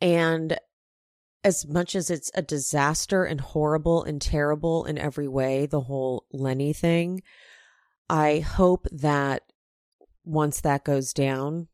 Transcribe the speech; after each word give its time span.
And 0.00 0.58
as 1.44 1.66
much 1.66 1.94
as 1.94 2.10
it's 2.10 2.30
a 2.34 2.42
disaster 2.42 3.24
and 3.24 3.40
horrible 3.40 4.02
and 4.02 4.20
terrible 4.20 4.84
in 4.84 4.98
every 4.98 5.28
way, 5.28 5.66
the 5.66 5.82
whole 5.82 6.26
Lenny 6.32 6.72
thing, 6.72 7.22
I 8.08 8.40
hope 8.40 8.86
that 8.90 9.42
once 10.24 10.60
that 10.60 10.84
goes 10.84 11.12
down, 11.12 11.68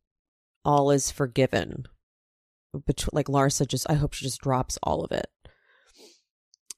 all 0.64 0.90
is 0.90 1.10
forgiven. 1.10 1.84
But 2.72 3.06
like 3.12 3.26
Larsa 3.26 3.66
just 3.66 3.88
I 3.90 3.94
hope 3.94 4.12
she 4.12 4.24
just 4.24 4.40
drops 4.40 4.78
all 4.82 5.04
of 5.04 5.12
it. 5.12 5.28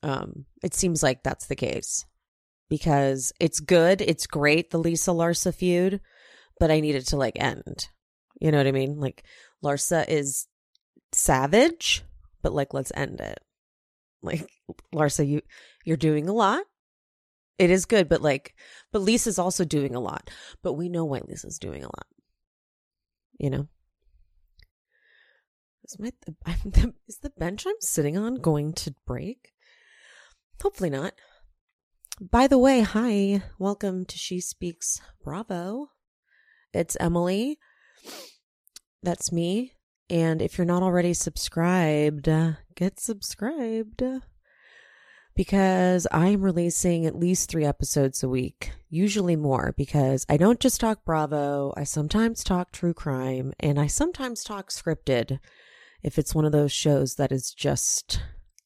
Um, 0.03 0.47
it 0.63 0.75
seems 0.75 1.03
like 1.03 1.23
that's 1.23 1.47
the 1.47 1.57
case. 1.57 2.05
Because 2.71 3.33
it's 3.41 3.61
good, 3.61 4.01
it's 4.01 4.27
great, 4.27 4.71
the 4.71 4.79
Lisa 4.79 5.11
Larsa 5.11 5.55
feud, 5.55 6.01
but 6.59 6.71
I 6.71 6.81
need 6.81 6.95
it 6.95 7.07
to 7.09 7.17
like 7.17 7.37
end. 7.37 7.89
You 8.41 8.51
know 8.51 8.59
what 8.59 8.67
I 8.67 8.73
mean? 8.73 8.99
Like 8.99 9.25
Larsa 9.65 10.09
is 10.09 10.47
savage 11.15 12.05
but 12.45 12.53
like 12.53 12.75
let's 12.75 12.93
end 12.95 13.21
it. 13.21 13.41
Like 14.23 14.49
Larsa, 14.95 15.27
you 15.27 15.41
you're 15.85 15.97
doing 15.97 16.29
a 16.29 16.33
lot. 16.33 16.63
It 17.59 17.71
is 17.71 17.87
good, 17.87 18.09
but 18.09 18.23
like 18.23 18.55
but 18.93 19.01
Lisa's 19.01 19.39
also 19.39 19.65
doing 19.65 19.95
a 19.95 20.01
lot. 20.01 20.31
But 20.63 20.75
we 20.75 20.89
know 20.89 21.07
why 21.07 21.23
Lisa's 21.27 21.59
doing 21.59 21.83
a 21.83 21.87
lot. 21.87 22.07
You 23.39 23.51
know? 23.51 23.69
Is 25.85 25.99
my 25.99 26.13
is 27.09 27.19
the 27.19 27.31
bench 27.31 27.67
I'm 27.67 27.75
sitting 27.81 28.17
on 28.17 28.37
going 28.37 28.75
to 28.75 28.95
break? 29.07 29.53
Hopefully 30.63 30.91
not. 30.91 31.15
By 32.21 32.47
the 32.47 32.59
way, 32.59 32.83
hi. 32.83 33.43
Welcome 33.59 34.05
to 34.05 34.19
She 34.19 34.41
Speaks 34.41 35.01
Bravo. 35.25 35.89
It's 36.75 36.97
Emily. 37.01 37.59
That's 39.03 39.33
me. 39.33 39.73
And 40.11 40.43
if 40.43 40.59
you're 40.59 40.67
not 40.67 40.83
already 40.83 41.15
subscribed, 41.15 42.29
get 42.75 43.01
subscribed 43.01 44.03
because 45.35 46.07
I'm 46.13 46.43
releasing 46.43 47.07
at 47.07 47.19
least 47.19 47.51
three 47.51 47.65
episodes 47.65 48.23
a 48.23 48.29
week, 48.29 48.71
usually 48.89 49.37
more, 49.37 49.75
because 49.77 50.25
I 50.29 50.37
don't 50.37 50.61
just 50.61 50.81
talk 50.81 51.05
Bravo. 51.05 51.73
I 51.77 51.85
sometimes 51.85 52.45
talk 52.45 52.71
true 52.71 52.95
crime 52.95 53.53
and 53.59 53.81
I 53.81 53.87
sometimes 53.87 54.45
talk 54.45 54.71
scripted 54.71 55.41
if 56.03 56.19
it's 56.19 56.35
one 56.35 56.45
of 56.45 56.53
those 56.53 56.73
shows 56.73 57.17
that 57.17 57.33
is 57.33 57.53
just 57.53 58.21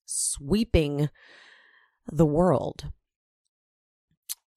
sweeping 0.04 1.08
the 2.10 2.26
world. 2.26 2.90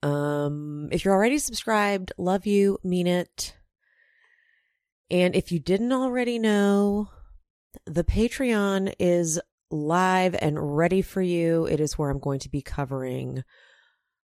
Um, 0.03 0.89
if 0.91 1.05
you're 1.05 1.13
already 1.13 1.37
subscribed, 1.37 2.11
love 2.17 2.45
you, 2.47 2.79
mean 2.83 3.07
it. 3.07 3.55
And 5.11 5.35
if 5.35 5.51
you 5.51 5.59
didn't 5.59 5.91
already 5.91 6.39
know, 6.39 7.09
the 7.85 8.05
Patreon 8.05 8.93
is 8.97 9.41
live 9.69 10.35
and 10.41 10.77
ready 10.77 11.01
for 11.01 11.21
you. 11.21 11.65
It 11.65 11.81
is 11.81 11.97
where 11.97 12.09
I'm 12.09 12.19
going 12.19 12.39
to 12.39 12.49
be 12.49 12.61
covering 12.61 13.43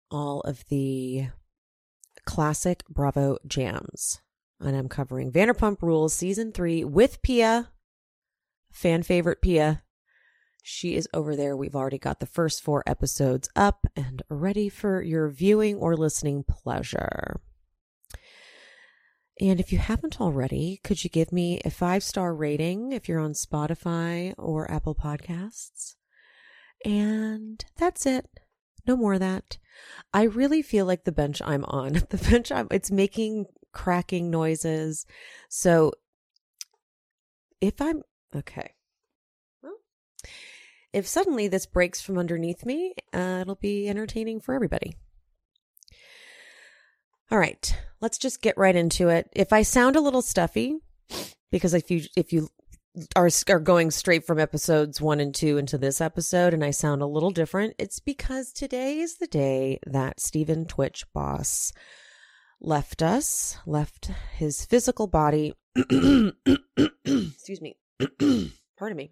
all 0.09 0.41
of 0.41 0.66
the 0.69 1.28
classic 2.25 2.84
Bravo 2.89 3.38
jams. 3.45 4.19
And 4.59 4.75
I'm 4.75 4.89
covering 4.89 5.31
Vanderpump 5.31 5.84
Rules 5.84 6.16
season 6.16 6.51
three 6.51 6.84
with 6.84 7.22
Pia, 7.22 7.69
fan 8.72 9.03
favorite 9.03 9.44
Pia. 9.44 9.84
She 10.63 10.95
is 10.95 11.07
over 11.13 11.35
there. 11.35 11.55
We've 11.55 11.75
already 11.75 12.00
got 12.00 12.19
the 12.19 12.25
first 12.25 12.63
four 12.63 12.81
episodes 12.88 13.47
up 13.55 13.85
and 13.95 14.23
ready 14.28 14.69
for 14.69 15.03
your 15.03 15.29
viewing 15.29 15.75
or 15.75 15.95
listening 15.95 16.44
pleasure. 16.44 17.41
And 19.39 19.59
if 19.59 19.71
you 19.71 19.79
haven't 19.79 20.21
already, 20.21 20.79
could 20.83 21.03
you 21.03 21.09
give 21.09 21.31
me 21.31 21.59
a 21.66 21.71
five 21.71 22.03
star 22.03 22.33
rating 22.35 22.91
if 22.91 23.09
you're 23.09 23.19
on 23.19 23.33
Spotify 23.33 24.33
or 24.38 24.69
Apple 24.71 24.95
Podcasts? 24.95 25.95
And 26.85 27.63
that's 27.77 28.05
it. 28.05 28.27
No 28.85 28.95
more 28.95 29.13
of 29.13 29.22
that. 29.22 29.57
I 30.13 30.23
really 30.23 30.61
feel 30.61 30.85
like 30.85 31.03
the 31.03 31.11
bench 31.11 31.41
I'm 31.43 31.66
on, 31.66 31.93
the 32.09 32.29
bench 32.29 32.51
I'm, 32.51 32.67
it's 32.69 32.91
making 32.91 33.45
cracking 33.72 34.29
noises. 34.29 35.05
So 35.49 35.93
if 37.59 37.81
I'm, 37.81 38.03
okay. 38.35 38.73
If 40.91 41.07
suddenly 41.07 41.47
this 41.47 41.66
breaks 41.66 42.01
from 42.01 42.19
underneath 42.19 42.67
me, 42.67 42.93
uh, 43.13 43.39
it'll 43.41 43.55
be 43.55 43.89
entertaining 43.89 44.39
for 44.39 44.53
everybody. 44.53 44.95
All 47.31 47.39
right, 47.39 47.75
let's 48.01 48.17
just 48.17 48.41
get 48.41 48.57
right 48.57 48.75
into 48.75 49.09
it. 49.09 49.29
If 49.34 49.53
I 49.53 49.63
sound 49.63 49.95
a 49.95 50.01
little 50.01 50.22
stuffy, 50.22 50.78
because 51.51 51.73
if 51.73 51.89
you 51.89 52.01
if 52.16 52.31
you 52.31 52.50
are 53.16 53.29
are 53.50 53.59
going 53.59 53.89
straight 53.89 54.25
from 54.25 54.39
episodes 54.39 55.01
one 55.01 55.19
and 55.19 55.34
two 55.34 55.57
into 55.57 55.78
this 55.78 56.00
episode, 56.00 56.53
and 56.53 56.63
I 56.63 56.72
sound 56.72 57.01
a 57.01 57.07
little 57.07 57.31
different, 57.31 57.75
it's 57.79 58.00
because 58.00 58.51
today 58.51 59.00
is 59.00 59.17
the 59.17 59.28
day 59.28 59.79
that 59.88 60.19
Stephen 60.19 60.66
Twitch 60.66 61.06
Boss 61.13 61.73
left 62.61 63.01
us, 63.01 63.57
left 63.66 64.11
his 64.35 64.66
physical 64.66 65.07
body. 65.07 65.53
Excuse 65.75 67.61
me. 67.61 67.78
Pardon 68.78 68.97
me. 68.97 69.11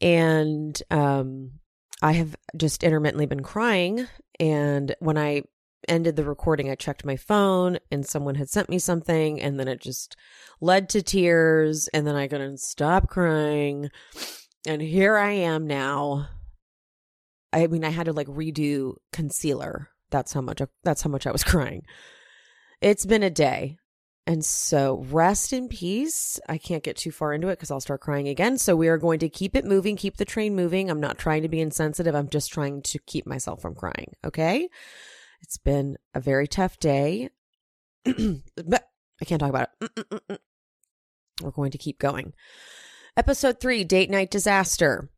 And 0.00 0.80
um, 0.90 1.52
I 2.02 2.12
have 2.12 2.36
just 2.56 2.84
intermittently 2.84 3.26
been 3.26 3.42
crying. 3.42 4.06
And 4.38 4.94
when 5.00 5.18
I 5.18 5.42
ended 5.86 6.16
the 6.16 6.24
recording, 6.24 6.70
I 6.70 6.74
checked 6.74 7.04
my 7.04 7.16
phone 7.16 7.78
and 7.90 8.06
someone 8.06 8.34
had 8.34 8.48
sent 8.48 8.68
me 8.68 8.78
something, 8.78 9.40
and 9.40 9.58
then 9.58 9.68
it 9.68 9.80
just 9.80 10.16
led 10.60 10.88
to 10.90 11.02
tears. 11.02 11.88
And 11.88 12.06
then 12.06 12.16
I 12.16 12.28
couldn't 12.28 12.60
stop 12.60 13.08
crying. 13.08 13.90
And 14.66 14.82
here 14.82 15.16
I 15.16 15.32
am 15.32 15.66
now. 15.66 16.28
I 17.52 17.66
mean, 17.66 17.84
I 17.84 17.90
had 17.90 18.06
to 18.06 18.12
like 18.12 18.26
redo 18.26 18.94
concealer. 19.12 19.88
That's 20.10 20.32
how 20.32 20.40
much. 20.40 20.60
That's 20.84 21.02
how 21.02 21.10
much 21.10 21.26
I 21.26 21.32
was 21.32 21.44
crying. 21.44 21.82
It's 22.80 23.06
been 23.06 23.22
a 23.22 23.30
day. 23.30 23.76
And 24.26 24.44
so 24.44 25.06
rest 25.08 25.54
in 25.54 25.68
peace. 25.68 26.38
I 26.46 26.58
can't 26.58 26.82
get 26.82 26.98
too 26.98 27.10
far 27.10 27.32
into 27.32 27.48
it 27.48 27.52
because 27.52 27.70
I'll 27.70 27.80
start 27.80 28.02
crying 28.02 28.28
again. 28.28 28.58
So 28.58 28.76
we 28.76 28.88
are 28.88 28.98
going 28.98 29.20
to 29.20 29.30
keep 29.30 29.56
it 29.56 29.64
moving, 29.64 29.96
keep 29.96 30.18
the 30.18 30.26
train 30.26 30.54
moving. 30.54 30.90
I'm 30.90 31.00
not 31.00 31.16
trying 31.16 31.42
to 31.42 31.48
be 31.48 31.62
insensitive. 31.62 32.14
I'm 32.14 32.28
just 32.28 32.52
trying 32.52 32.82
to 32.82 32.98
keep 33.06 33.26
myself 33.26 33.62
from 33.62 33.74
crying. 33.74 34.12
Okay. 34.26 34.68
It's 35.40 35.58
been 35.58 35.96
a 36.14 36.20
very 36.20 36.46
tough 36.46 36.78
day. 36.78 37.30
I 38.06 39.24
can't 39.24 39.40
talk 39.40 39.50
about 39.50 39.70
it. 39.80 40.40
We're 41.42 41.50
going 41.50 41.70
to 41.72 41.78
keep 41.78 41.98
going. 41.98 42.32
Episode 43.16 43.60
three 43.60 43.84
Date 43.84 44.10
Night 44.10 44.30
Disaster. 44.30 45.08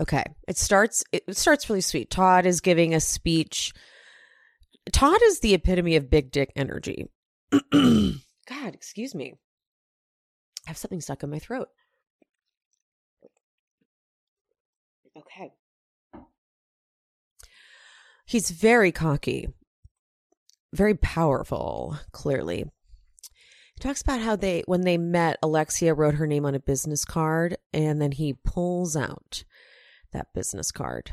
Okay. 0.00 0.24
It 0.48 0.56
starts 0.58 1.04
it 1.12 1.36
starts 1.36 1.68
really 1.68 1.80
sweet. 1.80 2.10
Todd 2.10 2.46
is 2.46 2.60
giving 2.60 2.94
a 2.94 3.00
speech. 3.00 3.72
Todd 4.92 5.20
is 5.24 5.40
the 5.40 5.54
epitome 5.54 5.96
of 5.96 6.10
big 6.10 6.30
dick 6.30 6.52
energy. 6.56 7.08
God, 7.72 8.74
excuse 8.74 9.14
me. 9.14 9.34
I 10.66 10.70
have 10.70 10.76
something 10.76 11.00
stuck 11.00 11.22
in 11.22 11.30
my 11.30 11.38
throat. 11.38 11.68
Okay. 15.16 15.52
He's 18.24 18.50
very 18.50 18.92
cocky, 18.92 19.48
very 20.72 20.94
powerful, 20.94 21.98
clearly. 22.12 22.64
He 23.74 23.80
talks 23.80 24.02
about 24.02 24.20
how 24.20 24.36
they, 24.36 24.62
when 24.66 24.82
they 24.82 24.96
met, 24.96 25.38
Alexia 25.42 25.94
wrote 25.94 26.14
her 26.14 26.26
name 26.26 26.46
on 26.46 26.54
a 26.54 26.60
business 26.60 27.04
card 27.04 27.56
and 27.72 28.00
then 28.00 28.12
he 28.12 28.34
pulls 28.44 28.96
out 28.96 29.44
that 30.12 30.32
business 30.32 30.72
card. 30.72 31.12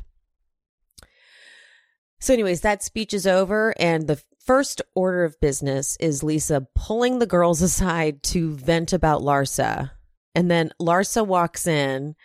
So, 2.22 2.34
anyways, 2.34 2.62
that 2.62 2.84
speech 2.84 3.16
is 3.16 3.26
over, 3.26 3.74
and 3.80 4.06
the 4.06 4.22
first 4.46 4.80
order 4.94 5.24
of 5.24 5.40
business 5.40 5.98
is 6.00 6.22
Lisa 6.22 6.68
pulling 6.76 7.18
the 7.18 7.26
girls 7.26 7.62
aside 7.64 8.22
to 8.24 8.54
vent 8.54 8.94
about 8.94 9.22
Larsa. 9.22 9.92
And 10.36 10.50
then 10.50 10.72
Larsa 10.80 11.26
walks 11.26 11.68
in, 11.68 12.16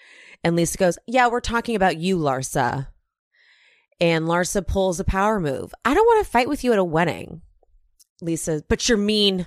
and 0.44 0.54
Lisa 0.54 0.78
goes, 0.78 0.98
Yeah, 1.06 1.28
we're 1.28 1.40
talking 1.40 1.74
about 1.74 1.96
you, 1.96 2.18
Larsa. 2.18 2.88
And 4.00 4.26
Larsa 4.26 4.66
pulls 4.66 5.00
a 5.00 5.04
power 5.04 5.40
move. 5.40 5.72
I 5.84 5.94
don't 5.94 6.06
want 6.06 6.24
to 6.24 6.30
fight 6.30 6.48
with 6.48 6.62
you 6.64 6.72
at 6.72 6.78
a 6.78 6.84
wedding. 6.84 7.42
Lisa, 8.20 8.62
but 8.68 8.88
you're 8.88 8.98
mean. 8.98 9.46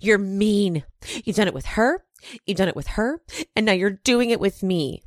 You're 0.00 0.18
mean. 0.18 0.84
You've 1.24 1.36
done 1.36 1.48
it 1.48 1.54
with 1.54 1.66
her. 1.66 2.04
You've 2.46 2.58
done 2.58 2.68
it 2.68 2.76
with 2.76 2.88
her. 2.88 3.22
And 3.56 3.64
now 3.66 3.72
you're 3.72 3.90
doing 3.90 4.30
it 4.30 4.40
with 4.40 4.62
me. 4.62 5.02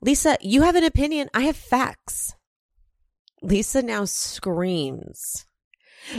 Lisa, 0.00 0.36
you 0.40 0.62
have 0.62 0.74
an 0.74 0.84
opinion. 0.84 1.30
I 1.32 1.42
have 1.42 1.56
facts. 1.56 2.34
Lisa 3.42 3.82
now 3.82 4.04
screams, 4.04 5.46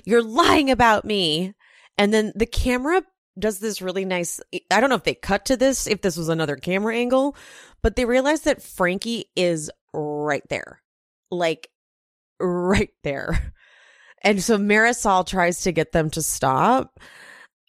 You're 0.04 0.24
lying 0.24 0.70
about 0.70 1.06
me. 1.06 1.54
And 1.98 2.14
then 2.14 2.34
the 2.36 2.46
camera 2.46 3.04
does 3.38 3.60
this 3.60 3.82
really 3.82 4.06
nice. 4.06 4.40
I 4.70 4.80
don't 4.80 4.90
know 4.90 4.96
if 4.96 5.04
they 5.04 5.16
cut 5.16 5.46
to 5.46 5.58
this, 5.58 5.88
if 5.88 6.02
this 6.02 6.18
was 6.18 6.30
another 6.30 6.56
camera 6.56 6.96
angle, 6.96 7.36
but 7.82 7.96
they 7.96 8.06
realize 8.06 8.42
that 8.42 8.62
Frankie 8.62 9.26
is 9.36 9.72
right 9.94 10.44
there. 10.50 10.83
Like, 11.34 11.70
right 12.40 12.92
there. 13.04 13.54
And 14.22 14.42
so 14.42 14.58
Marysol 14.58 15.28
tries 15.28 15.62
to 15.62 15.72
get 15.74 15.92
them 15.92 16.10
to 16.12 16.22
stop, 16.22 17.00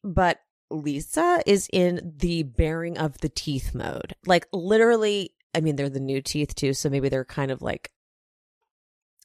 but 0.05 0.39
Lisa 0.71 1.43
is 1.47 1.69
in 1.73 2.15
the 2.17 2.45
baring 2.45 2.97
of 2.97 3.19
the 3.19 3.29
teeth 3.29 3.75
mode. 3.75 4.15
Like, 4.25 4.47
literally, 4.53 5.35
I 5.55 5.61
mean, 5.61 5.77
they're 5.77 5.89
the 5.89 5.99
new 5.99 6.23
teeth 6.23 6.55
too, 6.55 6.73
so 6.73 6.89
maybe 6.89 7.09
they're 7.09 7.25
kind 7.25 7.51
of 7.51 7.61
like 7.61 7.91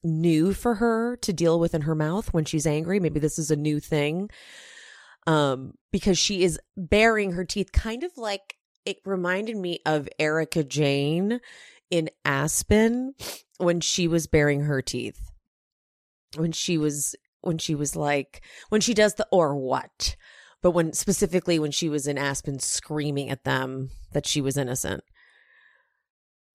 new 0.04 0.54
for 0.54 0.76
her 0.76 1.18
to 1.18 1.34
deal 1.34 1.60
with 1.60 1.76
in 1.76 1.82
her 1.82 1.96
mouth 1.96 2.34
when 2.34 2.46
she's 2.46 2.66
angry. 2.66 3.00
Maybe 3.00 3.20
this 3.20 3.38
is 3.38 3.52
a 3.52 3.56
new 3.56 3.80
thing. 3.80 4.30
Um, 5.28 5.74
because 5.92 6.18
she 6.18 6.44
is 6.44 6.60
baring 6.76 7.34
her 7.34 7.46
teeth, 7.46 7.72
kind 7.72 8.04
of 8.04 8.18
like 8.18 8.56
it 8.86 8.98
reminded 9.06 9.58
me 9.58 9.82
of 9.86 10.10
Erika 10.18 10.64
Jayne 10.64 11.42
in 11.90 12.10
Aspen 12.26 13.14
when 13.58 13.82
she 13.82 14.08
was 14.08 14.28
baring 14.28 14.62
her 14.62 14.82
teeth. 14.82 15.20
When 16.36 16.52
she 16.52 16.78
was 16.78 17.16
when 17.42 17.58
she 17.58 17.74
was 17.74 17.96
like 17.96 18.42
when 18.70 18.82
she 18.82 18.94
does 18.94 19.16
the 19.16 19.28
or 19.32 19.56
what. 19.56 20.16
But 20.62 20.72
when 20.72 20.94
specifically 20.94 21.58
when 21.58 21.72
she 21.72 21.90
was 21.90 22.06
in 22.06 22.18
Aspen 22.18 22.60
screaming 22.60 23.30
at 23.30 23.46
them 23.46 23.92
that 24.12 24.26
she 24.26 24.42
was 24.42 24.58
innocent 24.58 25.04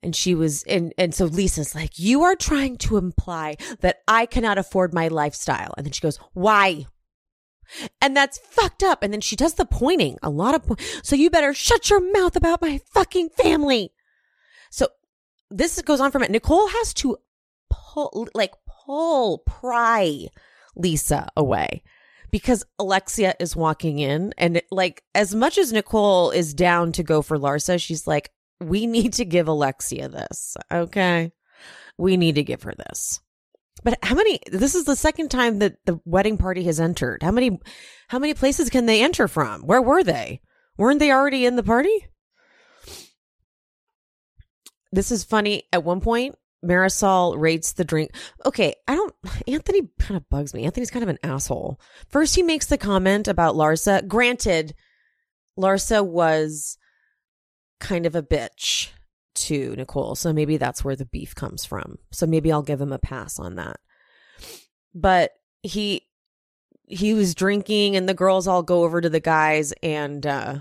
and 0.05 0.15
she 0.15 0.35
was 0.35 0.63
and 0.65 0.93
and 0.99 1.15
so 1.15 1.25
lisa's 1.25 1.75
like 1.75 1.99
you 1.99 2.23
are 2.23 2.37
trying 2.37 2.77
to 2.77 2.99
imply 2.99 3.57
that 3.81 4.03
i 4.07 4.27
cannot 4.27 4.59
afford 4.59 4.93
my 4.93 5.09
lifestyle 5.09 5.73
and 5.77 5.87
then 5.87 5.93
she 5.93 6.03
goes 6.03 6.19
why 6.35 6.87
and 8.01 8.15
that's 8.15 8.39
fucked 8.39 8.83
up 8.83 9.03
and 9.03 9.13
then 9.13 9.23
she 9.23 9.35
does 9.35 9.55
the 9.55 9.65
pointing 9.65 10.19
a 10.23 10.29
lot 10.29 10.55
of 10.55 10.67
po- 10.67 10.77
so 11.03 11.17
you 11.17 11.31
better 11.31 11.55
shut 11.55 11.89
your 11.89 12.01
mouth 12.13 12.37
about 12.37 12.61
my 12.61 12.79
fucking 12.93 13.31
family 13.31 13.91
so 14.71 14.89
this 15.57 15.81
goes 15.83 16.01
on 16.01 16.11
from 16.11 16.23
it 16.23 16.31
nicole 16.31 16.69
has 16.69 16.93
to 16.95 17.17
pull 17.71 18.29
like 18.35 18.53
pull 18.87 19.39
pry 19.39 20.27
lisa 20.77 21.29
away 21.37 21.83
because 22.35 22.65
Alexia 22.81 23.37
is 23.39 23.55
walking 23.55 24.01
in 24.01 24.35
and 24.37 24.61
like 24.73 25.05
as 25.15 25.37
much 25.37 25.57
as 25.57 25.73
Nicole 25.73 26.33
is 26.33 26.53
down 26.53 26.91
to 26.91 27.05
go 27.05 27.23
for 27.23 27.39
Larsa, 27.39 27.81
she's 27.81 28.09
like, 28.09 28.33
we 28.61 28.89
need 28.89 29.13
to 29.13 29.25
give 29.25 29.47
Alexia 29.47 30.09
this. 30.09 30.57
Okay. 30.69 31.31
We 31.97 32.17
need 32.17 32.35
to 32.35 32.43
give 32.43 32.65
her 32.65 32.75
this. 32.77 33.21
But 33.85 34.01
how 34.03 34.17
many 34.17 34.41
this 34.51 34.75
is 34.75 34.83
the 34.83 34.97
second 34.97 35.29
time 35.29 35.61
that 35.61 35.77
the 35.85 36.01
wedding 36.05 36.37
party 36.37 36.65
has 36.65 36.81
entered. 36.81 37.23
How 37.23 37.31
many 37.31 37.61
how 38.09 38.19
many 38.19 38.35
places 38.35 38.69
can 38.69 38.87
they 38.87 39.01
enter 39.01 39.29
from? 39.29 39.63
Where 39.63 39.83
were 39.83 40.03
they? 40.03 40.41
Weren't 40.77 40.99
they 40.99 41.13
already 41.13 41.47
in 41.47 41.55
the 41.55 41.63
party? 41.63 42.09
This 44.95 45.11
is 45.11 45.25
funny. 45.25 45.65
At 45.73 45.85
one 45.85 46.01
point, 46.01 46.37
Marysol 46.65 47.39
rates 47.39 47.73
the 47.73 47.85
drink. 47.85 48.13
Okay, 48.47 48.75
I 48.87 48.95
don't. 48.95 49.15
Anthony 49.49 49.89
kind 49.99 50.17
of 50.17 50.29
bugs 50.29 50.55
me. 50.55 50.65
Anthony's 50.65 50.91
kind 50.91 51.03
of 51.03 51.09
an 51.09 51.19
asshole. 51.23 51.81
First, 52.09 52.37
he 52.37 52.43
makes 52.43 52.67
the 52.67 52.79
comment 52.79 53.29
about 53.29 53.57
Larsa. 53.57 54.07
Granted, 54.07 54.75
Larsa 55.59 56.05
was 56.05 56.79
kind 57.81 58.07
of 58.07 58.15
a 58.15 58.23
bitch 58.23 58.91
to 59.35 59.75
Nicole. 59.77 60.15
So 60.15 60.33
maybe 60.33 60.57
that's 60.57 60.85
where 60.85 60.97
the 60.97 61.07
beef 61.07 61.35
comes 61.35 61.65
from. 61.65 61.99
So 62.13 62.27
maybe 62.27 62.53
I'll 62.53 62.63
give 62.63 62.81
him 62.81 62.93
a 62.93 62.99
pass 62.99 63.39
on 63.39 63.57
that. 63.57 63.79
But 64.95 65.33
he 65.63 66.07
he 66.87 67.15
was 67.15 67.35
drinking 67.35 67.97
and 67.97 68.09
the 68.09 68.15
girls 68.15 68.47
all 68.47 68.63
go 68.63 68.85
over 68.85 69.01
to 69.01 69.09
the 69.09 69.21
guys 69.21 69.73
and 69.83 70.27
uh 70.27 70.59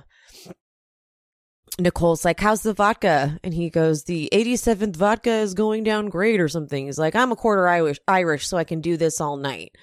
Nicole's 1.80 2.24
like, 2.24 2.40
How's 2.40 2.62
the 2.62 2.74
vodka? 2.74 3.40
And 3.44 3.54
he 3.54 3.70
goes, 3.70 4.04
The 4.04 4.30
87th 4.32 4.96
vodka 4.96 5.32
is 5.32 5.54
going 5.54 5.84
down 5.84 6.08
great 6.08 6.40
or 6.40 6.48
something. 6.48 6.86
He's 6.86 7.00
like, 7.00 7.16
I'm 7.16 7.32
a 7.32 7.36
quarter 7.36 7.68
Irish, 7.68 8.00
Irish, 8.08 8.48
so 8.48 8.58
I 8.58 8.64
can 8.64 8.82
do 8.82 8.98
this 8.98 9.20
all 9.20 9.38
night. 9.38 9.76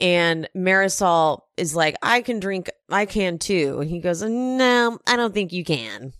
And 0.00 0.48
Marysol 0.56 1.42
is 1.56 1.76
like, 1.76 1.96
I 2.02 2.22
can 2.22 2.40
drink, 2.40 2.70
I 2.90 3.06
can 3.06 3.38
too. 3.38 3.78
And 3.80 3.88
he 3.88 4.00
goes, 4.00 4.22
No, 4.22 4.98
I 5.06 5.16
don't 5.16 5.32
think 5.32 5.52
you 5.52 5.64
can. 5.64 6.12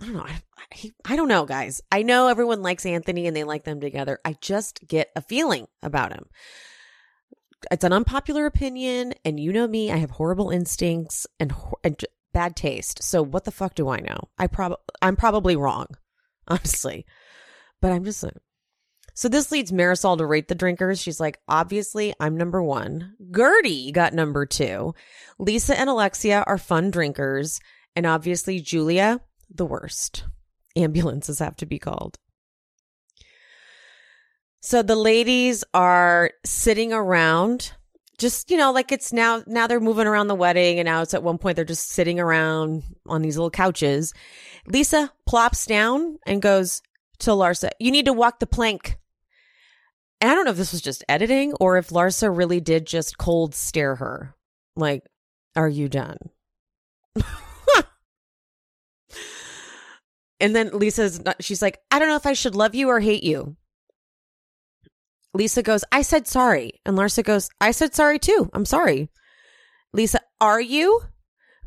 I 0.00 0.04
don't 0.04 0.14
know. 0.14 0.22
I, 0.22 0.40
I, 0.72 0.90
I 1.04 1.16
don't 1.16 1.28
know, 1.28 1.44
guys. 1.44 1.82
I 1.92 2.02
know 2.02 2.28
everyone 2.28 2.62
likes 2.62 2.86
Anthony 2.86 3.26
and 3.26 3.36
they 3.36 3.44
like 3.44 3.64
them 3.64 3.80
together. 3.80 4.18
I 4.24 4.36
just 4.40 4.86
get 4.86 5.10
a 5.14 5.20
feeling 5.20 5.66
about 5.82 6.12
him. 6.12 6.26
It's 7.70 7.84
an 7.84 7.92
unpopular 7.92 8.46
opinion, 8.46 9.12
and 9.22 9.38
you 9.38 9.52
know 9.52 9.68
me. 9.68 9.92
I 9.92 9.96
have 9.98 10.12
horrible 10.12 10.48
instincts 10.48 11.26
and, 11.38 11.52
and 11.84 12.02
bad 12.32 12.56
taste. 12.56 13.02
So 13.02 13.22
what 13.22 13.44
the 13.44 13.50
fuck 13.50 13.74
do 13.74 13.88
I 13.88 14.00
know? 14.00 14.28
I 14.38 14.46
prob 14.46 14.74
I'm 15.02 15.16
probably 15.16 15.56
wrong, 15.56 15.86
honestly. 16.48 17.06
But 17.80 17.92
I'm 17.92 18.04
just. 18.04 18.24
So 19.14 19.28
this 19.28 19.50
leads 19.50 19.72
Marysol 19.72 20.16
to 20.18 20.26
rate 20.26 20.48
the 20.48 20.54
drinkers. 20.54 21.00
She's 21.00 21.20
like, 21.20 21.40
obviously, 21.48 22.14
I'm 22.20 22.36
number 22.36 22.62
one. 22.62 23.14
Guerdy 23.30 23.92
got 23.92 24.14
number 24.14 24.46
two. 24.46 24.94
Lisa 25.38 25.78
and 25.78 25.90
Alexia 25.90 26.44
are 26.46 26.58
fun 26.58 26.90
drinkers. 26.90 27.60
And 27.96 28.06
obviously, 28.06 28.60
Julia, 28.60 29.20
the 29.52 29.66
worst. 29.66 30.24
Ambulances 30.76 31.40
have 31.40 31.56
to 31.56 31.66
be 31.66 31.78
called. 31.78 32.18
So 34.62 34.82
the 34.82 34.96
ladies 34.96 35.64
are 35.72 36.32
sitting 36.44 36.92
around, 36.92 37.72
just, 38.20 38.50
you 38.50 38.56
know, 38.56 38.70
like 38.70 38.92
it's 38.92 39.12
now, 39.12 39.42
now 39.46 39.66
they're 39.66 39.80
moving 39.80 40.06
around 40.06 40.28
the 40.28 40.34
wedding, 40.34 40.78
and 40.78 40.86
now 40.86 41.02
it's 41.02 41.14
at 41.14 41.22
one 41.22 41.38
point 41.38 41.56
they're 41.56 41.64
just 41.64 41.88
sitting 41.88 42.20
around 42.20 42.84
on 43.06 43.22
these 43.22 43.36
little 43.36 43.50
couches. 43.50 44.14
Lisa 44.66 45.12
plops 45.26 45.66
down 45.66 46.18
and 46.26 46.40
goes 46.40 46.82
to 47.20 47.30
Larsa, 47.30 47.70
You 47.80 47.90
need 47.90 48.06
to 48.06 48.12
walk 48.12 48.38
the 48.38 48.46
plank. 48.46 48.96
And 50.20 50.30
I 50.30 50.34
don't 50.34 50.44
know 50.44 50.50
if 50.50 50.56
this 50.56 50.72
was 50.72 50.82
just 50.82 51.02
editing 51.08 51.54
or 51.60 51.78
if 51.78 51.88
Larsa 51.88 52.34
really 52.34 52.60
did 52.60 52.86
just 52.86 53.18
cold 53.18 53.54
stare 53.54 53.96
her. 53.96 54.34
Like, 54.76 55.02
are 55.56 55.68
you 55.68 55.88
done? 55.88 56.18
And 60.40 60.56
then 60.56 60.70
Lisa's, 60.70 61.22
not, 61.22 61.44
she's 61.44 61.62
like, 61.62 61.80
I 61.90 61.98
don't 61.98 62.08
know 62.08 62.16
if 62.16 62.26
I 62.26 62.32
should 62.32 62.54
love 62.54 62.74
you 62.74 62.88
or 62.88 62.98
hate 62.98 63.22
you. 63.22 63.56
Lisa 65.32 65.62
goes, 65.62 65.84
I 65.92 66.02
said 66.02 66.26
sorry. 66.26 66.80
And 66.84 66.96
Larsa 66.96 67.24
goes, 67.24 67.50
I 67.60 67.70
said 67.70 67.94
sorry 67.94 68.18
too. 68.18 68.50
I'm 68.52 68.64
sorry. 68.64 69.08
Lisa, 69.92 70.20
are 70.40 70.60
you? 70.60 71.02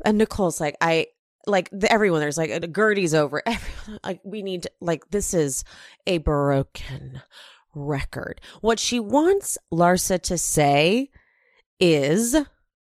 And 0.04 0.18
Nicole's 0.18 0.60
like, 0.60 0.76
I, 0.80 1.06
like 1.46 1.68
the, 1.70 1.90
everyone 1.92 2.20
there's 2.20 2.38
like 2.38 2.72
Guerdy's 2.72 3.14
over. 3.14 3.42
Everyone, 3.46 4.00
like 4.02 4.20
we 4.24 4.42
need 4.42 4.64
to, 4.64 4.70
like 4.80 5.08
this 5.10 5.34
is 5.34 5.64
a 6.06 6.18
broken 6.18 7.20
record. 7.74 8.40
What 8.60 8.78
she 8.78 9.00
wants 9.00 9.58
Larsa 9.72 10.20
to 10.22 10.38
say 10.38 11.10
is 11.80 12.36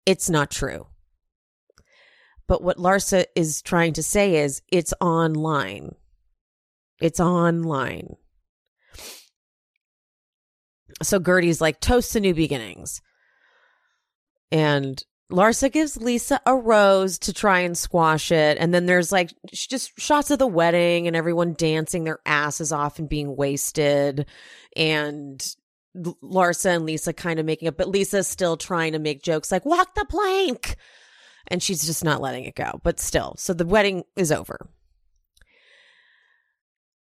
it's 0.06 0.28
not 0.28 0.50
true. 0.50 0.86
But 2.46 2.62
what 2.62 2.76
Larsa 2.76 3.24
is 3.34 3.62
trying 3.62 3.94
to 3.94 4.02
say 4.02 4.36
is 4.36 4.60
it's 4.70 4.92
online. 5.00 5.94
It's 7.00 7.20
online. 7.20 8.16
So 11.02 11.18
Guerdy's 11.18 11.60
like, 11.60 11.80
toast 11.80 12.12
to 12.12 12.20
new 12.20 12.34
beginnings. 12.34 13.00
And 14.50 15.02
Larsa 15.32 15.72
gives 15.72 15.96
Lisa 15.96 16.40
a 16.46 16.54
rose 16.54 17.18
to 17.20 17.32
try 17.32 17.60
and 17.60 17.76
squash 17.76 18.30
it. 18.30 18.58
And 18.58 18.72
then 18.72 18.86
there's 18.86 19.10
like 19.10 19.34
just 19.52 19.98
shots 19.98 20.30
of 20.30 20.38
the 20.38 20.46
wedding 20.46 21.06
and 21.06 21.16
everyone 21.16 21.54
dancing 21.54 22.04
their 22.04 22.20
asses 22.26 22.72
off 22.72 22.98
and 22.98 23.08
being 23.08 23.34
wasted. 23.36 24.26
And 24.76 25.44
Larsa 25.96 26.76
and 26.76 26.84
Lisa 26.84 27.12
kind 27.12 27.38
of 27.38 27.46
making 27.46 27.68
up, 27.68 27.76
but 27.76 27.88
Lisa's 27.88 28.28
still 28.28 28.56
trying 28.56 28.92
to 28.92 28.98
make 28.98 29.22
jokes 29.22 29.50
like, 29.50 29.64
walk 29.64 29.94
the 29.94 30.04
plank 30.04 30.76
and 31.48 31.62
she's 31.62 31.84
just 31.84 32.04
not 32.04 32.20
letting 32.20 32.44
it 32.44 32.54
go. 32.54 32.80
But 32.82 33.00
still, 33.00 33.34
so 33.38 33.54
the 33.54 33.66
wedding 33.66 34.04
is 34.16 34.30
over. 34.30 34.68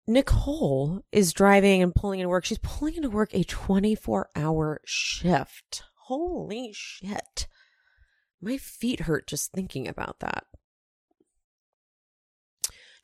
Nicole 0.07 1.03
is 1.13 1.33
driving 1.33 1.83
and 1.83 1.95
pulling 1.95 2.21
into 2.21 2.29
work. 2.29 2.45
She's 2.45 2.59
pulling 2.59 2.97
into 2.97 3.11
work 3.11 3.33
a 3.33 3.45
24 3.45 4.31
hour 4.35 4.81
shift. 4.85 5.83
Holy 6.07 6.73
shit. 6.75 7.47
My 8.41 8.57
feet 8.57 9.01
hurt 9.01 9.29
just 9.29 9.53
thinking 9.53 9.87
about 9.87 10.19
that. 10.21 10.45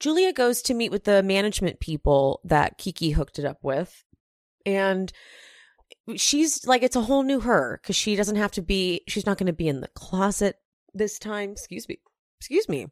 Julia 0.01 0.33
goes 0.33 0.63
to 0.63 0.75
meet 0.75 0.91
with 0.91 1.05
the 1.05 1.23
management 1.23 1.81
people 1.81 2.41
that 2.45 2.79
Kiki 2.79 3.11
hooked 3.11 3.39
it 3.39 3.45
up 3.45 3.59
with. 3.63 4.05
And 4.67 5.13
she's 6.17 6.67
like 6.67 6.83
it's 6.83 6.97
a 6.97 7.03
whole 7.03 7.23
new 7.23 7.41
her 7.41 7.79
because 7.83 7.97
she 7.97 8.17
doesn't 8.17 8.37
have 8.37 8.51
to 8.53 8.63
be 8.63 9.03
she's 9.09 9.27
not 9.27 9.39
going 9.39 9.47
to 9.47 9.53
be 9.53 9.69
in 9.69 9.81
the 9.81 9.89
closet 9.89 10.57
this 10.95 11.19
time 11.19 11.53
excuse 11.53 11.89
me 11.89 11.99
excuse 12.41 12.69
me 12.69 12.87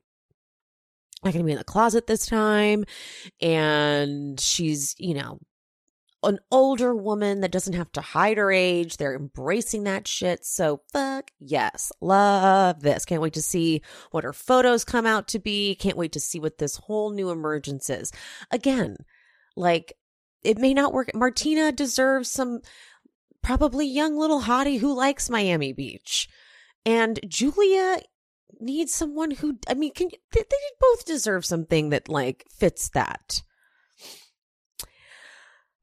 not 1.24 1.32
going 1.32 1.44
to 1.44 1.46
be 1.46 1.52
in 1.52 1.58
the 1.58 1.64
closet 1.64 2.06
this 2.06 2.26
time. 2.26 2.84
And 3.40 4.38
she's 4.40 4.94
you 4.98 5.14
know 5.14 5.38
an 6.22 6.38
older 6.50 6.94
woman 6.94 7.40
that 7.40 7.52
doesn't 7.52 7.74
have 7.74 7.92
to 7.92 8.00
hide 8.00 8.36
her 8.36 8.50
age. 8.50 8.96
They're 8.96 9.14
embracing 9.14 9.84
that 9.84 10.08
shit. 10.08 10.44
So 10.44 10.82
fuck 10.92 11.30
yes. 11.38 11.92
Love 12.00 12.80
this. 12.80 13.04
Can't 13.04 13.22
wait 13.22 13.34
to 13.34 13.42
see 13.42 13.82
what 14.10 14.24
her 14.24 14.32
photos 14.32 14.84
come 14.84 15.06
out 15.06 15.28
to 15.28 15.38
be. 15.38 15.74
Can't 15.76 15.96
wait 15.96 16.12
to 16.12 16.20
see 16.20 16.40
what 16.40 16.58
this 16.58 16.76
whole 16.76 17.10
new 17.10 17.30
emergence 17.30 17.88
is. 17.90 18.12
Again 18.50 18.96
like 19.56 19.94
it 20.42 20.58
may 20.58 20.74
not 20.74 20.92
work. 20.92 21.10
Martina 21.14 21.72
deserves 21.72 22.30
some 22.30 22.60
probably 23.42 23.86
young 23.86 24.16
little 24.16 24.42
hottie 24.42 24.78
who 24.78 24.94
likes 24.94 25.30
Miami 25.30 25.72
Beach. 25.72 26.28
And 26.84 27.18
Julia 27.26 28.00
needs 28.60 28.94
someone 28.94 29.32
who, 29.32 29.58
I 29.68 29.74
mean, 29.74 29.92
can 29.92 30.08
they, 30.32 30.40
they 30.40 30.56
both 30.80 31.04
deserve 31.04 31.44
something 31.44 31.90
that 31.90 32.08
like 32.08 32.44
fits 32.50 32.88
that. 32.90 33.42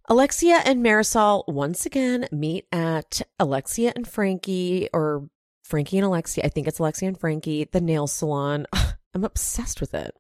Alexia 0.10 0.62
and 0.66 0.84
Marysol 0.84 1.46
once 1.48 1.86
again 1.86 2.28
meet 2.32 2.66
at 2.74 3.22
Alexia 3.40 3.94
and 3.96 4.08
Frankie, 4.08 4.90
or 4.94 5.30
Frankie 5.64 5.98
and 5.98 6.06
Alexia. 6.06 6.44
I 6.44 6.50
think 6.50 6.68
it's 6.68 6.80
Alexia 6.80 7.08
and 7.08 7.18
Frankie, 7.18 7.70
the 7.72 7.80
nail 7.80 8.08
salon. 8.08 8.68
I'm 9.14 9.24
obsessed 9.24 9.80
with 9.80 9.94
it. 9.94 10.14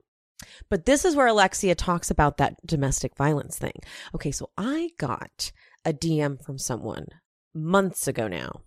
But 0.69 0.85
this 0.85 1.03
is 1.03 1.15
where 1.15 1.27
Alexia 1.27 1.75
talks 1.75 2.09
about 2.09 2.37
that 2.37 2.55
domestic 2.65 3.15
violence 3.17 3.57
thing. 3.57 3.73
Okay, 4.15 4.31
so 4.31 4.51
I 4.57 4.91
got 4.97 5.51
a 5.85 5.93
DM 5.93 6.43
from 6.43 6.57
someone 6.57 7.07
months 7.53 8.07
ago 8.07 8.27
now. 8.27 8.61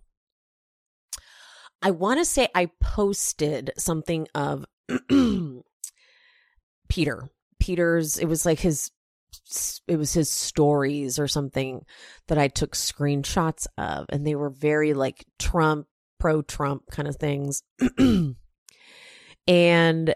I 1.81 1.91
want 1.91 2.19
to 2.19 2.25
say 2.25 2.47
I 2.55 2.69
posted 2.81 3.71
something 3.77 4.27
of 4.33 4.65
Peter. 6.89 7.29
Peter's, 7.59 8.17
it 8.17 8.25
was 8.25 8.45
like 8.45 8.59
his, 8.59 8.91
it 9.87 9.97
was 9.97 10.13
his 10.13 10.29
stories 10.29 11.19
or 11.19 11.27
something 11.27 11.83
that 12.27 12.37
I 12.37 12.47
took 12.47 12.75
screenshots 12.75 13.67
of, 13.77 14.05
and 14.09 14.25
they 14.25 14.35
were 14.35 14.49
very 14.49 14.93
like 14.93 15.25
Trump, 15.39 15.87
pro 16.19 16.41
Trump 16.41 16.83
kind 16.91 17.07
of 17.07 17.17
things. 17.17 17.63
and 19.47 20.15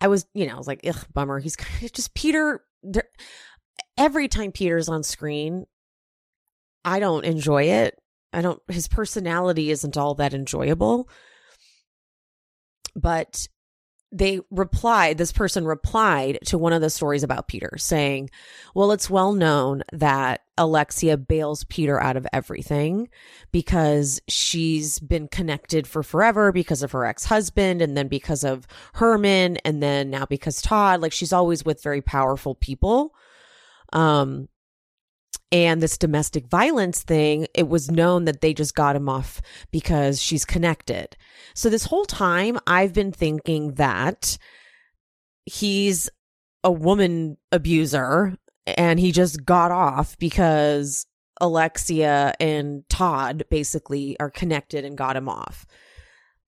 I 0.00 0.08
was, 0.08 0.26
you 0.34 0.46
know, 0.46 0.54
I 0.54 0.58
was 0.58 0.66
like, 0.66 0.80
ugh, 0.86 1.06
bummer. 1.12 1.40
He's 1.40 1.56
just 1.92 2.14
Peter. 2.14 2.62
Every 3.98 4.28
time 4.28 4.52
Peter's 4.52 4.88
on 4.88 5.02
screen, 5.02 5.66
I 6.84 7.00
don't 7.00 7.24
enjoy 7.24 7.64
it. 7.64 7.99
I 8.32 8.42
don't, 8.42 8.60
his 8.68 8.88
personality 8.88 9.70
isn't 9.70 9.96
all 9.96 10.14
that 10.16 10.34
enjoyable. 10.34 11.08
But 12.94 13.48
they 14.12 14.40
replied, 14.50 15.18
this 15.18 15.30
person 15.30 15.64
replied 15.64 16.40
to 16.46 16.58
one 16.58 16.72
of 16.72 16.80
the 16.80 16.90
stories 16.90 17.22
about 17.22 17.46
Peter 17.46 17.70
saying, 17.76 18.30
Well, 18.74 18.90
it's 18.90 19.08
well 19.08 19.32
known 19.32 19.82
that 19.92 20.40
Alexia 20.58 21.16
bails 21.16 21.64
Peter 21.64 22.00
out 22.00 22.16
of 22.16 22.26
everything 22.32 23.08
because 23.52 24.20
she's 24.28 24.98
been 24.98 25.28
connected 25.28 25.86
for 25.86 26.02
forever 26.02 26.50
because 26.50 26.82
of 26.82 26.90
her 26.92 27.04
ex 27.04 27.24
husband 27.24 27.80
and 27.80 27.96
then 27.96 28.08
because 28.08 28.42
of 28.42 28.66
Herman 28.94 29.58
and 29.58 29.80
then 29.80 30.10
now 30.10 30.26
because 30.26 30.60
Todd. 30.60 31.00
Like 31.00 31.12
she's 31.12 31.32
always 31.32 31.64
with 31.64 31.82
very 31.82 32.02
powerful 32.02 32.56
people. 32.56 33.14
Um, 33.92 34.48
and 35.52 35.82
this 35.82 35.98
domestic 35.98 36.46
violence 36.46 37.02
thing, 37.02 37.46
it 37.54 37.68
was 37.68 37.90
known 37.90 38.24
that 38.26 38.40
they 38.40 38.54
just 38.54 38.74
got 38.74 38.96
him 38.96 39.08
off 39.08 39.42
because 39.70 40.22
she's 40.22 40.44
connected. 40.44 41.16
So 41.54 41.68
this 41.68 41.84
whole 41.84 42.04
time, 42.04 42.58
I've 42.66 42.92
been 42.92 43.12
thinking 43.12 43.74
that 43.74 44.38
he's 45.44 46.08
a 46.62 46.70
woman 46.70 47.36
abuser 47.50 48.36
and 48.66 49.00
he 49.00 49.10
just 49.10 49.44
got 49.44 49.72
off 49.72 50.16
because 50.18 51.06
Alexia 51.40 52.34
and 52.38 52.88
Todd 52.88 53.44
basically 53.50 54.18
are 54.20 54.30
connected 54.30 54.84
and 54.84 54.96
got 54.96 55.16
him 55.16 55.28
off. 55.28 55.66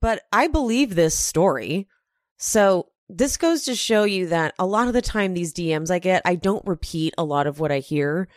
But 0.00 0.22
I 0.32 0.48
believe 0.48 0.94
this 0.94 1.16
story. 1.16 1.88
So 2.36 2.88
this 3.08 3.36
goes 3.36 3.64
to 3.64 3.74
show 3.74 4.04
you 4.04 4.28
that 4.28 4.54
a 4.58 4.66
lot 4.66 4.86
of 4.88 4.94
the 4.94 5.02
time, 5.02 5.34
these 5.34 5.52
DMs 5.52 5.90
I 5.90 5.98
get, 5.98 6.22
I 6.24 6.34
don't 6.34 6.66
repeat 6.66 7.14
a 7.18 7.24
lot 7.24 7.46
of 7.46 7.58
what 7.58 7.72
I 7.72 7.78
hear 7.78 8.28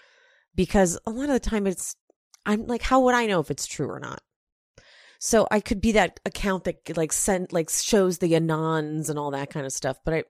because 0.55 0.97
a 1.05 1.11
lot 1.11 1.29
of 1.29 1.33
the 1.33 1.39
time 1.39 1.67
it's 1.67 1.95
I'm 2.45 2.67
like, 2.67 2.81
how 2.81 3.01
would 3.01 3.15
I 3.15 3.25
know 3.25 3.39
if 3.39 3.49
it's 3.49 3.65
true 3.65 3.89
or 3.89 3.99
not? 3.99 4.21
So 5.19 5.47
I 5.49 5.59
could 5.59 5.81
be 5.81 5.93
that 5.93 6.19
account 6.25 6.65
that 6.65 6.95
like 6.95 7.11
sent 7.11 7.51
like 7.51 7.69
shows 7.69 8.19
the 8.19 8.33
anons 8.33 9.09
and 9.09 9.17
all 9.17 9.31
that 9.31 9.49
kind 9.49 9.65
of 9.65 9.73
stuff. 9.73 9.97
But 10.05 10.13
I 10.13 10.23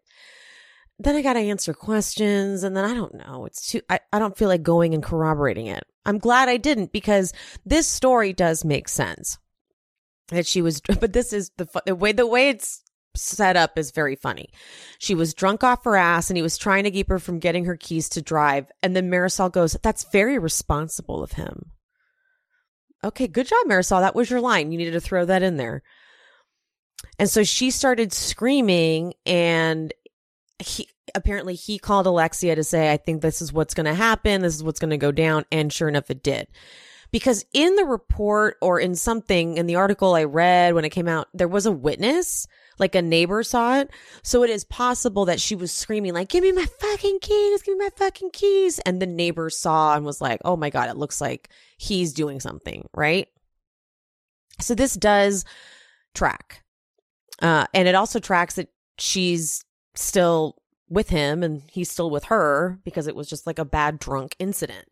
then 0.97 1.15
I 1.15 1.21
gotta 1.21 1.39
answer 1.39 1.73
questions 1.73 2.63
and 2.63 2.77
then 2.77 2.85
I 2.85 2.93
don't 2.93 3.15
know. 3.15 3.45
It's 3.45 3.67
too 3.67 3.81
I, 3.89 3.99
I 4.13 4.19
don't 4.19 4.37
feel 4.37 4.47
like 4.47 4.63
going 4.63 4.93
and 4.93 5.03
corroborating 5.03 5.67
it. 5.67 5.83
I'm 6.05 6.19
glad 6.19 6.47
I 6.47 6.57
didn't 6.57 6.93
because 6.93 7.33
this 7.65 7.87
story 7.87 8.31
does 8.31 8.63
make 8.63 8.87
sense. 8.87 9.37
That 10.29 10.47
she 10.47 10.61
was 10.61 10.81
but 10.99 11.11
this 11.11 11.33
is 11.33 11.51
the 11.57 11.67
the 11.85 11.95
way 11.95 12.13
the 12.13 12.27
way 12.27 12.49
it's 12.49 12.81
set 13.17 13.55
up 13.55 13.77
is 13.77 13.91
very 13.91 14.15
funny. 14.15 14.49
She 14.99 15.15
was 15.15 15.33
drunk 15.33 15.63
off 15.63 15.83
her 15.83 15.95
ass 15.95 16.29
and 16.29 16.37
he 16.37 16.43
was 16.43 16.57
trying 16.57 16.83
to 16.83 16.91
keep 16.91 17.09
her 17.09 17.19
from 17.19 17.39
getting 17.39 17.65
her 17.65 17.75
keys 17.75 18.09
to 18.09 18.21
drive. 18.21 18.71
And 18.83 18.95
then 18.95 19.09
Marysol 19.09 19.51
goes, 19.51 19.77
That's 19.81 20.05
very 20.11 20.37
responsible 20.37 21.23
of 21.23 21.33
him. 21.33 21.71
Okay, 23.03 23.27
good 23.27 23.47
job, 23.47 23.65
Marysol. 23.67 24.01
That 24.01 24.15
was 24.15 24.29
your 24.29 24.41
line. 24.41 24.71
You 24.71 24.77
needed 24.77 24.93
to 24.93 25.01
throw 25.01 25.25
that 25.25 25.43
in 25.43 25.57
there. 25.57 25.83
And 27.19 27.29
so 27.29 27.43
she 27.43 27.71
started 27.71 28.11
screaming 28.11 29.13
and 29.25 29.93
he 30.59 30.89
apparently 31.13 31.55
he 31.55 31.77
called 31.77 32.07
Alexia 32.07 32.55
to 32.55 32.63
say, 32.63 32.91
I 32.91 32.97
think 32.97 33.21
this 33.21 33.41
is 33.41 33.53
what's 33.53 33.73
going 33.73 33.85
to 33.85 33.93
happen. 33.93 34.41
This 34.41 34.55
is 34.55 34.63
what's 34.63 34.79
going 34.79 34.89
to 34.89 34.97
go 34.97 35.11
down. 35.11 35.45
And 35.51 35.71
sure 35.71 35.87
enough, 35.87 36.09
it 36.09 36.23
did. 36.23 36.47
Because 37.11 37.45
in 37.53 37.75
the 37.75 37.85
report 37.85 38.57
or 38.61 38.79
in 38.79 38.95
something 38.95 39.57
in 39.57 39.67
the 39.67 39.75
article 39.75 40.15
I 40.15 40.23
read 40.23 40.73
when 40.73 40.85
it 40.85 40.89
came 40.89 41.07
out, 41.07 41.27
there 41.33 41.47
was 41.47 41.65
a 41.65 41.71
witness 41.71 42.47
like 42.79 42.95
a 42.95 43.01
neighbor 43.01 43.43
saw 43.43 43.79
it. 43.79 43.89
So 44.23 44.43
it 44.43 44.49
is 44.49 44.63
possible 44.63 45.25
that 45.25 45.39
she 45.39 45.55
was 45.55 45.71
screaming 45.71 46.13
like, 46.13 46.29
give 46.29 46.43
me 46.43 46.51
my 46.51 46.65
fucking 46.65 47.19
keys, 47.19 47.61
give 47.61 47.77
me 47.77 47.85
my 47.85 47.91
fucking 47.95 48.31
keys. 48.31 48.79
And 48.79 49.01
the 49.01 49.07
neighbor 49.07 49.49
saw 49.49 49.95
and 49.95 50.05
was 50.05 50.21
like, 50.21 50.41
oh 50.45 50.55
my 50.55 50.69
God, 50.69 50.89
it 50.89 50.97
looks 50.97 51.21
like 51.21 51.49
he's 51.77 52.13
doing 52.13 52.39
something, 52.39 52.87
right? 52.93 53.27
So 54.59 54.75
this 54.75 54.93
does 54.95 55.45
track. 56.13 56.63
Uh, 57.41 57.67
and 57.73 57.87
it 57.87 57.95
also 57.95 58.19
tracks 58.19 58.55
that 58.55 58.69
she's 58.97 59.63
still 59.95 60.55
with 60.89 61.09
him 61.09 61.43
and 61.43 61.63
he's 61.69 61.89
still 61.89 62.09
with 62.09 62.25
her 62.25 62.79
because 62.83 63.07
it 63.07 63.15
was 63.15 63.27
just 63.27 63.47
like 63.47 63.59
a 63.59 63.65
bad 63.65 63.99
drunk 63.99 64.35
incident. 64.39 64.85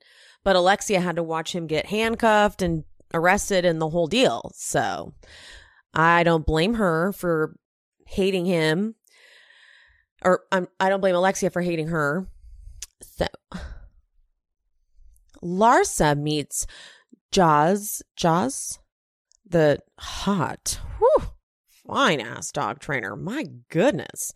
But 0.43 0.55
Alexia 0.55 0.99
had 0.99 1.15
to 1.15 1.23
watch 1.23 1.53
him 1.53 1.67
get 1.67 1.85
handcuffed 1.85 2.61
and 2.61 2.83
arrested 3.13 3.63
and 3.63 3.79
the 3.79 3.89
whole 3.89 4.07
deal. 4.07 4.51
So 4.55 5.13
I 5.93 6.23
don't 6.23 6.45
blame 6.45 6.73
her 6.75 7.13
for 7.13 7.55
hating 8.13 8.45
him, 8.45 8.95
or 10.23 10.41
I'm, 10.51 10.67
I 10.79 10.89
don't 10.89 11.01
blame 11.01 11.15
Alexia 11.15 11.49
for 11.49 11.61
hating 11.61 11.87
her. 11.87 12.27
So 13.01 13.25
Larsa 15.43 16.17
meets 16.17 16.65
Jaws, 17.31 18.01
Jaws, 18.15 18.79
the 19.45 19.79
hot, 19.99 20.79
whew, 20.99 21.27
fine 21.87 22.21
ass 22.21 22.51
dog 22.51 22.79
trainer. 22.79 23.15
My 23.15 23.45
goodness. 23.69 24.33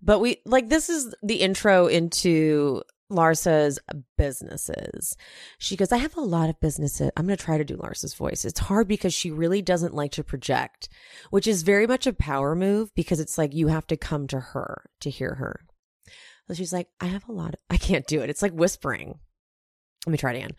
But 0.00 0.18
we 0.18 0.42
like 0.44 0.68
this 0.68 0.88
is 0.88 1.14
the 1.22 1.36
intro 1.36 1.86
into 1.86 2.82
Larsa's 3.12 3.78
businesses. 4.16 5.16
She 5.58 5.76
goes, 5.76 5.92
I 5.92 5.98
have 5.98 6.16
a 6.16 6.20
lot 6.20 6.50
of 6.50 6.60
businesses. 6.60 7.10
I'm 7.16 7.26
going 7.26 7.36
to 7.36 7.44
try 7.44 7.58
to 7.58 7.64
do 7.64 7.76
Larsa's 7.76 8.14
voice. 8.14 8.44
It's 8.44 8.60
hard 8.60 8.88
because 8.88 9.14
she 9.14 9.30
really 9.30 9.62
doesn't 9.62 9.94
like 9.94 10.12
to 10.12 10.24
project, 10.24 10.88
which 11.30 11.46
is 11.46 11.62
very 11.62 11.86
much 11.86 12.06
a 12.06 12.12
power 12.12 12.54
move 12.54 12.94
because 12.94 13.20
it's 13.20 13.38
like 13.38 13.54
you 13.54 13.68
have 13.68 13.86
to 13.88 13.96
come 13.96 14.26
to 14.28 14.40
her 14.40 14.84
to 15.00 15.10
hear 15.10 15.34
her. 15.34 15.60
So 16.48 16.54
she's 16.54 16.72
like, 16.72 16.88
I 17.00 17.06
have 17.06 17.28
a 17.28 17.32
lot 17.32 17.54
of, 17.54 17.60
I 17.70 17.76
can't 17.76 18.06
do 18.06 18.20
it. 18.22 18.30
It's 18.30 18.42
like 18.42 18.52
whispering. 18.52 19.18
Let 20.06 20.12
me 20.12 20.18
try 20.18 20.32
it 20.32 20.38
again. 20.38 20.56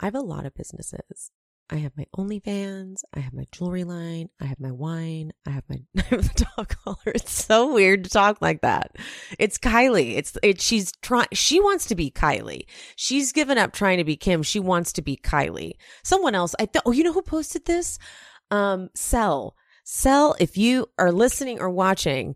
I 0.00 0.06
have 0.06 0.14
a 0.14 0.20
lot 0.20 0.46
of 0.46 0.54
businesses. 0.54 1.30
I 1.70 1.76
have 1.76 1.92
my 1.96 2.06
OnlyFans. 2.16 3.02
I 3.14 3.20
have 3.20 3.32
my 3.32 3.46
jewelry 3.50 3.84
line. 3.84 4.28
I 4.40 4.44
have 4.44 4.60
my 4.60 4.70
wine. 4.70 5.32
I 5.46 5.50
have 5.50 5.64
my 5.68 5.78
the 5.94 6.46
dog 6.56 6.74
collar. 6.84 7.12
It's 7.14 7.32
so 7.32 7.72
weird 7.72 8.04
to 8.04 8.10
talk 8.10 8.42
like 8.42 8.60
that. 8.60 8.96
It's 9.38 9.58
Kylie. 9.58 10.16
It's 10.16 10.36
it. 10.42 10.60
She's 10.60 10.92
trying. 11.02 11.28
She 11.32 11.60
wants 11.60 11.86
to 11.86 11.94
be 11.94 12.10
Kylie. 12.10 12.66
She's 12.96 13.32
given 13.32 13.58
up 13.58 13.72
trying 13.72 13.98
to 13.98 14.04
be 14.04 14.16
Kim. 14.16 14.42
She 14.42 14.60
wants 14.60 14.92
to 14.94 15.02
be 15.02 15.16
Kylie. 15.16 15.72
Someone 16.04 16.34
else. 16.34 16.54
I 16.58 16.66
thought. 16.66 16.82
Oh, 16.84 16.92
you 16.92 17.04
know 17.04 17.12
who 17.12 17.22
posted 17.22 17.64
this? 17.64 17.98
Um, 18.50 18.90
Sell. 18.94 19.54
Sell. 19.84 20.36
If 20.38 20.58
you 20.58 20.88
are 20.98 21.10
listening 21.10 21.58
or 21.58 21.70
watching, 21.70 22.34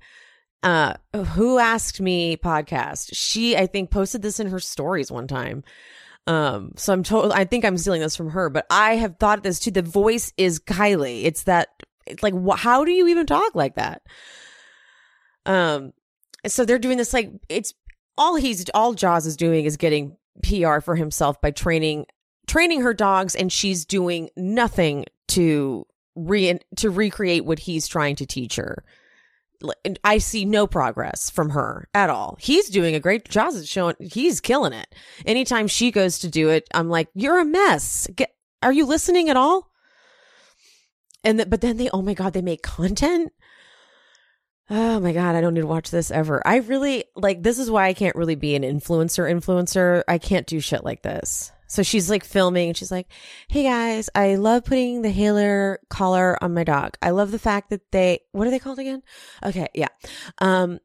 uh, 0.63 0.95
who 1.15 1.59
asked 1.59 2.01
me 2.01 2.37
podcast? 2.37 3.11
She 3.13 3.57
I 3.57 3.67
think 3.67 3.91
posted 3.91 4.23
this 4.23 4.41
in 4.41 4.49
her 4.49 4.61
stories 4.61 5.13
one 5.13 5.27
time 5.27 5.63
Um, 6.27 6.73
so 6.77 6.93
I'm 6.93 7.03
told 7.03 7.33
I 7.33 7.45
think 7.45 7.65
I'm 7.65 7.79
stealing 7.79 8.01
this 8.01 8.17
from 8.17 8.31
her, 8.31 8.51
but 8.51 8.67
I 8.69 8.97
have 8.97 9.17
thought 9.19 9.43
this 9.43 9.61
too. 9.61 9.71
The 9.71 9.83
voice 9.83 10.33
is 10.37 10.59
Kylie. 10.59 11.25
It's 11.25 11.45
that 11.45 11.69
it's 12.07 12.23
like 12.23 12.35
wh- 12.35 12.59
how 12.59 12.85
do 12.85 12.91
you 12.91 13.09
even 13.09 13.27
talk 13.27 13.55
like 13.55 13.77
that? 13.77 14.03
Um, 15.45 15.93
so 16.47 16.65
they're 16.65 16.79
doing 16.79 16.99
this 16.99 17.13
like 17.13 17.31
it's 17.49 17.75
all 18.19 18.37
he's 18.37 18.69
all 18.71 18.95
Jaws 18.95 19.27
is 19.27 19.37
doing 19.37 19.65
is 19.65 19.77
getting 19.77 20.17
PR 20.43 20.81
for 20.81 20.97
himself 20.97 21.41
by 21.41 21.51
training 21.53 22.07
training 22.47 22.81
her 22.83 22.95
dogs, 22.95 23.35
and 23.35 23.53
she's 23.53 23.85
doing 23.85 24.31
nothing 24.37 25.05
to 25.29 25.87
re 26.15 26.59
to 26.77 26.91
recreate 26.91 27.45
what 27.45 27.59
he's 27.61 27.87
trying 27.87 28.17
to 28.17 28.27
teach 28.27 28.57
her. 28.57 28.85
I 30.05 30.19
see 30.19 30.45
no 30.45 30.67
progress 30.67 31.31
from 31.31 31.51
her 31.51 31.89
at 31.95 32.11
all. 32.11 32.37
He's 32.41 32.69
doing 32.69 32.95
a 32.95 33.01
great 33.01 33.29
job 33.29 33.55
showing 33.65 33.97
he's 34.01 34.41
killing 34.41 34.73
it. 34.73 34.95
Anytime 35.25 35.69
she 35.69 35.91
goes 35.91 36.19
to 36.21 36.29
do 36.29 36.51
it, 36.51 36.69
I'm 36.75 36.89
like, 36.89 37.09
"You're 37.15 37.41
a 37.41 37.45
mess. 37.45 38.09
Get, 38.15 38.35
are 38.63 38.73
you 38.73 38.87
listening 38.87 39.29
at 39.29 39.37
all?" 39.37 39.71
And 41.25 41.41
the, 41.41 41.47
but 41.47 41.61
then 41.61 41.77
they, 41.77 41.91
oh 41.91 42.03
my 42.03 42.15
god, 42.15 42.33
they 42.33 42.43
make 42.43 42.63
content. 42.63 43.33
Oh 44.69 44.99
my 44.99 45.13
god, 45.13 45.37
I 45.37 45.41
don't 45.41 45.55
need 45.55 45.61
to 45.61 45.67
watch 45.67 45.91
this 45.91 46.11
ever. 46.11 46.45
I 46.47 46.57
really 46.57 47.05
like 47.15 47.43
this 47.43 47.59
is 47.59 47.71
why 47.71 47.87
I 47.87 47.95
can't 47.95 48.17
really 48.17 48.35
be 48.35 48.57
an 48.57 48.63
influencer 48.63 49.31
influencer. 49.31 50.03
I 50.09 50.19
can't 50.19 50.47
do 50.47 50.61
shit 50.61 50.85
like 50.85 51.03
this. 51.03 51.53
So 51.67 51.83
she's 51.83 52.09
like 52.11 52.25
filming 52.25 52.69
and 52.69 52.77
she's 52.77 52.91
like, 52.91 53.09
Hey 53.49 53.65
guys, 53.65 54.09
I 54.15 54.37
love 54.37 54.65
putting 54.65 55.03
the 55.03 55.11
Halo 55.11 55.77
collar 55.89 56.43
on 56.43 56.55
my 56.55 56.65
dog. 56.65 56.97
I 57.03 57.11
love 57.11 57.31
the 57.31 57.39
fact 57.39 57.71
that 57.71 57.91
they, 57.93 58.21
what 58.33 58.47
are 58.47 58.51
they 58.51 58.59
called 58.59 58.79
again? 58.79 59.03
Okay. 59.45 59.69
Yeah. 59.75 59.89
Um, 60.39 60.81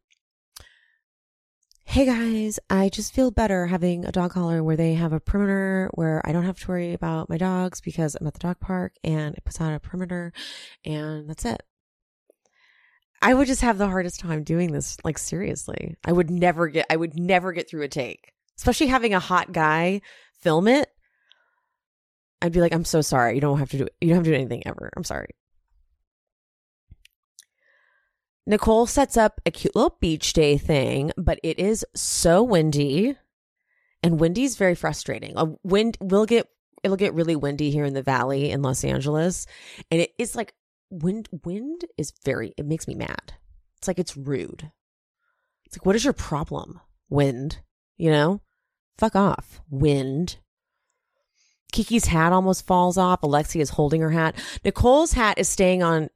Hey 1.91 2.05
guys, 2.05 2.57
I 2.69 2.88
just 2.88 3.13
feel 3.13 3.31
better 3.31 3.67
having 3.67 4.05
a 4.05 4.13
dog 4.13 4.31
collar 4.31 4.63
where 4.63 4.77
they 4.77 4.93
have 4.93 5.11
a 5.11 5.19
perimeter 5.19 5.89
where 5.93 6.21
I 6.23 6.31
don't 6.31 6.45
have 6.45 6.57
to 6.61 6.67
worry 6.69 6.93
about 6.93 7.27
my 7.27 7.38
dogs 7.38 7.81
because 7.81 8.15
I'm 8.15 8.25
at 8.27 8.33
the 8.33 8.39
dog 8.39 8.61
park 8.61 8.93
and 9.03 9.35
it 9.35 9.43
puts 9.43 9.59
out 9.59 9.73
a 9.73 9.79
perimeter 9.81 10.31
and 10.85 11.29
that's 11.29 11.43
it. 11.43 11.61
I 13.21 13.33
would 13.33 13.47
just 13.47 13.61
have 13.61 13.77
the 13.77 13.89
hardest 13.89 14.21
time 14.21 14.43
doing 14.43 14.71
this. 14.71 14.95
Like 15.03 15.17
seriously, 15.17 15.97
I 16.05 16.13
would 16.13 16.31
never 16.31 16.69
get, 16.69 16.85
I 16.89 16.95
would 16.95 17.19
never 17.19 17.51
get 17.51 17.69
through 17.69 17.81
a 17.81 17.89
take, 17.89 18.31
especially 18.57 18.88
having 18.88 19.13
a 19.13 19.19
hot 19.19 19.51
guy 19.51 20.00
film 20.41 20.67
it, 20.67 20.89
I'd 22.41 22.51
be 22.51 22.62
like, 22.62 22.74
I'm 22.74 22.86
so 22.86 23.01
sorry. 23.01 23.36
You 23.36 23.41
don't 23.41 23.60
have 23.60 23.69
to 23.71 23.77
do 23.77 23.88
you 24.00 24.10
don't 24.10 24.17
have 24.17 24.24
to 24.25 24.31
do 24.31 24.36
anything 24.36 24.65
ever. 24.65 24.91
I'm 24.95 25.03
sorry. 25.03 25.29
Nicole 28.48 28.88
sets 28.88 29.17
up 29.17 29.39
a 29.45 29.51
cute 29.51 29.75
little 29.75 29.98
beach 30.01 30.33
day 30.33 30.57
thing, 30.57 31.12
but 31.15 31.39
it 31.43 31.60
is 31.60 31.86
so 31.95 32.41
windy. 32.41 33.15
And 34.03 34.19
windy's 34.19 34.55
very 34.55 34.74
frustrating. 34.74 35.33
A 35.38 35.53
wind 35.63 35.98
will 36.01 36.25
get 36.25 36.48
it'll 36.83 36.98
get 36.98 37.13
really 37.13 37.36
windy 37.36 37.69
here 37.69 37.86
in 37.86 37.93
the 37.93 38.01
valley 38.01 38.50
in 38.50 38.63
Los 38.63 38.83
Angeles. 38.83 39.45
And 39.91 40.01
it 40.01 40.12
is 40.17 40.36
like 40.36 40.55
wind 40.89 41.29
wind 41.45 41.86
is 41.98 42.12
very 42.25 42.53
it 42.57 42.65
makes 42.65 42.88
me 42.88 42.95
mad. 42.95 43.33
It's 43.77 43.88
like 43.88 44.00
it's 44.00 44.17
rude. 44.17 44.71
It's 45.65 45.77
like 45.77 45.86
what 45.86 45.95
is 45.95 46.03
your 46.03 46.13
problem? 46.13 46.79
Wind, 47.10 47.60
you 47.98 48.10
know? 48.10 48.41
Fuck 48.98 49.15
off, 49.15 49.62
wind. 49.69 50.38
Kiki's 51.71 52.05
hat 52.07 52.33
almost 52.33 52.67
falls 52.67 52.98
off. 52.98 53.24
Alexia 53.24 53.62
is 53.62 53.69
holding 53.71 54.01
her 54.01 54.12
hat. 54.12 54.36
Nicole's 54.63 55.13
hat 55.13 55.39
is 55.39 55.48
staying 55.48 55.81
on 55.81 56.10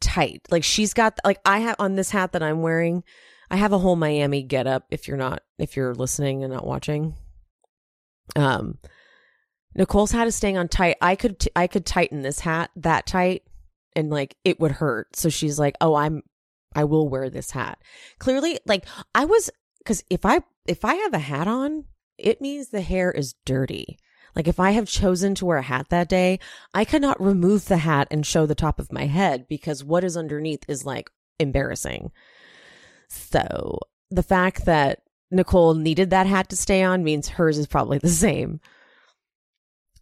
tight. 0.00 0.42
Like 0.50 0.64
she's 0.64 0.92
got, 0.92 1.18
like 1.24 1.38
I 1.44 1.60
have 1.60 1.76
on 1.78 1.94
this 1.94 2.10
hat 2.10 2.32
that 2.32 2.42
I'm 2.42 2.62
wearing, 2.62 3.04
I 3.50 3.56
have 3.56 3.72
a 3.72 3.78
whole 3.78 3.96
Miami 3.96 4.42
get 4.42 4.66
up 4.66 4.86
if 4.90 5.08
you're 5.08 5.16
not, 5.16 5.42
if 5.58 5.76
you're 5.76 5.94
listening 5.94 6.42
and 6.42 6.52
not 6.52 6.66
watching. 6.66 7.14
Um, 8.36 8.78
Nicole's 9.74 10.10
hat 10.10 10.26
is 10.26 10.34
staying 10.34 10.58
on 10.58 10.68
tight. 10.68 10.96
I 11.00 11.14
could, 11.14 11.38
t- 11.38 11.50
I 11.54 11.66
could 11.66 11.86
tighten 11.86 12.22
this 12.22 12.40
hat 12.40 12.70
that 12.76 13.06
tight 13.06 13.42
and 13.94 14.10
like 14.10 14.36
it 14.44 14.60
would 14.60 14.72
hurt. 14.72 15.14
So 15.16 15.28
she's 15.28 15.58
like, 15.58 15.76
oh, 15.80 15.94
I'm, 15.94 16.22
I 16.74 16.84
will 16.84 17.08
wear 17.08 17.30
this 17.30 17.52
hat. 17.52 17.78
Clearly, 18.18 18.58
like 18.66 18.84
I 19.14 19.24
was, 19.24 19.48
cause 19.86 20.02
if 20.10 20.26
I, 20.26 20.40
if 20.66 20.84
I 20.84 20.94
have 20.94 21.14
a 21.14 21.18
hat 21.18 21.48
on, 21.48 21.84
it 22.18 22.40
means 22.40 22.68
the 22.68 22.80
hair 22.80 23.10
is 23.10 23.34
dirty. 23.44 23.98
Like 24.34 24.48
if 24.48 24.60
I 24.60 24.72
have 24.72 24.86
chosen 24.88 25.34
to 25.36 25.46
wear 25.46 25.58
a 25.58 25.62
hat 25.62 25.86
that 25.90 26.08
day, 26.08 26.38
I 26.74 26.84
cannot 26.84 27.20
remove 27.20 27.66
the 27.66 27.78
hat 27.78 28.08
and 28.10 28.24
show 28.26 28.46
the 28.46 28.54
top 28.54 28.78
of 28.78 28.92
my 28.92 29.06
head 29.06 29.46
because 29.48 29.82
what 29.82 30.04
is 30.04 30.16
underneath 30.16 30.64
is 30.68 30.84
like 30.84 31.10
embarrassing. 31.38 32.12
So 33.08 33.80
the 34.10 34.22
fact 34.22 34.64
that 34.66 35.02
Nicole 35.30 35.74
needed 35.74 36.10
that 36.10 36.26
hat 36.26 36.48
to 36.50 36.56
stay 36.56 36.82
on 36.82 37.04
means 37.04 37.28
hers 37.28 37.58
is 37.58 37.66
probably 37.66 37.98
the 37.98 38.08
same. 38.08 38.60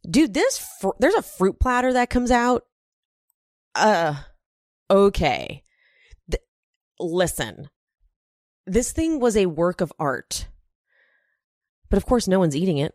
Dude, 0.09 0.35
this 0.35 0.65
fr- 0.81 0.91
there's 0.99 1.15
a 1.15 1.23
fruit 1.23 1.59
platter 1.59 1.93
that 1.95 2.11
comes 2.11 2.31
out. 2.31 2.65
Uh, 3.75 4.15
okay. 4.91 5.65
Th- 6.31 6.43
listen, 7.01 7.69
this 8.67 8.93
thing 8.93 9.19
was 9.19 9.37
a 9.37 9.47
work 9.47 9.81
of 9.81 9.93
art. 9.99 10.49
But 11.89 11.97
of 11.97 12.07
course, 12.07 12.29
no 12.29 12.39
one's 12.39 12.57
eating 12.57 12.79
it. 12.79 12.95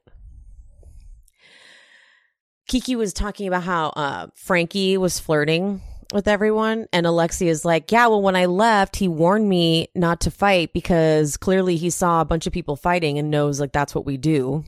Kiki 2.68 2.96
was 2.96 3.14
talking 3.14 3.48
about 3.48 3.64
how 3.64 3.88
uh, 3.90 4.28
Frankie 4.36 4.98
was 4.98 5.20
flirting 5.20 5.82
with 6.14 6.28
everyone. 6.28 6.88
And 6.94 7.06
Alexia 7.06 7.50
is 7.50 7.66
like, 7.66 7.92
yeah, 7.92 8.08
well, 8.08 8.22
when 8.22 8.36
I 8.36 8.46
left, 8.46 8.96
he 8.96 9.08
warned 9.08 9.50
me 9.50 9.90
not 9.96 10.22
to 10.22 10.32
fight 10.32 10.74
because 10.74 11.38
clearly 11.38 11.78
he 11.78 11.90
saw 11.90 12.22
a 12.22 12.26
bunch 12.26 12.48
of 12.48 12.54
people 12.54 12.76
fighting 12.76 13.18
and 13.18 13.32
knows 13.32 13.60
like 13.60 13.72
that's 13.72 13.96
what 13.96 14.06
we 14.06 14.18
do. 14.18 14.64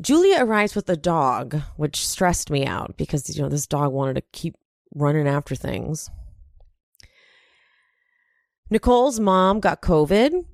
Julia 0.00 0.44
arrives 0.44 0.76
with 0.76 0.88
a 0.88 0.96
dog, 0.96 1.60
which 1.76 2.06
stressed 2.06 2.50
me 2.50 2.64
out 2.64 2.96
because, 2.96 3.34
you 3.34 3.42
know, 3.42 3.48
this 3.48 3.66
dog 3.66 3.92
wanted 3.92 4.14
to 4.14 4.22
keep 4.32 4.54
running 4.94 5.26
after 5.26 5.56
things. 5.56 6.08
Nicole's 8.70 9.18
mom 9.18 9.58
got 9.58 9.82
COVID 9.82 10.44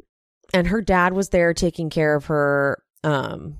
and 0.54 0.68
her 0.68 0.80
dad 0.80 1.12
was 1.12 1.30
there 1.30 1.52
taking 1.52 1.90
care 1.90 2.14
of 2.14 2.26
her. 2.26 2.80
Um, 3.02 3.58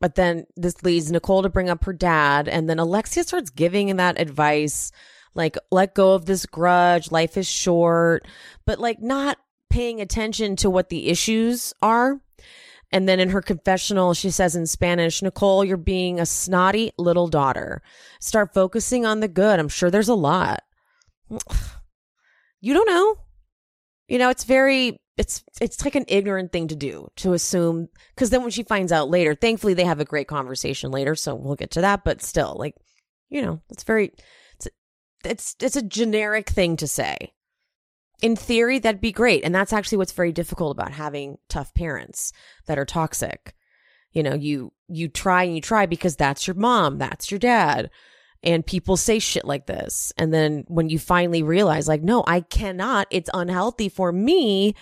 but 0.00 0.14
then 0.14 0.46
this 0.56 0.82
leads 0.82 1.12
Nicole 1.12 1.42
to 1.42 1.50
bring 1.50 1.68
up 1.68 1.84
her 1.84 1.92
dad, 1.92 2.48
and 2.48 2.68
then 2.68 2.78
Alexia 2.78 3.22
starts 3.22 3.50
giving 3.50 3.94
that 3.96 4.18
advice, 4.18 4.90
like 5.34 5.56
let 5.70 5.94
go 5.94 6.14
of 6.14 6.24
this 6.24 6.46
grudge, 6.46 7.12
life 7.12 7.36
is 7.36 7.46
short, 7.46 8.26
but 8.66 8.78
like 8.80 9.00
not 9.00 9.36
paying 9.70 10.00
attention 10.00 10.56
to 10.56 10.70
what 10.70 10.88
the 10.88 11.08
issues 11.08 11.74
are. 11.82 12.18
And 12.90 13.08
then 13.08 13.20
in 13.20 13.30
her 13.30 13.42
confessional, 13.42 14.14
she 14.14 14.30
says 14.30 14.56
in 14.56 14.66
Spanish, 14.66 15.20
Nicole, 15.20 15.64
you're 15.64 15.76
being 15.76 16.18
a 16.18 16.26
snotty 16.26 16.92
little 16.96 17.28
daughter. 17.28 17.82
Start 18.20 18.54
focusing 18.54 19.04
on 19.04 19.20
the 19.20 19.28
good. 19.28 19.58
I'm 19.58 19.68
sure 19.68 19.90
there's 19.90 20.08
a 20.08 20.14
lot. 20.14 20.62
You 22.60 22.72
don't 22.72 22.88
know. 22.88 23.16
You 24.08 24.18
know, 24.18 24.30
it's 24.30 24.44
very 24.44 24.98
it's 25.16 25.44
it's 25.60 25.84
like 25.84 25.94
an 25.94 26.04
ignorant 26.08 26.50
thing 26.52 26.68
to 26.68 26.76
do 26.76 27.08
to 27.16 27.32
assume 27.34 27.88
because 28.14 28.30
then 28.30 28.42
when 28.42 28.50
she 28.50 28.62
finds 28.64 28.90
out 28.90 29.08
later 29.08 29.34
thankfully 29.34 29.74
they 29.74 29.84
have 29.84 30.00
a 30.00 30.04
great 30.04 30.26
conversation 30.26 30.90
later 30.90 31.14
so 31.14 31.34
we'll 31.34 31.54
get 31.54 31.70
to 31.70 31.80
that 31.80 32.02
but 32.04 32.20
still 32.20 32.56
like 32.58 32.74
you 33.28 33.42
know 33.42 33.60
it's 33.70 33.84
very 33.84 34.12
it's 34.54 34.68
it's 35.24 35.56
it's 35.60 35.76
a 35.76 35.82
generic 35.82 36.48
thing 36.48 36.76
to 36.76 36.86
say. 36.86 37.32
In 38.22 38.36
theory 38.36 38.78
that'd 38.78 39.00
be 39.00 39.12
great 39.12 39.44
and 39.44 39.54
that's 39.54 39.72
actually 39.72 39.98
what's 39.98 40.12
very 40.12 40.32
difficult 40.32 40.76
about 40.76 40.92
having 40.92 41.38
tough 41.48 41.74
parents 41.74 42.32
that 42.66 42.78
are 42.78 42.84
toxic. 42.84 43.54
You 44.12 44.22
know 44.22 44.34
you 44.34 44.72
you 44.88 45.08
try 45.08 45.42
and 45.42 45.54
you 45.54 45.60
try 45.60 45.86
because 45.86 46.16
that's 46.16 46.46
your 46.46 46.54
mom 46.54 46.98
that's 46.98 47.30
your 47.30 47.40
dad 47.40 47.90
and 48.44 48.64
people 48.64 48.96
say 48.96 49.18
shit 49.18 49.44
like 49.44 49.66
this. 49.66 50.12
And 50.18 50.32
then 50.32 50.64
when 50.68 50.90
you 50.90 50.98
finally 50.98 51.42
realize 51.42 51.88
like 51.88 52.02
no 52.02 52.22
i 52.26 52.40
cannot 52.40 53.08
it's 53.10 53.30
unhealthy 53.34 53.88
for 53.88 54.12
me 54.12 54.74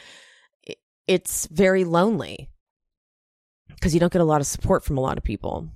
it's 1.07 1.47
very 1.47 1.85
lonely. 1.85 2.49
Because 3.69 3.95
you 3.95 4.01
don't 4.01 4.13
get 4.13 4.23
a 4.23 4.27
lot 4.27 4.41
of 4.41 4.47
support 4.47 4.85
from 4.85 4.97
a 4.97 5.01
lot 5.01 5.19
of 5.19 5.25
people. 5.25 5.69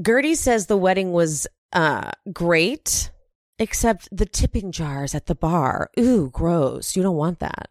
Guerdy 0.00 0.36
says 0.36 0.66
the 0.66 0.76
wedding 0.76 1.12
was 1.12 1.46
uh 1.72 2.12
great 2.32 3.10
except 3.58 4.08
the 4.12 4.26
tipping 4.26 4.70
jars 4.70 5.14
at 5.14 5.26
the 5.26 5.34
bar. 5.34 5.90
Ooh 5.98 6.30
gross. 6.30 6.96
You 6.96 7.02
don't 7.02 7.16
want 7.16 7.40
that. 7.40 7.68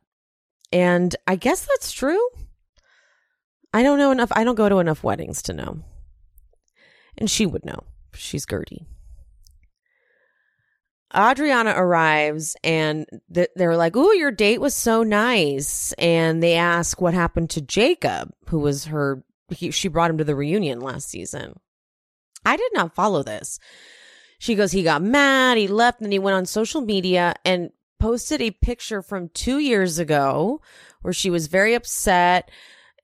And 0.71 1.15
i 1.25 1.35
guess 1.35 1.65
that's 1.65 1.91
true. 1.91 2.27
I 3.73 3.83
don't 3.83 3.99
know 3.99 4.11
enough 4.11 4.31
i 4.31 4.43
don't 4.43 4.55
go 4.55 4.69
to 4.69 4.79
enough 4.79 5.03
weddings 5.03 5.41
to 5.43 5.53
know 5.53 5.83
and 7.17 7.29
she 7.29 7.45
would 7.45 7.65
know. 7.65 7.79
She's 8.13 8.45
Guerdy. 8.45 8.85
Adriana 11.15 11.73
arrives 11.75 12.57
and 12.63 13.05
th- 13.33 13.49
they're 13.55 13.77
like, 13.77 13.95
"Oh, 13.95 14.11
your 14.11 14.31
date 14.31 14.59
was 14.59 14.75
so 14.75 15.03
nice." 15.03 15.93
And 15.93 16.43
they 16.43 16.55
ask 16.55 16.99
what 16.99 17.13
happened 17.13 17.49
to 17.51 17.61
Jacob, 17.61 18.33
who 18.49 18.59
was 18.59 18.85
her 18.85 19.23
he, 19.49 19.71
she 19.71 19.87
brought 19.87 20.09
him 20.09 20.17
to 20.17 20.23
the 20.23 20.35
reunion 20.35 20.79
last 20.79 21.09
season. 21.09 21.59
I 22.43 22.57
did 22.57 22.71
not 22.73 22.95
follow 22.95 23.23
this. 23.23 23.59
She 24.39 24.55
goes, 24.55 24.71
"He 24.71 24.83
got 24.83 25.01
mad, 25.01 25.57
he 25.57 25.67
left, 25.67 26.01
and 26.01 26.11
he 26.11 26.19
went 26.19 26.35
on 26.35 26.45
social 26.45 26.81
media 26.81 27.35
and 27.45 27.69
posted 27.99 28.41
a 28.41 28.51
picture 28.51 29.01
from 29.01 29.29
two 29.29 29.59
years 29.59 29.99
ago 29.99 30.61
where 31.01 31.13
she 31.13 31.29
was 31.29 31.47
very 31.47 31.73
upset 31.73 32.51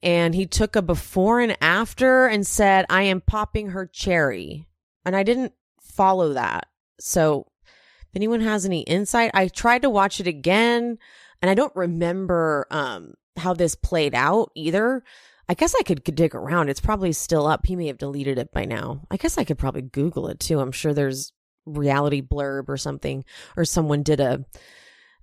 and 0.04 0.34
he 0.34 0.46
took 0.46 0.76
a 0.76 0.82
before 0.82 1.40
and 1.40 1.58
after 1.62 2.28
and 2.28 2.46
said, 2.46 2.86
I 2.90 3.04
am 3.04 3.22
popping 3.22 3.70
her 3.70 3.86
cherry. 3.86 4.68
And 5.06 5.16
I 5.16 5.24
didn't 5.24 5.54
follow 5.82 6.34
that. 6.34 6.68
So 7.00 7.48
if 7.68 8.16
anyone 8.16 8.42
has 8.42 8.66
any 8.66 8.82
insight, 8.82 9.32
I 9.34 9.48
tried 9.48 9.84
to 9.84 9.90
watch 9.90 10.20
it 10.20 10.28
again 10.28 10.98
and 11.42 11.50
I 11.50 11.54
don't 11.54 11.76
remember 11.76 12.68
um, 12.72 13.14
how 13.38 13.54
this 13.54 13.76
played 13.76 14.14
out 14.14 14.52
either. 14.56 15.04
I 15.50 15.54
guess 15.54 15.76
I 15.78 15.84
could 15.84 16.04
dig 16.04 16.34
around. 16.34 16.70
It's 16.70 16.80
probably 16.80 17.12
still 17.12 17.46
up. 17.46 17.66
He 17.66 17.76
may 17.76 17.88
have 17.88 17.98
deleted 17.98 18.38
it 18.38 18.54
by 18.54 18.66
now. 18.66 19.02
I 19.12 19.18
guess 19.18 19.38
I 19.38 19.44
could 19.44 19.58
probably 19.58 19.82
Google 19.82 20.28
it 20.28 20.40
too. 20.40 20.60
I'm 20.60 20.72
sure 20.72 20.94
there's 20.94 21.34
reality 21.66 22.22
blurb 22.22 22.70
or 22.70 22.78
something, 22.78 23.26
or 23.58 23.66
someone 23.66 24.04
did 24.04 24.20
a 24.20 24.46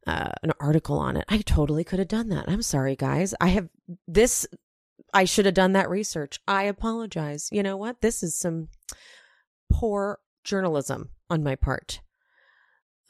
uh, 0.06 0.32
an 0.42 0.52
article 0.60 0.98
on 0.98 1.16
it. 1.16 1.24
I 1.28 1.38
totally 1.38 1.84
could 1.84 1.98
have 1.98 2.08
done 2.08 2.30
that. 2.30 2.48
I'm 2.48 2.62
sorry, 2.62 2.96
guys. 2.96 3.34
I 3.40 3.48
have 3.48 3.68
this. 4.06 4.46
I 5.12 5.24
should 5.24 5.46
have 5.46 5.54
done 5.54 5.72
that 5.72 5.90
research. 5.90 6.40
I 6.46 6.64
apologize. 6.64 7.48
You 7.50 7.62
know 7.62 7.76
what? 7.76 8.00
This 8.00 8.22
is 8.22 8.38
some 8.38 8.68
poor 9.70 10.18
journalism 10.44 11.10
on 11.30 11.42
my 11.42 11.56
part. 11.56 12.00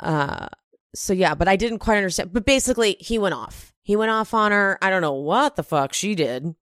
Uh, 0.00 0.48
so 0.94 1.12
yeah, 1.12 1.34
but 1.34 1.48
I 1.48 1.56
didn't 1.56 1.78
quite 1.78 1.96
understand. 1.96 2.32
But 2.32 2.46
basically, 2.46 2.96
he 3.00 3.18
went 3.18 3.34
off. 3.34 3.72
He 3.82 3.96
went 3.96 4.10
off 4.10 4.34
on 4.34 4.52
her. 4.52 4.78
I 4.82 4.90
don't 4.90 5.02
know 5.02 5.14
what 5.14 5.56
the 5.56 5.62
fuck 5.62 5.92
she 5.92 6.14
did, 6.14 6.54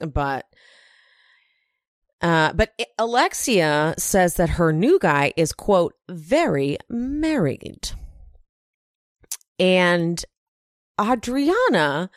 but 0.00 0.46
uh, 2.20 2.52
but 2.52 2.72
Alexia 2.98 3.94
says 3.98 4.34
that 4.34 4.50
her 4.50 4.72
new 4.72 4.98
guy 4.98 5.32
is 5.36 5.52
quote 5.52 5.94
very 6.08 6.78
married, 6.88 7.92
and 9.58 10.24
Adriana, 11.00 12.10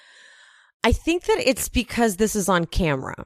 I 0.83 0.91
think 0.91 1.25
that 1.25 1.39
it's 1.39 1.69
because 1.69 2.17
this 2.17 2.35
is 2.35 2.49
on 2.49 2.65
camera, 2.65 3.25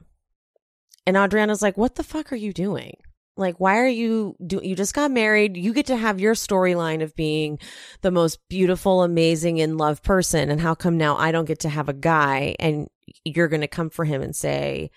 and 1.06 1.16
Adriana's 1.16 1.62
like, 1.62 1.76
"What 1.76 1.94
the 1.94 2.04
fuck 2.04 2.32
are 2.32 2.36
you 2.36 2.52
doing?" 2.52 2.96
Like, 3.38 3.60
why 3.60 3.78
are 3.78 3.88
you 3.88 4.34
do 4.46 4.60
you 4.62 4.74
just 4.74 4.94
got 4.94 5.10
married? 5.10 5.56
You 5.56 5.74
get 5.74 5.86
to 5.86 5.96
have 5.96 6.20
your 6.20 6.34
storyline 6.34 7.02
of 7.02 7.14
being 7.14 7.58
the 8.00 8.10
most 8.10 8.38
beautiful, 8.48 9.02
amazing, 9.02 9.58
in 9.58 9.76
love 9.76 10.02
person. 10.02 10.50
And 10.50 10.60
how 10.60 10.74
come 10.74 10.96
now 10.96 11.16
I 11.16 11.32
don't 11.32 11.44
get 11.44 11.60
to 11.60 11.68
have 11.68 11.88
a 11.88 11.94
guy 11.94 12.56
and 12.58 12.88
you're 13.24 13.48
going 13.48 13.60
to 13.60 13.68
come 13.68 13.90
for 13.90 14.04
him 14.06 14.22
and 14.22 14.34
say 14.34 14.90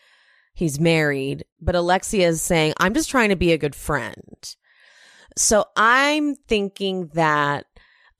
he's 0.54 0.80
married? 0.80 1.44
But 1.60 1.76
Alexia 1.76 2.30
is 2.30 2.42
saying, 2.42 2.74
I'm 2.78 2.94
just 2.94 3.10
trying 3.10 3.30
to 3.30 3.36
be 3.36 3.52
a 3.52 3.58
good 3.58 3.76
friend. 3.76 4.56
So 5.38 5.66
I'm 5.76 6.36
thinking 6.36 7.08
that 7.16 7.66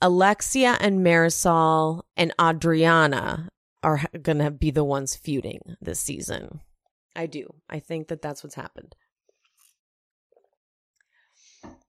Alexia 0.02 0.78
and 0.82 1.00
Marysol 1.06 2.04
and 2.18 2.34
Adriana 2.42 3.50
are 3.84 4.02
going 4.22 4.40
to 4.40 4.52
be 4.52 4.72
the 4.72 4.84
ones 4.84 5.16
feuding 5.16 5.62
this 5.82 6.00
season. 6.00 6.62
I 7.16 7.26
do. 7.26 7.54
I 7.70 7.80
think 7.80 8.08
that 8.08 8.22
that's 8.22 8.44
what's 8.44 8.56
happened. 8.56 8.96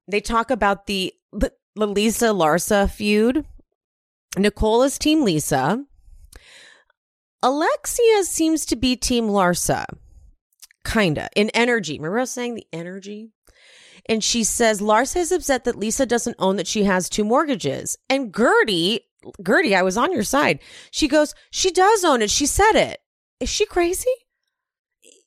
They 0.08 0.20
talk 0.20 0.50
about 0.50 0.86
the, 0.86 1.12
the 1.32 1.52
Lisa 1.76 2.26
Larsa 2.26 2.90
feud. 2.90 3.44
Nicole 4.36 4.82
is 4.82 4.98
Team 4.98 5.24
Lisa. 5.24 5.84
Alexia 7.42 8.24
seems 8.24 8.66
to 8.66 8.76
be 8.76 8.96
Team 8.96 9.28
Larsa, 9.28 9.86
kinda 10.84 11.28
in 11.34 11.50
energy. 11.50 11.98
Remember 11.98 12.18
I 12.18 12.22
was 12.22 12.30
saying 12.30 12.54
the 12.54 12.66
energy? 12.72 13.30
And 14.06 14.22
she 14.22 14.44
says 14.44 14.80
Larsa 14.80 15.16
is 15.16 15.32
upset 15.32 15.64
that 15.64 15.78
Lisa 15.78 16.06
doesn't 16.06 16.36
own 16.38 16.56
that 16.56 16.66
she 16.66 16.84
has 16.84 17.08
two 17.08 17.24
mortgages. 17.24 17.96
And 18.08 18.32
Guerdy, 18.32 19.00
Guerdy, 19.42 19.74
I 19.74 19.82
was 19.82 19.96
on 19.96 20.12
your 20.12 20.22
side. 20.22 20.60
She 20.90 21.08
goes, 21.08 21.34
she 21.50 21.70
does 21.70 22.04
own 22.04 22.22
it. 22.22 22.30
She 22.30 22.46
said 22.46 22.72
it. 22.72 23.00
Is 23.38 23.48
she 23.48 23.66
crazy? 23.66 24.10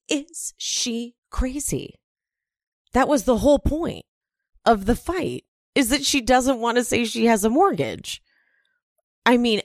Is 0.09 0.53
she 0.57 1.15
crazy? 1.29 1.95
That 2.93 3.07
was 3.07 3.23
the 3.23 3.37
whole 3.37 3.59
point 3.59 4.05
of 4.65 4.85
the 4.85 4.95
fight 4.95 5.43
is 5.75 5.89
that 5.89 6.05
she 6.05 6.21
doesn't 6.21 6.59
want 6.59 6.77
to 6.77 6.83
say 6.83 7.05
she 7.05 7.25
has 7.25 7.43
a 7.43 7.49
mortgage. 7.49 8.21
I 9.25 9.37
mean, 9.37 9.61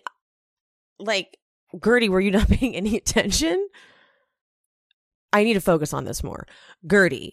like, 0.99 1.38
Guerdy, 1.75 2.09
were 2.09 2.21
you 2.21 2.31
not 2.31 2.49
paying 2.49 2.75
any 2.75 2.97
attention? 2.97 3.69
I 5.33 5.45
need 5.45 5.55
to 5.55 5.61
focus 5.61 5.93
on 5.93 6.05
this 6.05 6.25
more. 6.25 6.47
Guerdy, 6.87 7.33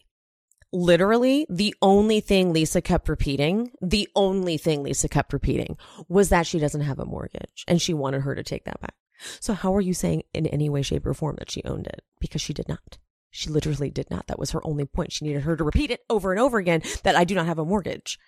literally, 0.75 1.47
the 1.49 1.73
only 1.81 2.19
thing 2.19 2.51
Lisa 2.51 2.81
kept 2.81 3.09
repeating, 3.09 3.71
the 3.81 4.07
only 4.15 4.57
thing 4.57 4.83
Lisa 4.83 5.07
kept 5.07 5.33
repeating 5.33 5.77
was 6.07 6.29
that 6.29 6.45
she 6.45 6.59
doesn't 6.59 6.81
have 6.81 6.99
a 6.99 7.05
mortgage 7.05 7.63
and 7.67 7.81
she 7.81 7.93
wanted 7.93 8.21
her 8.21 8.35
to 8.35 8.43
take 8.43 8.65
that 8.65 8.81
back. 8.81 8.93
So, 9.39 9.53
how 9.53 9.73
are 9.75 9.81
you 9.81 9.93
saying 9.93 10.23
in 10.33 10.45
any 10.47 10.69
way, 10.69 10.81
shape, 10.81 11.05
or 11.05 11.13
form 11.13 11.38
that 11.39 11.49
she 11.49 11.63
owned 11.63 11.88
it? 11.88 12.01
Because 12.19 12.41
she 12.41 12.53
did 12.53 12.67
not. 12.67 12.97
She 13.31 13.49
literally 13.49 13.89
did 13.89 14.11
not. 14.11 14.27
That 14.27 14.38
was 14.39 14.51
her 14.51 14.65
only 14.67 14.85
point. 14.85 15.13
She 15.13 15.25
needed 15.25 15.43
her 15.43 15.55
to 15.55 15.63
repeat 15.63 15.91
it 15.91 16.01
over 16.09 16.31
and 16.31 16.39
over 16.39 16.57
again 16.57 16.81
that 17.03 17.15
I 17.15 17.23
do 17.23 17.35
not 17.35 17.45
have 17.45 17.59
a 17.59 17.65
mortgage. 17.65 18.19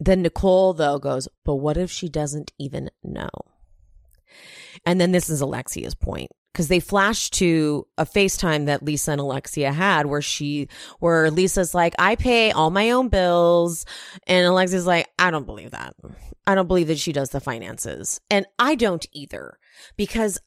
then 0.00 0.22
Nicole, 0.22 0.72
though, 0.74 0.98
goes, 0.98 1.28
But 1.44 1.56
what 1.56 1.76
if 1.76 1.90
she 1.90 2.08
doesn't 2.08 2.52
even 2.58 2.90
know? 3.02 3.30
And 4.86 5.00
then 5.00 5.12
this 5.12 5.28
is 5.28 5.40
Alexia's 5.40 5.94
point 5.94 6.30
because 6.52 6.68
they 6.68 6.80
flash 6.80 7.30
to 7.30 7.86
a 7.96 8.04
FaceTime 8.04 8.66
that 8.66 8.82
Lisa 8.82 9.12
and 9.12 9.20
Alexia 9.20 9.72
had 9.72 10.06
where 10.06 10.22
she, 10.22 10.68
where 10.98 11.30
Lisa's 11.30 11.74
like, 11.74 11.94
I 11.98 12.16
pay 12.16 12.50
all 12.52 12.70
my 12.70 12.90
own 12.90 13.08
bills. 13.08 13.86
And 14.26 14.46
Alexia's 14.46 14.86
like, 14.86 15.08
I 15.18 15.30
don't 15.30 15.46
believe 15.46 15.70
that. 15.70 15.94
I 16.46 16.54
don't 16.54 16.66
believe 16.66 16.88
that 16.88 16.98
she 16.98 17.12
does 17.12 17.30
the 17.30 17.40
finances. 17.40 18.20
And 18.28 18.46
I 18.58 18.74
don't 18.74 19.06
either 19.12 19.58
because 19.96 20.38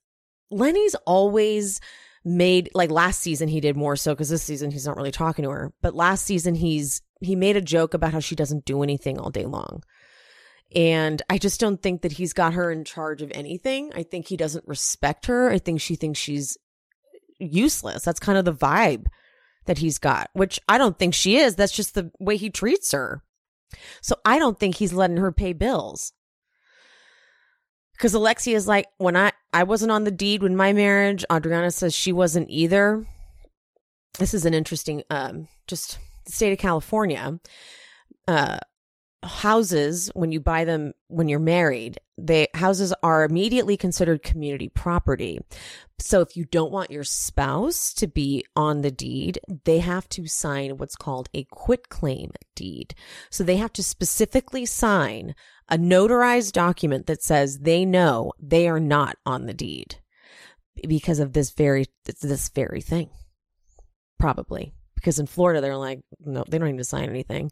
Lenny's 0.51 0.95
always 1.05 1.81
made 2.23 2.69
like 2.73 2.89
last 2.89 3.21
season 3.21 3.47
he 3.47 3.59
did 3.61 3.77
more 3.77 3.95
so 3.95 4.13
because 4.13 4.29
this 4.29 4.41
season 4.41 4.71
he's 4.71 4.87
not 4.87 4.97
really 4.97 5.11
talking 5.11 5.43
to 5.43 5.51
her 5.51 5.71
but 5.83 5.93
last 5.93 6.25
season 6.25 6.55
he's 6.55 7.03
he 7.21 7.35
made 7.35 7.55
a 7.55 7.61
joke 7.61 7.93
about 7.93 8.13
how 8.13 8.19
she 8.19 8.35
doesn't 8.35 8.65
do 8.65 8.81
anything 8.81 9.19
all 9.19 9.29
day 9.29 9.45
long 9.45 9.83
and 10.73 11.21
i 11.29 11.37
just 11.37 11.59
don't 11.59 11.81
think 11.81 12.01
that 12.01 12.13
he's 12.13 12.33
got 12.33 12.53
her 12.53 12.71
in 12.71 12.83
charge 12.83 13.21
of 13.21 13.31
anything. 13.33 13.91
I 13.95 14.03
think 14.03 14.27
he 14.27 14.37
doesn't 14.37 14.67
respect 14.67 15.25
her. 15.27 15.49
I 15.49 15.59
think 15.59 15.81
she 15.81 15.95
thinks 15.95 16.19
she's 16.19 16.57
useless. 17.39 18.03
That's 18.03 18.19
kind 18.19 18.37
of 18.37 18.45
the 18.45 18.53
vibe 18.53 19.05
that 19.65 19.79
he's 19.79 19.97
got 19.97 20.29
which 20.33 20.59
i 20.69 20.77
don't 20.77 20.97
think 20.99 21.13
she 21.13 21.37
is. 21.37 21.55
That's 21.55 21.75
just 21.75 21.95
the 21.95 22.11
way 22.19 22.37
he 22.37 22.49
treats 22.49 22.91
her. 22.91 23.23
So 24.01 24.15
i 24.25 24.39
don't 24.39 24.59
think 24.59 24.75
he's 24.75 24.93
letting 24.93 25.17
her 25.17 25.31
pay 25.31 25.53
bills. 25.53 26.13
Because 27.95 28.13
Alexia 28.13 28.57
is 28.57 28.67
like, 28.67 28.87
when 28.97 29.15
I 29.15 29.31
I 29.53 29.63
wasn't 29.63 29.91
on 29.91 30.03
the 30.03 30.11
deed 30.11 30.43
when 30.43 30.55
my 30.55 30.73
marriage, 30.73 31.23
Adriana 31.31 31.71
says 31.71 31.93
she 31.93 32.11
wasn't 32.11 32.49
either. 32.49 33.05
This 34.19 34.33
is 34.33 34.45
an 34.45 34.53
interesting, 34.53 35.03
um, 35.09 35.47
just 35.67 35.97
the 36.25 36.31
state 36.31 36.51
of 36.51 36.59
California. 36.59 37.39
Uh, 38.27 38.57
houses 39.25 40.09
when 40.13 40.31
you 40.31 40.39
buy 40.39 40.65
them 40.65 40.93
when 41.07 41.27
you're 41.27 41.39
married 41.39 41.99
they 42.17 42.47
houses 42.53 42.93
are 43.03 43.25
immediately 43.25 43.75
considered 43.75 44.23
community 44.23 44.69
property. 44.69 45.39
So 45.99 46.21
if 46.21 46.37
you 46.37 46.45
don't 46.45 46.71
want 46.71 46.91
your 46.91 47.03
spouse 47.03 47.93
to 47.95 48.07
be 48.07 48.45
on 48.55 48.81
the 48.81 48.91
deed 48.91 49.39
they 49.65 49.79
have 49.79 50.07
to 50.09 50.27
sign 50.27 50.77
what's 50.77 50.95
called 50.95 51.29
a 51.33 51.43
quit 51.45 51.89
claim 51.89 52.31
deed. 52.55 52.95
So 53.29 53.43
they 53.43 53.57
have 53.57 53.73
to 53.73 53.83
specifically 53.83 54.65
sign 54.65 55.35
a 55.67 55.77
notarized 55.77 56.53
document 56.53 57.07
that 57.07 57.23
says 57.23 57.59
they 57.59 57.85
know 57.85 58.31
they 58.39 58.67
are 58.67 58.79
not 58.79 59.17
on 59.25 59.45
the 59.45 59.53
deed 59.53 59.97
because 60.87 61.19
of 61.19 61.33
this 61.33 61.51
very 61.51 61.85
this 62.05 62.49
very 62.49 62.81
thing 62.81 63.09
probably. 64.19 64.73
Because 64.95 65.19
in 65.19 65.27
Florida 65.27 65.59
they're 65.61 65.77
like 65.77 66.01
no 66.25 66.45
they 66.47 66.57
don't 66.57 66.77
to 66.77 66.83
sign 66.83 67.09
anything 67.09 67.51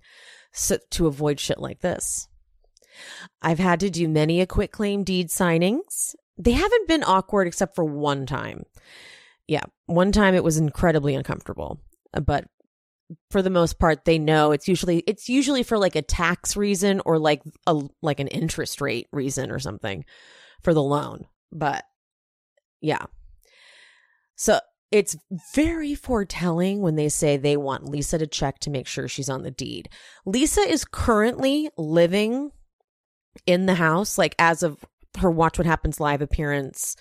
so, 0.54 0.78
to 0.92 1.08
avoid 1.08 1.40
shit 1.40 1.60
like 1.60 1.82
this. 1.82 2.28
I've 3.42 3.60
had 3.60 3.80
to 3.82 3.90
do 3.90 4.08
many 4.08 4.42
a 4.42 4.48
quit 4.48 4.72
claim 4.72 5.04
deed 5.04 5.30
signings. 5.30 6.16
They 6.38 6.52
haven't 6.52 6.88
been 6.88 7.04
awkward 7.04 7.48
except 7.48 7.76
for 7.76 7.84
one 7.84 8.26
time. 8.26 8.64
Yeah, 9.48 9.64
one 9.88 10.12
time 10.12 10.36
it 10.36 10.44
was 10.44 10.58
incredibly 10.58 11.16
uncomfortable, 11.16 11.80
but 12.26 12.46
for 13.30 13.42
the 13.42 13.50
most 13.50 13.80
part 13.80 14.06
they 14.06 14.18
know 14.18 14.52
it's 14.52 14.68
usually 14.68 15.00
it's 15.06 15.28
usually 15.30 15.62
for 15.62 15.78
like 15.78 15.96
a 15.96 16.02
tax 16.02 16.56
reason 16.56 17.02
or 17.06 17.20
like 17.20 17.42
a 17.68 17.80
like 18.02 18.20
an 18.20 18.28
interest 18.28 18.82
rate 18.82 19.08
reason 19.12 19.52
or 19.52 19.60
something 19.60 20.06
for 20.62 20.74
the 20.74 20.82
loan. 20.82 21.26
But 21.52 21.84
yeah. 22.82 23.06
So 24.36 24.60
it's 24.94 25.18
very 25.56 25.96
foretelling 25.96 26.80
when 26.80 26.96
they 26.98 27.10
say 27.10 27.36
they 27.36 27.58
want 27.58 27.90
Lisa 27.90 28.20
to 28.20 28.28
check 28.28 28.60
to 28.60 28.70
make 28.70 28.86
sure 28.86 29.08
she's 29.08 29.28
on 29.28 29.42
the 29.42 29.50
deed. 29.50 29.90
Lisa 30.24 30.62
is 30.62 30.86
currently 30.86 31.68
living 31.80 32.52
in 33.48 33.66
the 33.66 33.74
house, 33.74 34.20
like 34.20 34.36
as 34.38 34.62
of 34.62 34.86
her 35.18 35.32
Watch 35.32 35.58
What 35.58 35.66
Happens 35.66 36.00
live 36.00 36.22
appearance 36.22 36.96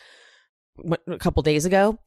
a 1.07 1.19
couple 1.19 1.43
days 1.43 1.67
ago 1.67 1.99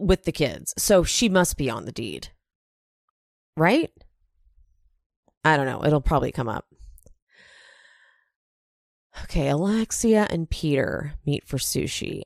with 0.00 0.24
the 0.24 0.32
kids. 0.32 0.74
So 0.76 1.04
she 1.04 1.28
must 1.28 1.56
be 1.56 1.70
on 1.70 1.84
the 1.84 1.92
deed. 1.92 2.30
Right? 3.56 3.92
I 5.44 5.56
don't 5.56 5.66
know. 5.66 5.84
It'll 5.84 6.00
probably 6.00 6.32
come 6.32 6.48
up. 6.48 6.64
Okay, 9.22 9.48
Alexia 9.48 10.26
and 10.30 10.50
Peter 10.50 11.14
meet 11.24 11.46
for 11.46 11.58
sushi. 11.58 12.22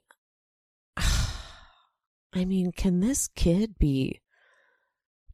I 2.35 2.44
mean, 2.44 2.73
can 2.73 3.01
this 3.01 3.29
kid 3.37 3.79
be 3.79 4.20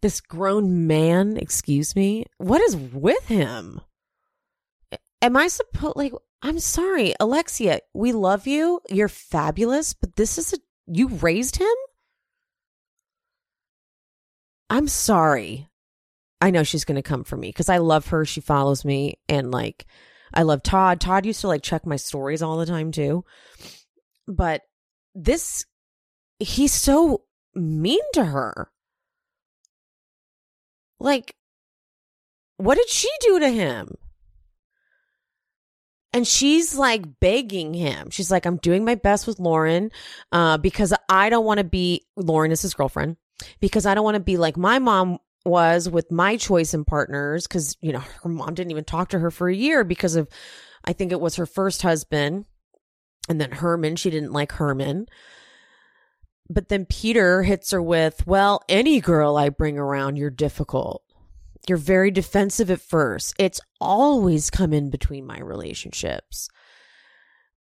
this 0.02 0.20
grown 0.20 0.86
man, 0.86 1.36
excuse 1.36 1.96
me? 1.96 2.26
What 2.38 2.60
is 2.60 2.76
with 2.76 3.26
him? 3.26 3.80
Am 5.22 5.36
I 5.36 5.48
supposed 5.48 5.96
like 5.96 6.12
I'm 6.42 6.58
sorry, 6.58 7.14
Alexia, 7.20 7.80
we 7.92 8.12
love 8.12 8.46
you. 8.46 8.80
You're 8.88 9.08
fabulous, 9.08 9.92
but 9.92 10.16
this 10.16 10.38
is 10.38 10.54
a 10.54 10.58
you 10.86 11.08
raised 11.08 11.56
him? 11.56 11.74
I'm 14.68 14.88
sorry. 14.88 15.68
I 16.40 16.50
know 16.50 16.62
she's 16.62 16.84
going 16.84 16.96
to 16.96 17.02
come 17.02 17.24
for 17.24 17.36
me 17.36 17.48
because 17.48 17.68
I 17.68 17.78
love 17.78 18.08
her. 18.08 18.24
She 18.24 18.40
follows 18.40 18.84
me 18.84 19.18
and 19.28 19.50
like 19.50 19.86
I 20.32 20.42
love 20.42 20.62
Todd. 20.62 21.00
Todd 21.00 21.26
used 21.26 21.42
to 21.42 21.48
like 21.48 21.62
check 21.62 21.84
my 21.84 21.96
stories 21.96 22.40
all 22.40 22.56
the 22.56 22.66
time 22.66 22.92
too. 22.92 23.24
But 24.26 24.62
this 25.14 25.66
he's 26.40 26.74
so 26.74 27.22
mean 27.55 28.00
to 28.14 28.24
her. 28.24 28.70
Like 30.98 31.37
what 32.61 32.76
did 32.76 32.90
she 32.90 33.09
do 33.20 33.38
to 33.38 33.48
him? 33.48 33.96
And 36.12 36.26
she's 36.26 36.76
like 36.76 37.20
begging 37.20 37.72
him. 37.72 38.11
She's 38.11 38.31
like, 38.31 38.44
I'm 38.44 38.59
doing 38.59 38.85
my 38.85 38.96
best 38.96 39.26
with 39.26 39.38
Lauren 39.38 39.90
uh, 40.31 40.59
because 40.59 40.92
I 41.09 41.31
don't 41.31 41.46
want 41.46 41.59
to 41.59 41.64
be, 41.64 42.05
Lauren 42.16 42.53
is 42.53 42.61
his 42.61 42.74
girlfriend, 42.74 43.16
because 43.61 43.87
I 43.87 43.94
don't 43.94 44.05
want 44.05 44.16
to 44.16 44.20
be 44.20 44.37
like 44.37 44.57
my 44.59 44.79
mom 44.79 45.18
was 45.46 45.88
with 45.88 46.11
my 46.11 46.37
choice 46.37 46.74
in 46.74 46.85
partners. 46.85 47.46
Cause, 47.46 47.79
you 47.81 47.92
know, 47.92 48.03
her 48.22 48.29
mom 48.29 48.53
didn't 48.55 48.72
even 48.72 48.85
talk 48.85 49.09
to 49.11 49.20
her 49.20 49.31
for 49.31 49.48
a 49.48 49.55
year 49.55 49.83
because 49.85 50.16
of, 50.16 50.29
I 50.85 50.92
think 50.92 51.12
it 51.12 51.20
was 51.20 51.37
her 51.37 51.46
first 51.46 51.81
husband. 51.81 52.44
And 53.29 53.40
then 53.40 53.53
Herman, 53.53 53.96
she 53.96 54.11
didn't 54.11 54.33
like 54.33 54.53
Herman. 54.53 55.07
But 56.50 56.68
then 56.68 56.84
Peter 56.84 57.44
hits 57.44 57.70
her 57.70 57.80
with, 57.80 58.26
well, 58.26 58.62
any 58.68 59.00
girl 59.00 59.36
I 59.36 59.50
bring 59.50 59.78
around, 59.78 60.16
you're 60.16 60.30
difficult. 60.30 61.04
You're 61.68 61.78
very 61.78 62.10
defensive 62.10 62.72
at 62.72 62.80
first. 62.80 63.34
It's 63.38 63.60
always 63.80 64.50
come 64.50 64.72
in 64.72 64.90
between 64.90 65.24
my 65.24 65.38
relationships. 65.38 66.48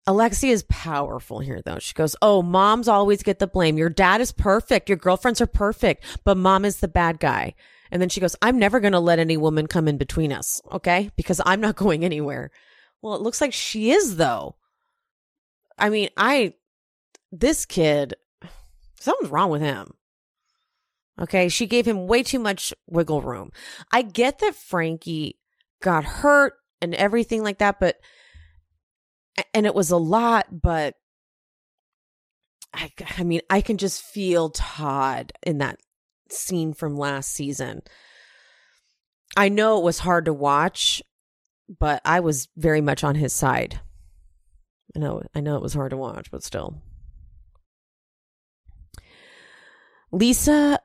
Alexia 0.06 0.52
is 0.52 0.64
powerful 0.68 1.40
here, 1.40 1.60
though. 1.64 1.80
She 1.80 1.94
goes, 1.94 2.14
Oh, 2.22 2.42
moms 2.42 2.86
always 2.86 3.24
get 3.24 3.40
the 3.40 3.48
blame. 3.48 3.76
Your 3.76 3.90
dad 3.90 4.20
is 4.20 4.30
perfect. 4.30 4.88
Your 4.88 4.98
girlfriends 4.98 5.40
are 5.40 5.48
perfect, 5.48 6.04
but 6.22 6.36
mom 6.36 6.64
is 6.64 6.76
the 6.76 6.86
bad 6.86 7.18
guy. 7.18 7.54
And 7.90 8.00
then 8.00 8.08
she 8.08 8.20
goes, 8.20 8.36
I'm 8.40 8.58
never 8.58 8.78
going 8.78 8.92
to 8.92 9.00
let 9.00 9.18
any 9.18 9.36
woman 9.36 9.66
come 9.66 9.88
in 9.88 9.96
between 9.96 10.32
us. 10.32 10.60
Okay. 10.70 11.10
Because 11.16 11.40
I'm 11.44 11.60
not 11.60 11.74
going 11.84 12.04
anywhere. 12.04 12.52
Well, 13.02 13.16
it 13.16 13.22
looks 13.22 13.40
like 13.40 13.52
she 13.52 13.90
is, 13.90 14.14
though. 14.14 14.54
I 15.76 15.88
mean, 15.90 16.10
I, 16.16 16.54
this 17.32 17.66
kid, 17.66 18.14
something's 19.00 19.30
wrong 19.30 19.50
with 19.50 19.62
him. 19.62 19.94
Okay. 21.20 21.48
She 21.48 21.66
gave 21.66 21.86
him 21.86 22.06
way 22.06 22.22
too 22.22 22.38
much 22.38 22.74
wiggle 22.86 23.22
room. 23.22 23.50
I 23.90 24.02
get 24.02 24.38
that 24.40 24.54
Frankie 24.54 25.38
got 25.82 26.04
hurt 26.04 26.54
and 26.80 26.94
everything 26.94 27.42
like 27.42 27.58
that, 27.58 27.80
but, 27.80 27.96
and 29.54 29.66
it 29.66 29.74
was 29.74 29.90
a 29.90 29.96
lot, 29.96 30.46
but 30.50 30.94
I, 32.74 32.90
I 33.18 33.24
mean, 33.24 33.40
I 33.48 33.60
can 33.62 33.78
just 33.78 34.02
feel 34.02 34.50
Todd 34.50 35.32
in 35.42 35.58
that 35.58 35.78
scene 36.30 36.74
from 36.74 36.96
last 36.96 37.32
season. 37.32 37.82
I 39.36 39.48
know 39.48 39.78
it 39.78 39.84
was 39.84 39.98
hard 39.98 40.26
to 40.26 40.32
watch, 40.32 41.02
but 41.78 42.00
I 42.04 42.20
was 42.20 42.48
very 42.56 42.80
much 42.80 43.04
on 43.04 43.14
his 43.14 43.32
side. 43.32 43.80
I 44.94 44.98
know, 44.98 45.22
I 45.34 45.40
know 45.40 45.56
it 45.56 45.62
was 45.62 45.74
hard 45.74 45.90
to 45.90 45.96
watch, 45.96 46.30
but 46.30 46.42
still. 46.42 46.82
Lisa 50.12 50.80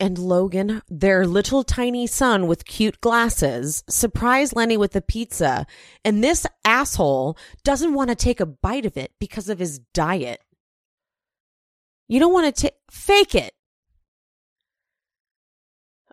and 0.00 0.18
Logan, 0.18 0.82
their 0.88 1.26
little 1.26 1.64
tiny 1.64 2.06
son 2.06 2.46
with 2.46 2.64
cute 2.64 3.00
glasses, 3.00 3.82
surprise 3.88 4.54
Lenny 4.54 4.76
with 4.76 4.92
the 4.92 5.00
pizza, 5.00 5.66
and 6.04 6.22
this 6.22 6.46
asshole 6.64 7.36
doesn't 7.64 7.94
want 7.94 8.10
to 8.10 8.16
take 8.16 8.40
a 8.40 8.46
bite 8.46 8.86
of 8.86 8.96
it 8.96 9.12
because 9.18 9.48
of 9.48 9.58
his 9.58 9.80
diet. 9.94 10.40
You 12.08 12.20
don't 12.20 12.32
want 12.32 12.54
to 12.54 12.62
take, 12.62 12.74
fake 12.90 13.34
it. 13.34 13.54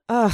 Ugh. 0.10 0.34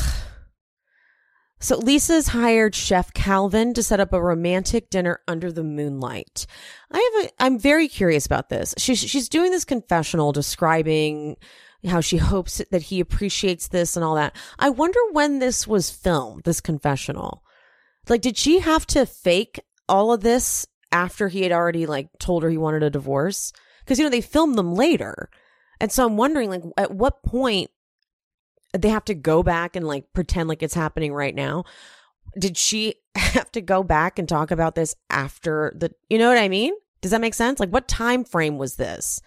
So 1.62 1.78
Lisa's 1.78 2.28
hired 2.28 2.74
chef 2.74 3.14
Calvin 3.14 3.76
to 3.76 3.84
set 3.84 4.00
up 4.00 4.14
a 4.14 4.22
romantic 4.22 4.90
dinner 4.90 5.20
under 5.28 5.52
the 5.52 5.64
moonlight. 5.64 6.48
I 6.92 6.98
have 7.14 7.26
a, 7.26 7.44
I'm 7.44 7.60
very 7.60 7.88
curious 7.88 8.26
about 8.26 8.50
this. 8.50 8.74
She's, 8.80 8.98
she's 8.98 9.30
doing 9.30 9.52
this 9.52 9.64
confessional 9.64 10.32
describing 10.32 11.38
how 11.86 12.02
she 12.02 12.18
hopes 12.18 12.64
that 12.72 12.82
he 12.82 13.00
appreciates 13.00 13.68
this 13.68 13.96
and 13.96 14.04
all 14.04 14.16
that. 14.16 14.36
I 14.58 14.70
wonder 14.70 15.00
when 15.12 15.38
this 15.38 15.68
was 15.68 15.92
filmed, 15.92 16.46
this 16.46 16.62
confessional. 16.62 17.44
Like, 18.10 18.22
did 18.22 18.38
she 18.38 18.60
have 18.60 18.88
to 18.88 19.06
fake 19.06 19.60
all 19.88 20.12
of 20.12 20.22
this 20.22 20.66
after 20.92 21.28
he 21.28 21.44
had 21.44 21.52
already 21.52 21.86
like 21.86 22.10
told 22.20 22.42
her 22.42 22.50
he 22.50 22.58
wanted 22.58 22.82
a 22.82 22.90
divorce? 22.90 23.54
Because, 23.86 24.00
you 24.00 24.04
know, 24.04 24.10
they 24.10 24.22
filmed 24.22 24.58
them 24.58 24.74
later. 24.74 25.30
And 25.80 25.92
so 25.92 26.08
I'm 26.08 26.18
wondering, 26.18 26.50
like, 26.50 26.64
at 26.76 26.92
what 26.92 27.22
point 27.22 27.70
they 28.74 28.90
have 28.90 29.06
to 29.06 29.14
go 29.14 29.44
back 29.44 29.76
and 29.76 29.88
like 29.88 30.12
pretend 30.14 30.50
like 30.50 30.64
it's 30.64 30.74
happening 30.74 31.14
right 31.14 31.36
now? 31.36 31.66
Did 32.38 32.58
she 32.58 32.96
have 33.16 33.52
to 33.52 33.62
go 33.62 33.84
back 33.84 34.20
and 34.20 34.28
talk 34.28 34.52
about 34.52 34.76
this 34.76 34.96
after 35.10 35.74
the, 35.76 35.92
you 36.10 36.18
know 36.18 36.30
what 36.30 36.38
I 36.38 36.50
mean? 36.50 36.74
Does 37.02 37.12
that 37.12 37.22
make 37.22 37.34
sense? 37.34 37.60
Like, 37.60 37.70
what 37.70 37.88
time 37.88 38.24
frame 38.24 38.58
was 38.58 38.76
this? 38.76 39.22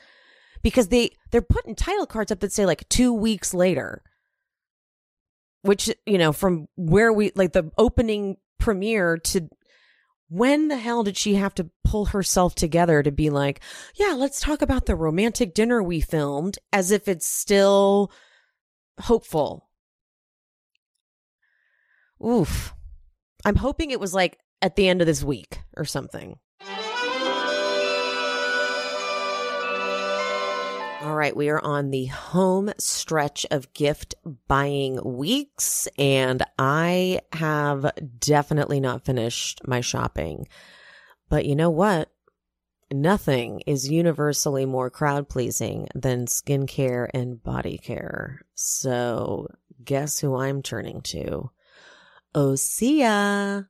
because 0.65 0.89
they 0.89 1.11
they're 1.31 1.43
putting 1.43 1.77
title 1.77 2.07
cards 2.07 2.33
up 2.33 2.41
that 2.41 2.51
say 2.51 2.67
like 2.67 2.89
2 2.89 3.13
weeks 3.13 3.55
later 3.55 4.03
which 5.63 5.95
you 6.05 6.19
know 6.19 6.33
from 6.33 6.67
where 6.75 7.13
we 7.13 7.31
like 7.37 7.53
the 7.53 7.71
opening 7.79 8.39
premiere 8.59 9.19
to 9.19 9.49
when 10.29 10.67
the 10.67 10.79
hell 10.79 11.05
did 11.05 11.17
she 11.17 11.35
have 11.35 11.55
to 11.55 11.71
pull 11.85 12.07
herself 12.07 12.57
together 12.57 13.03
to 13.03 13.13
be 13.13 13.31
like 13.31 13.61
yeah 13.95 14.15
let's 14.17 14.41
talk 14.41 14.63
about 14.63 14.87
the 14.87 14.97
romantic 14.97 15.55
dinner 15.55 15.81
we 15.81 16.01
filmed 16.01 16.59
as 16.73 16.91
if 16.91 17.07
it's 17.07 17.29
still 17.29 18.11
hopeful 19.01 19.69
oof 22.25 22.75
i'm 23.45 23.57
hoping 23.57 23.91
it 23.91 24.01
was 24.01 24.15
like 24.15 24.39
at 24.63 24.77
the 24.77 24.89
end 24.89 25.01
of 25.01 25.07
this 25.07 25.23
week 25.23 25.59
or 25.77 25.85
something 25.85 26.39
All 31.05 31.15
right, 31.15 31.37
we 31.37 31.51
are 31.51 31.61
on 31.63 31.91
the 31.91 32.07
home 32.07 32.73
stretch 32.79 33.45
of 33.51 33.75
gift 33.75 34.15
buying 34.49 34.99
weeks, 35.05 35.87
and 35.99 36.43
I 36.59 37.21
have 37.35 37.93
definitely 38.19 38.81
not 38.81 39.05
finished 39.05 39.61
my 39.67 39.83
shopping. 39.83 40.49
But 41.29 41.45
you 41.45 41.57
know 41.57 41.69
what? 41.69 42.09
Nothing 42.93 43.61
is 43.67 43.91
universally 43.91 44.67
more 44.67 44.91
crowd 44.91 45.29
pleasing 45.29 45.89
than 45.95 46.27
skincare 46.27 47.09
and 47.13 47.43
body 47.43 47.79
care. 47.79 48.43
So, 48.55 49.49
guess 49.83 50.19
who 50.19 50.37
I'm 50.37 50.63
turning 50.63 51.01
to? 51.03 51.51
Osea. 52.35 53.69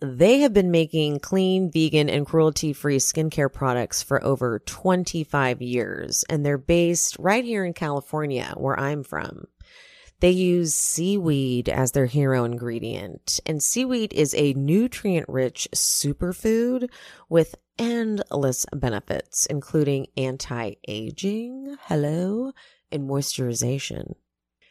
They 0.00 0.40
have 0.40 0.52
been 0.52 0.70
making 0.70 1.20
clean, 1.20 1.70
vegan, 1.72 2.10
and 2.10 2.26
cruelty 2.26 2.74
free 2.74 2.98
skincare 2.98 3.50
products 3.50 4.02
for 4.02 4.22
over 4.22 4.58
25 4.58 5.62
years, 5.62 6.22
and 6.28 6.44
they're 6.44 6.58
based 6.58 7.16
right 7.18 7.44
here 7.44 7.64
in 7.64 7.72
California, 7.72 8.52
where 8.58 8.78
I'm 8.78 9.02
from. 9.02 9.46
They 10.20 10.30
use 10.30 10.74
seaweed 10.74 11.68
as 11.68 11.92
their 11.92 12.06
hero 12.06 12.44
ingredient, 12.44 13.40
and 13.46 13.62
seaweed 13.62 14.12
is 14.12 14.34
a 14.34 14.52
nutrient 14.54 15.28
rich 15.28 15.68
superfood 15.74 16.90
with 17.28 17.54
endless 17.78 18.66
benefits, 18.72 19.46
including 19.46 20.06
anti 20.16 20.74
aging, 20.86 21.76
hello, 21.82 22.52
and 22.90 23.08
moisturization. 23.08 24.14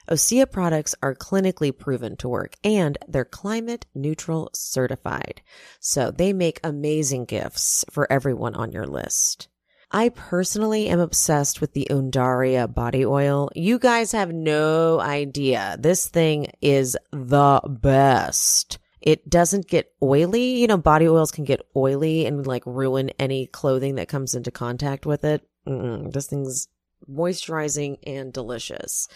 Osea 0.09 0.49
products 0.49 0.93
are 1.01 1.15
clinically 1.15 1.75
proven 1.75 2.15
to 2.17 2.29
work 2.29 2.55
and 2.63 2.97
they're 3.07 3.25
climate 3.25 3.87
neutral 3.95 4.51
certified. 4.53 5.41
So 5.79 6.11
they 6.11 6.31
make 6.31 6.59
amazing 6.63 7.25
gifts 7.25 7.85
for 7.89 8.11
everyone 8.11 8.55
on 8.55 8.71
your 8.71 8.85
list. 8.85 9.47
I 9.91 10.09
personally 10.09 10.89
am 10.89 10.99
obsessed 10.99 11.61
with 11.61 11.73
the 11.73 11.87
Undaria 11.89 12.71
body 12.71 13.05
oil. 13.05 13.49
You 13.55 13.79
guys 13.79 14.11
have 14.11 14.31
no 14.31 14.99
idea. 14.99 15.77
This 15.79 16.07
thing 16.07 16.47
is 16.61 16.97
the 17.11 17.61
best. 17.65 18.77
It 19.05 19.29
doesn't 19.29 19.67
get 19.67 19.93
oily. 20.01 20.57
You 20.59 20.67
know, 20.67 20.77
body 20.77 21.07
oils 21.07 21.31
can 21.31 21.45
get 21.45 21.61
oily 21.75 22.25
and 22.25 22.45
like 22.45 22.63
ruin 22.65 23.11
any 23.19 23.45
clothing 23.45 23.95
that 23.95 24.09
comes 24.09 24.35
into 24.35 24.51
contact 24.51 25.05
with 25.05 25.23
it. 25.23 25.47
Mm-mm, 25.67 26.11
this 26.11 26.27
thing's 26.27 26.67
moisturizing 27.09 27.97
and 28.05 28.33
delicious. 28.33 29.07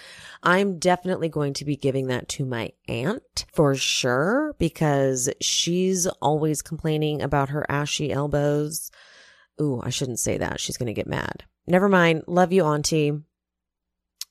I'm 0.43 0.77
definitely 0.77 1.29
going 1.29 1.53
to 1.55 1.65
be 1.65 1.75
giving 1.75 2.07
that 2.07 2.29
to 2.29 2.45
my 2.45 2.71
aunt 2.87 3.45
for 3.51 3.75
sure 3.75 4.55
because 4.59 5.29
she's 5.41 6.05
always 6.21 6.61
complaining 6.61 7.21
about 7.21 7.49
her 7.49 7.65
ashy 7.69 8.11
elbows. 8.11 8.91
Ooh, 9.61 9.81
I 9.83 9.89
shouldn't 9.89 10.19
say 10.19 10.37
that. 10.37 10.59
She's 10.59 10.77
going 10.77 10.87
to 10.87 10.93
get 10.93 11.07
mad. 11.07 11.43
Never 11.67 11.89
mind. 11.89 12.23
Love 12.27 12.53
you, 12.53 12.63
Auntie. 12.63 13.13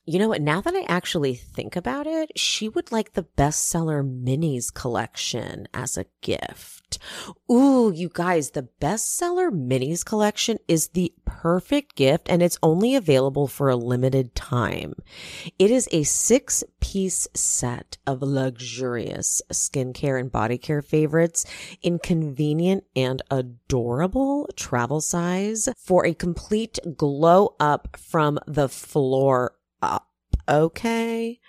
You 0.09 0.17
know 0.17 0.29
what? 0.29 0.41
Now 0.41 0.59
that 0.59 0.73
I 0.73 0.85
actually 0.87 1.35
think 1.35 1.75
about 1.75 2.07
it, 2.07 2.31
she 2.35 2.67
would 2.67 2.91
like 2.91 3.13
the 3.13 3.27
bestseller 3.37 4.03
minis 4.03 4.73
collection 4.73 5.67
as 5.71 5.97
a 5.97 6.07
gift. 6.21 6.97
Ooh, 7.51 7.93
you 7.93 8.09
guys, 8.11 8.49
the 8.49 8.67
bestseller 8.81 9.51
minis 9.51 10.03
collection 10.03 10.57
is 10.67 10.87
the 10.87 11.13
perfect 11.25 11.95
gift 11.95 12.27
and 12.27 12.41
it's 12.41 12.57
only 12.63 12.95
available 12.95 13.45
for 13.45 13.69
a 13.69 13.75
limited 13.75 14.33
time. 14.33 14.95
It 15.59 15.69
is 15.69 15.87
a 15.91 16.01
six 16.01 16.63
piece 16.79 17.27
set 17.35 17.99
of 18.07 18.23
luxurious 18.23 19.43
skincare 19.53 20.19
and 20.19 20.31
body 20.31 20.57
care 20.57 20.81
favorites 20.81 21.45
in 21.83 21.99
convenient 21.99 22.83
and 22.95 23.21
adorable 23.29 24.49
travel 24.55 25.01
size 25.01 25.69
for 25.77 26.03
a 26.07 26.15
complete 26.15 26.79
glow 26.97 27.53
up 27.59 27.95
from 27.95 28.39
the 28.47 28.67
floor 28.67 29.53
up. 29.81 30.07
Okay. 30.47 31.39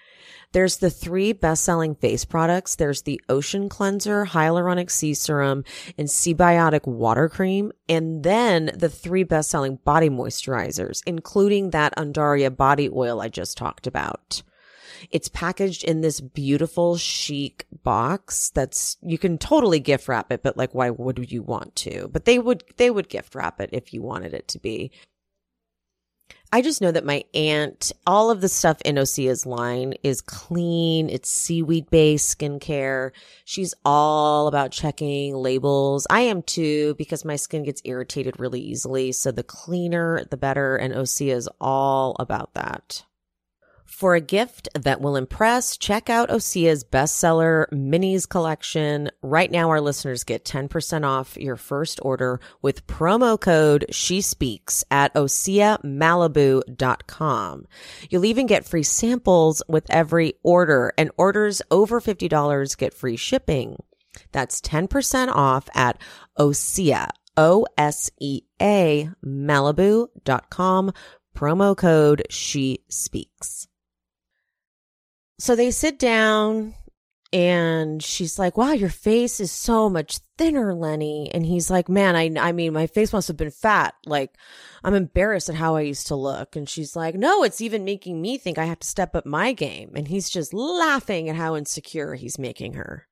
There's 0.52 0.78
the 0.78 0.90
three 0.90 1.32
best 1.32 1.62
selling 1.62 1.94
face 1.94 2.24
products. 2.24 2.74
There's 2.74 3.02
the 3.02 3.20
Ocean 3.28 3.68
Cleanser, 3.68 4.26
Hyaluronic 4.26 4.90
Sea 4.90 5.14
Serum, 5.14 5.64
and 5.96 6.08
Seabiotic 6.08 6.86
Water 6.88 7.28
Cream. 7.28 7.70
And 7.88 8.24
then 8.24 8.72
the 8.74 8.88
three 8.88 9.22
best 9.22 9.50
selling 9.50 9.76
body 9.84 10.10
moisturizers, 10.10 11.02
including 11.06 11.70
that 11.70 11.96
Undaria 11.96 12.54
body 12.54 12.90
oil 12.92 13.20
I 13.20 13.28
just 13.28 13.56
talked 13.56 13.86
about. 13.86 14.42
It's 15.10 15.28
packaged 15.28 15.84
in 15.84 16.00
this 16.00 16.20
beautiful 16.20 16.96
chic 16.96 17.66
box 17.82 18.50
that's 18.50 18.98
you 19.02 19.18
can 19.18 19.38
totally 19.38 19.80
gift 19.80 20.08
wrap 20.08 20.30
it, 20.30 20.42
but 20.42 20.56
like 20.56 20.74
why 20.74 20.90
would 20.90 21.30
you 21.30 21.42
want 21.42 21.74
to? 21.76 22.08
But 22.12 22.24
they 22.26 22.38
would 22.38 22.64
they 22.76 22.90
would 22.90 23.08
gift 23.08 23.34
wrap 23.34 23.60
it 23.60 23.70
if 23.72 23.94
you 23.94 24.02
wanted 24.02 24.34
it 24.34 24.48
to 24.48 24.58
be. 24.58 24.90
I 26.52 26.62
just 26.62 26.80
know 26.80 26.90
that 26.90 27.04
my 27.04 27.22
aunt, 27.32 27.92
all 28.08 28.30
of 28.30 28.40
the 28.40 28.48
stuff 28.48 28.80
in 28.82 28.96
Osea's 28.96 29.46
line 29.46 29.94
is 30.02 30.20
clean. 30.20 31.08
It's 31.08 31.30
seaweed 31.30 31.88
based 31.90 32.36
skincare. 32.36 33.12
She's 33.44 33.72
all 33.84 34.48
about 34.48 34.72
checking 34.72 35.36
labels. 35.36 36.08
I 36.10 36.22
am 36.22 36.42
too 36.42 36.96
because 36.96 37.24
my 37.24 37.36
skin 37.36 37.62
gets 37.62 37.82
irritated 37.84 38.40
really 38.40 38.60
easily. 38.60 39.12
So 39.12 39.30
the 39.30 39.44
cleaner, 39.44 40.24
the 40.24 40.36
better. 40.36 40.74
And 40.74 40.92
Osea 40.92 41.34
is 41.34 41.48
all 41.60 42.16
about 42.18 42.54
that. 42.54 43.04
For 44.00 44.14
a 44.14 44.20
gift 44.22 44.70
that 44.72 45.02
will 45.02 45.14
impress, 45.14 45.76
check 45.76 46.08
out 46.08 46.30
Osea's 46.30 46.84
bestseller 46.84 47.66
minis 47.70 48.26
collection. 48.26 49.10
Right 49.20 49.50
now, 49.50 49.68
our 49.68 49.82
listeners 49.82 50.24
get 50.24 50.42
10% 50.42 51.04
off 51.04 51.36
your 51.36 51.56
first 51.56 52.00
order 52.00 52.40
with 52.62 52.86
promo 52.86 53.38
code 53.38 53.84
She 53.90 54.22
Speaks 54.22 54.82
at 54.90 55.12
OseaMalibu.com. 55.12 57.66
You'll 58.08 58.24
even 58.24 58.46
get 58.46 58.64
free 58.64 58.84
samples 58.84 59.62
with 59.68 59.84
every 59.90 60.32
order, 60.42 60.94
and 60.96 61.10
orders 61.18 61.60
over 61.70 62.00
$50 62.00 62.78
get 62.78 62.94
free 62.94 63.16
shipping. 63.16 63.76
That's 64.32 64.62
10% 64.62 65.28
off 65.28 65.68
at 65.74 66.00
Osea, 66.38 67.10
O 67.36 67.66
S 67.76 68.10
E 68.18 68.40
A, 68.62 69.10
Malibu.com. 69.22 70.92
Promo 71.36 71.76
code 71.76 72.22
She 72.30 72.82
Speaks. 72.88 73.66
So 75.40 75.56
they 75.56 75.70
sit 75.70 75.98
down 75.98 76.74
and 77.32 78.02
she's 78.02 78.38
like, 78.38 78.58
"Wow, 78.58 78.72
your 78.72 78.90
face 78.90 79.40
is 79.40 79.50
so 79.50 79.88
much 79.88 80.18
thinner, 80.36 80.74
Lenny." 80.74 81.30
And 81.32 81.46
he's 81.46 81.70
like, 81.70 81.88
"Man, 81.88 82.14
I 82.14 82.30
I 82.38 82.52
mean, 82.52 82.74
my 82.74 82.86
face 82.86 83.10
must 83.10 83.28
have 83.28 83.38
been 83.38 83.50
fat. 83.50 83.94
Like, 84.04 84.36
I'm 84.84 84.94
embarrassed 84.94 85.48
at 85.48 85.54
how 85.54 85.76
I 85.76 85.80
used 85.80 86.08
to 86.08 86.14
look." 86.14 86.56
And 86.56 86.68
she's 86.68 86.94
like, 86.94 87.14
"No, 87.14 87.42
it's 87.42 87.62
even 87.62 87.86
making 87.86 88.20
me 88.20 88.36
think 88.36 88.58
I 88.58 88.66
have 88.66 88.80
to 88.80 88.86
step 88.86 89.16
up 89.16 89.24
my 89.24 89.54
game." 89.54 89.92
And 89.94 90.08
he's 90.08 90.28
just 90.28 90.52
laughing 90.52 91.30
at 91.30 91.36
how 91.36 91.56
insecure 91.56 92.16
he's 92.16 92.38
making 92.38 92.74
her. 92.74 93.08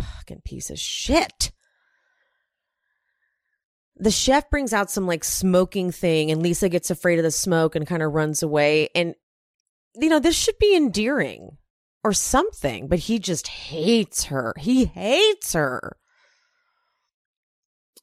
Fucking 0.00 0.42
piece 0.46 0.70
of 0.70 0.78
shit. 0.78 1.52
The 3.96 4.10
chef 4.10 4.48
brings 4.48 4.72
out 4.72 4.90
some 4.90 5.06
like 5.06 5.24
smoking 5.24 5.92
thing 5.92 6.30
and 6.30 6.40
Lisa 6.40 6.70
gets 6.70 6.90
afraid 6.90 7.18
of 7.18 7.24
the 7.24 7.30
smoke 7.32 7.74
and 7.74 7.86
kind 7.86 8.02
of 8.02 8.14
runs 8.14 8.42
away 8.42 8.88
and 8.94 9.14
you 10.00 10.08
know, 10.08 10.18
this 10.18 10.36
should 10.36 10.58
be 10.58 10.76
endearing 10.76 11.58
or 12.04 12.12
something, 12.12 12.88
but 12.88 13.00
he 13.00 13.18
just 13.18 13.48
hates 13.48 14.24
her. 14.24 14.54
He 14.58 14.86
hates 14.86 15.52
her. 15.52 15.96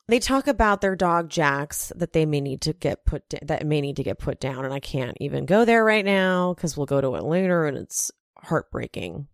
They 0.08 0.20
talk 0.20 0.48
about 0.48 0.82
their 0.82 0.96
dog 0.96 1.30
Jax 1.30 1.92
that 1.96 2.14
they 2.14 2.26
may 2.26 2.40
need 2.40 2.62
to 2.62 2.74
get 2.74 3.06
put 3.06 3.24
that 3.42 3.66
may 3.66 3.82
need 3.82 3.96
to 3.96 4.04
get 4.04 4.20
put 4.20 4.40
down 4.40 4.64
and 4.64 4.74
I 4.74 4.80
can't 4.80 5.18
even 5.20 5.48
go 5.48 5.66
there 5.66 5.84
right 5.84 6.06
now 6.06 6.54
cuz 6.54 6.78
we'll 6.78 6.86
go 6.86 7.02
to 7.02 7.16
it 7.16 7.24
later 7.24 7.66
and 7.66 7.76
it's 7.76 8.12
heartbreaking. 8.38 9.28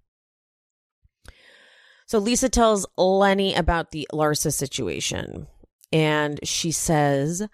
So 2.06 2.20
Lisa 2.20 2.48
tells 2.48 2.86
Lenny 2.98 3.54
about 3.54 3.92
the 3.92 4.08
Larsa 4.14 4.54
situation 4.54 5.48
and 5.92 6.40
she 6.44 6.72
says, 6.72 7.46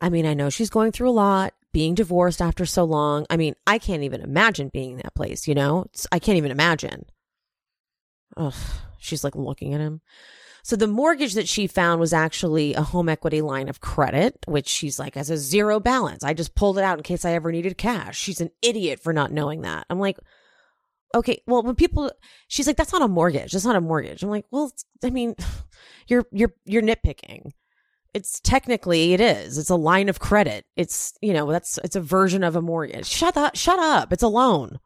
I 0.00 0.08
mean, 0.08 0.26
I 0.26 0.34
know 0.34 0.50
she's 0.50 0.70
going 0.70 0.90
through 0.90 1.10
a 1.10 1.12
lot 1.12 1.54
being 1.74 1.94
divorced 1.94 2.40
after 2.40 2.64
so 2.64 2.84
long. 2.84 3.26
I 3.28 3.36
mean, 3.36 3.56
I 3.66 3.78
can't 3.78 4.04
even 4.04 4.22
imagine 4.22 4.70
being 4.72 4.92
in 4.92 4.96
that 4.98 5.14
place, 5.14 5.46
you 5.46 5.54
know? 5.54 5.86
It's, 5.92 6.06
I 6.12 6.20
can't 6.20 6.38
even 6.38 6.52
imagine. 6.52 7.04
Ugh, 8.36 8.54
she's 8.98 9.24
like 9.24 9.34
looking 9.34 9.74
at 9.74 9.80
him. 9.80 10.00
So 10.62 10.76
the 10.76 10.86
mortgage 10.86 11.34
that 11.34 11.48
she 11.48 11.66
found 11.66 12.00
was 12.00 12.14
actually 12.14 12.72
a 12.74 12.82
home 12.82 13.08
equity 13.08 13.42
line 13.42 13.68
of 13.68 13.80
credit, 13.80 14.38
which 14.46 14.68
she's 14.68 14.98
like 14.98 15.16
has 15.16 15.28
a 15.30 15.36
zero 15.36 15.80
balance. 15.80 16.22
I 16.22 16.32
just 16.32 16.54
pulled 16.54 16.78
it 16.78 16.84
out 16.84 16.96
in 16.96 17.02
case 17.02 17.24
I 17.24 17.32
ever 17.32 17.50
needed 17.50 17.76
cash. 17.76 18.16
She's 18.16 18.40
an 18.40 18.50
idiot 18.62 19.00
for 19.00 19.12
not 19.12 19.32
knowing 19.32 19.62
that. 19.62 19.84
I'm 19.90 19.98
like, 19.98 20.18
okay, 21.12 21.42
well, 21.46 21.64
when 21.64 21.74
people, 21.74 22.10
she's 22.46 22.68
like, 22.68 22.76
that's 22.76 22.92
not 22.92 23.02
a 23.02 23.08
mortgage. 23.08 23.52
That's 23.52 23.66
not 23.66 23.76
a 23.76 23.80
mortgage. 23.80 24.22
I'm 24.22 24.30
like, 24.30 24.46
well, 24.52 24.72
I 25.02 25.10
mean, 25.10 25.34
you're, 26.06 26.24
you're, 26.30 26.54
you're 26.64 26.82
nitpicking 26.82 27.50
it's 28.14 28.40
technically 28.40 29.12
it 29.12 29.20
is. 29.20 29.58
It's 29.58 29.70
a 29.70 29.76
line 29.76 30.08
of 30.08 30.20
credit. 30.20 30.64
It's 30.76 31.12
you 31.20 31.32
know 31.32 31.50
that's 31.50 31.78
it's 31.84 31.96
a 31.96 32.00
version 32.00 32.44
of 32.44 32.56
a 32.56 32.62
mortgage. 32.62 33.06
Shut 33.06 33.36
up! 33.36 33.56
Shut 33.56 33.78
up! 33.78 34.12
It's 34.12 34.22
a 34.22 34.28
loan. 34.28 34.78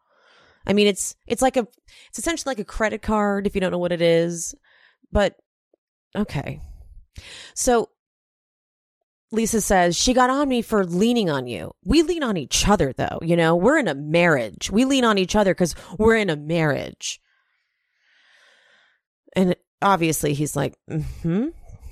I 0.67 0.73
mean, 0.73 0.87
it's 0.87 1.15
it's 1.27 1.43
like 1.43 1.57
a 1.57 1.67
it's 2.09 2.19
essentially 2.19 2.51
like 2.51 2.59
a 2.59 2.65
credit 2.65 3.03
card 3.03 3.47
if 3.47 3.55
you 3.55 3.61
don't 3.61 3.71
know 3.71 3.79
what 3.79 3.93
it 3.93 4.03
is. 4.03 4.55
But 5.13 5.37
okay, 6.17 6.61
so 7.55 7.91
Lisa 9.31 9.61
says 9.61 9.97
she 9.97 10.15
got 10.15 10.31
on 10.31 10.49
me 10.49 10.63
for 10.63 10.87
leaning 10.87 11.29
on 11.29 11.47
you. 11.47 11.73
We 11.85 12.03
lean 12.03 12.23
on 12.23 12.39
each 12.39 12.67
other 12.67 12.95
though. 12.97 13.19
You 13.21 13.37
know, 13.37 13.55
we're 13.55 13.79
in 13.79 13.89
a 13.89 13.95
marriage. 13.95 14.71
We 14.71 14.87
lean 14.87 15.05
on 15.05 15.19
each 15.19 15.37
other 15.37 15.55
because 15.55 15.75
we're 15.99 16.17
in 16.17 16.31
a 16.31 16.37
marriage. 16.37 17.21
And 19.37 19.55
obviously, 19.83 20.33
he's 20.33 20.57
like, 20.57 20.75
mm 20.91 21.05
hmm, 21.23 21.47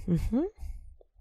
mm 0.08 0.20
hmm 0.30 0.44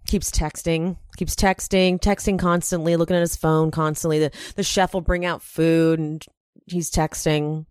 keeps 0.06 0.30
texting, 0.30 0.96
keeps 1.16 1.34
texting, 1.34 2.00
texting 2.00 2.38
constantly, 2.38 2.96
looking 2.96 3.16
at 3.16 3.20
his 3.20 3.36
phone 3.36 3.70
constantly. 3.70 4.18
The, 4.18 4.30
the 4.54 4.62
chef 4.62 4.94
will 4.94 5.00
bring 5.00 5.24
out 5.24 5.42
food 5.42 5.98
and 5.98 6.24
he's 6.66 6.90
texting. 6.90 7.66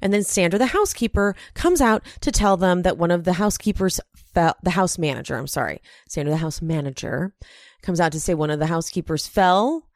And 0.00 0.12
then 0.12 0.22
Sandra, 0.22 0.58
the 0.58 0.66
housekeeper, 0.66 1.34
comes 1.54 1.80
out 1.80 2.04
to 2.20 2.30
tell 2.30 2.56
them 2.56 2.82
that 2.82 2.98
one 2.98 3.10
of 3.10 3.24
the 3.24 3.34
housekeepers 3.34 4.00
fell, 4.14 4.54
the 4.62 4.70
house 4.70 4.98
manager, 4.98 5.36
I'm 5.36 5.46
sorry, 5.46 5.80
Sandra, 6.08 6.32
the 6.32 6.38
house 6.38 6.62
manager, 6.62 7.34
comes 7.82 8.00
out 8.00 8.12
to 8.12 8.20
say 8.20 8.34
one 8.34 8.50
of 8.50 8.60
the 8.60 8.66
housekeepers 8.66 9.26
fell 9.26 9.88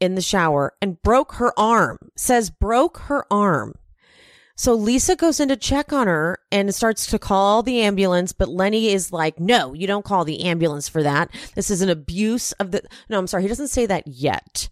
in 0.00 0.14
the 0.14 0.22
shower 0.22 0.74
and 0.80 1.02
broke 1.02 1.34
her 1.34 1.58
arm, 1.58 1.98
says 2.16 2.50
broke 2.50 2.98
her 3.00 3.26
arm. 3.30 3.74
So 4.56 4.74
Lisa 4.74 5.16
goes 5.16 5.40
in 5.40 5.48
to 5.48 5.56
check 5.56 5.92
on 5.92 6.06
her 6.06 6.38
and 6.52 6.74
starts 6.74 7.06
to 7.06 7.18
call 7.18 7.62
the 7.62 7.80
ambulance, 7.80 8.32
but 8.32 8.48
Lenny 8.48 8.88
is 8.88 9.12
like, 9.12 9.40
no, 9.40 9.72
you 9.72 9.86
don't 9.86 10.04
call 10.04 10.24
the 10.24 10.44
ambulance 10.44 10.88
for 10.88 11.02
that. 11.02 11.30
This 11.54 11.70
is 11.70 11.80
an 11.80 11.88
abuse 11.88 12.52
of 12.52 12.70
the, 12.70 12.82
no, 13.08 13.18
I'm 13.18 13.26
sorry. 13.26 13.44
He 13.44 13.48
doesn't 13.48 13.68
say 13.68 13.86
that 13.86 14.06
yet. 14.06 14.68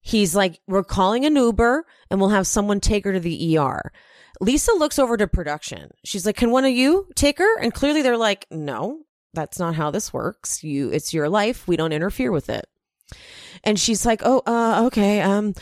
He's 0.00 0.36
like, 0.36 0.60
we're 0.66 0.84
calling 0.84 1.24
an 1.24 1.36
Uber 1.36 1.86
and 2.10 2.20
we'll 2.20 2.30
have 2.30 2.46
someone 2.46 2.80
take 2.80 3.04
her 3.04 3.12
to 3.12 3.20
the 3.20 3.58
ER. 3.58 3.92
Lisa 4.40 4.72
looks 4.72 4.98
over 4.98 5.16
to 5.16 5.26
production. 5.26 5.90
She's 6.04 6.24
like, 6.26 6.36
can 6.36 6.50
one 6.50 6.64
of 6.64 6.72
you 6.72 7.08
take 7.14 7.38
her? 7.38 7.58
And 7.58 7.74
clearly 7.74 8.02
they're 8.02 8.16
like, 8.16 8.46
no, 8.50 9.00
that's 9.34 9.58
not 9.58 9.74
how 9.74 9.90
this 9.90 10.12
works. 10.12 10.62
You, 10.62 10.90
it's 10.90 11.12
your 11.12 11.28
life. 11.28 11.66
We 11.66 11.76
don't 11.76 11.92
interfere 11.92 12.30
with 12.30 12.48
it. 12.48 12.66
And 13.64 13.78
she's 13.78 14.06
like, 14.06 14.22
oh, 14.24 14.42
uh, 14.46 14.84
okay. 14.86 15.20
Um, 15.20 15.54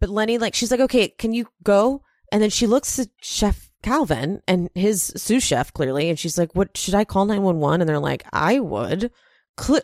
but 0.00 0.08
Lenny, 0.08 0.38
like, 0.38 0.54
she's 0.54 0.70
like, 0.70 0.80
okay, 0.80 1.08
can 1.08 1.32
you 1.32 1.48
go? 1.62 2.02
And 2.32 2.42
then 2.42 2.50
she 2.50 2.66
looks 2.66 2.98
at 2.98 3.08
Chef 3.20 3.70
Calvin 3.82 4.40
and 4.48 4.70
his 4.74 5.12
sous 5.16 5.42
chef 5.42 5.72
clearly, 5.72 6.08
and 6.08 6.18
she's 6.18 6.38
like, 6.38 6.54
"What 6.54 6.76
should 6.76 6.94
I 6.94 7.04
call 7.04 7.26
nine 7.26 7.42
one 7.42 7.58
one?" 7.58 7.80
And 7.80 7.88
they're 7.88 7.98
like, 7.98 8.24
"I 8.32 8.58
would." 8.58 9.12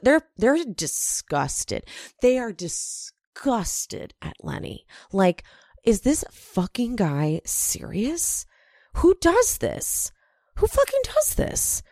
They're 0.03 0.23
they're 0.37 0.65
disgusted. 0.65 1.85
They 2.23 2.39
are 2.39 2.53
disgusted 2.53 4.15
at 4.23 4.43
Lenny. 4.43 4.87
Like, 5.13 5.45
is 5.85 6.01
this 6.01 6.25
fucking 6.33 6.97
guy 6.97 7.43
serious? 7.45 8.47
Who 8.95 9.15
does 9.21 9.59
this? 9.59 10.11
Who 10.57 10.67
fucking 10.67 11.03
does 11.05 11.35
this? 11.35 11.83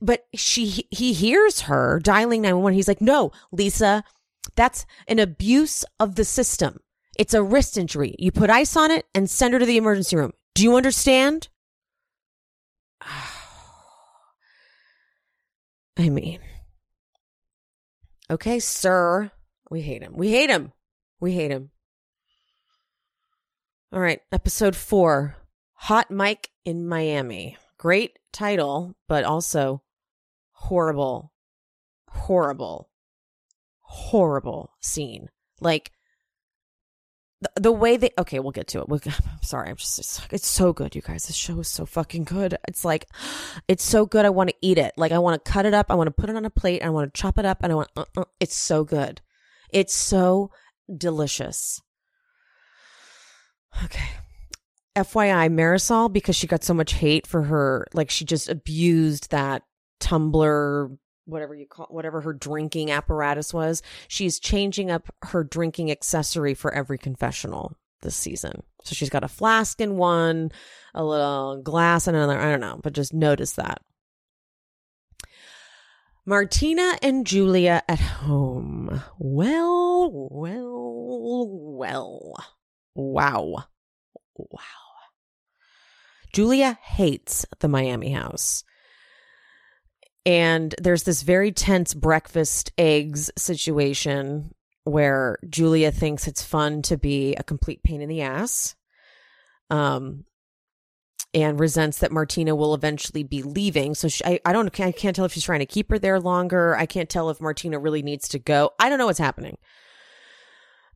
But 0.00 0.26
she 0.34 0.88
he 0.90 1.12
hears 1.12 1.62
her 1.62 2.00
dialing 2.02 2.40
911. 2.40 2.74
He's 2.74 2.88
like, 2.88 3.02
"No, 3.02 3.32
Lisa, 3.52 4.02
that's 4.56 4.86
an 5.06 5.18
abuse 5.18 5.84
of 5.98 6.14
the 6.14 6.24
system. 6.24 6.80
It's 7.20 7.34
a 7.34 7.42
wrist 7.42 7.76
injury. 7.76 8.14
You 8.18 8.32
put 8.32 8.48
ice 8.48 8.78
on 8.78 8.90
it 8.90 9.04
and 9.14 9.28
send 9.28 9.52
her 9.52 9.60
to 9.60 9.66
the 9.66 9.76
emergency 9.76 10.16
room. 10.16 10.32
Do 10.54 10.62
you 10.62 10.74
understand?" 10.74 11.48
I 15.98 16.08
mean, 16.08 16.40
okay, 18.30 18.58
sir. 18.58 19.30
We 19.70 19.82
hate 19.82 20.00
him. 20.02 20.14
We 20.16 20.30
hate 20.30 20.48
him. 20.48 20.72
We 21.20 21.32
hate 21.32 21.50
him. 21.50 21.72
All 23.92 24.00
right, 24.00 24.22
episode 24.32 24.74
four 24.74 25.36
Hot 25.74 26.10
Mike 26.10 26.48
in 26.64 26.88
Miami. 26.88 27.58
Great 27.76 28.18
title, 28.32 28.96
but 29.08 29.24
also 29.24 29.82
horrible, 30.52 31.34
horrible, 32.08 32.88
horrible 33.80 34.72
scene. 34.80 35.28
Like, 35.60 35.92
the, 37.40 37.50
the 37.56 37.72
way 37.72 37.96
they 37.96 38.10
okay 38.18 38.38
we'll 38.38 38.50
get 38.52 38.68
to 38.68 38.80
it. 38.80 38.88
We'll, 38.88 39.00
i'm 39.06 39.42
sorry 39.42 39.70
i'm 39.70 39.76
just 39.76 39.98
it's, 39.98 40.20
it's, 40.30 40.46
so 40.46 40.72
good 40.72 40.94
you 40.94 41.02
guys. 41.02 41.26
This 41.26 41.36
show 41.36 41.58
is 41.60 41.68
so 41.68 41.86
fucking 41.86 42.24
good. 42.24 42.56
It's 42.68 42.84
like 42.84 43.06
it's 43.68 43.84
so 43.84 44.06
good 44.06 44.24
i 44.24 44.30
want 44.30 44.50
to 44.50 44.56
eat 44.60 44.78
it. 44.78 44.92
Like 44.96 45.12
i 45.12 45.18
want 45.18 45.42
to 45.42 45.50
cut 45.50 45.66
it 45.66 45.74
up 45.74 45.86
i 45.90 45.94
want 45.94 46.08
to 46.08 46.12
put 46.12 46.30
it 46.30 46.36
on 46.36 46.44
a 46.44 46.50
plate 46.50 46.82
i 46.82 46.90
want 46.90 47.12
to 47.12 47.20
chop 47.20 47.38
it 47.38 47.44
up 47.44 47.62
and 47.62 47.72
i 47.72 47.74
want 47.74 47.88
uh, 47.96 48.04
uh, 48.16 48.24
it's 48.38 48.56
so 48.56 48.84
good. 48.84 49.20
It's 49.70 49.94
so 49.94 50.50
delicious. 50.94 51.80
Okay. 53.84 54.08
Fyi 54.98 55.48
Marysol 55.48 56.12
because 56.12 56.36
she 56.36 56.46
got 56.46 56.62
so 56.62 56.74
much 56.74 56.92
hate 56.92 57.26
for 57.26 57.44
her 57.44 57.86
like 57.94 58.10
she 58.10 58.24
just 58.24 58.50
abused 58.50 59.30
that 59.30 59.62
tumbler 59.98 60.90
whatever 61.26 61.54
you 61.54 61.66
call 61.66 61.86
whatever 61.90 62.20
her 62.20 62.32
drinking 62.32 62.90
apparatus 62.90 63.54
was 63.54 63.82
she's 64.08 64.40
changing 64.40 64.90
up 64.90 65.14
her 65.22 65.44
drinking 65.44 65.90
accessory 65.90 66.54
for 66.54 66.72
every 66.72 66.98
confessional 66.98 67.76
this 68.02 68.16
season. 68.16 68.62
So 68.84 68.94
she's 68.94 69.10
got 69.10 69.24
a 69.24 69.28
flask 69.28 69.80
in 69.80 69.96
one 69.96 70.52
a 70.94 71.04
little 71.04 71.60
glass 71.62 72.08
in 72.08 72.14
another 72.14 72.38
i 72.38 72.50
don't 72.50 72.60
know 72.60 72.80
but 72.82 72.92
just 72.92 73.12
notice 73.12 73.52
that. 73.52 73.82
Martina 76.26 76.96
and 77.02 77.26
julia 77.26 77.82
at 77.88 78.00
home. 78.00 79.02
Well 79.18 80.28
well 80.30 81.48
well. 81.48 82.34
Wow. 82.94 83.64
Wow. 84.36 84.60
Julia 86.32 86.78
hates 86.82 87.44
the 87.58 87.68
miami 87.68 88.12
house 88.12 88.64
and 90.26 90.74
there's 90.80 91.04
this 91.04 91.22
very 91.22 91.52
tense 91.52 91.94
breakfast 91.94 92.72
eggs 92.76 93.30
situation 93.36 94.54
where 94.84 95.38
Julia 95.48 95.90
thinks 95.90 96.26
it's 96.26 96.42
fun 96.42 96.82
to 96.82 96.96
be 96.96 97.34
a 97.34 97.42
complete 97.42 97.82
pain 97.82 98.00
in 98.00 98.08
the 98.08 98.22
ass. 98.22 98.74
Um, 99.70 100.24
and 101.32 101.60
resents 101.60 101.98
that 101.98 102.10
Martina 102.10 102.56
will 102.56 102.74
eventually 102.74 103.22
be 103.22 103.42
leaving. 103.42 103.94
So 103.94 104.08
she, 104.08 104.24
I, 104.24 104.40
I 104.44 104.52
don't, 104.52 104.80
I 104.80 104.90
can't 104.90 105.14
tell 105.14 105.24
if 105.24 105.32
she's 105.32 105.44
trying 105.44 105.60
to 105.60 105.66
keep 105.66 105.88
her 105.90 105.98
there 105.98 106.18
longer. 106.18 106.76
I 106.76 106.86
can't 106.86 107.08
tell 107.08 107.30
if 107.30 107.40
Martina 107.40 107.78
really 107.78 108.02
needs 108.02 108.28
to 108.30 108.40
go. 108.40 108.72
I 108.80 108.88
don't 108.88 108.98
know 108.98 109.06
what's 109.06 109.20
happening. 109.20 109.56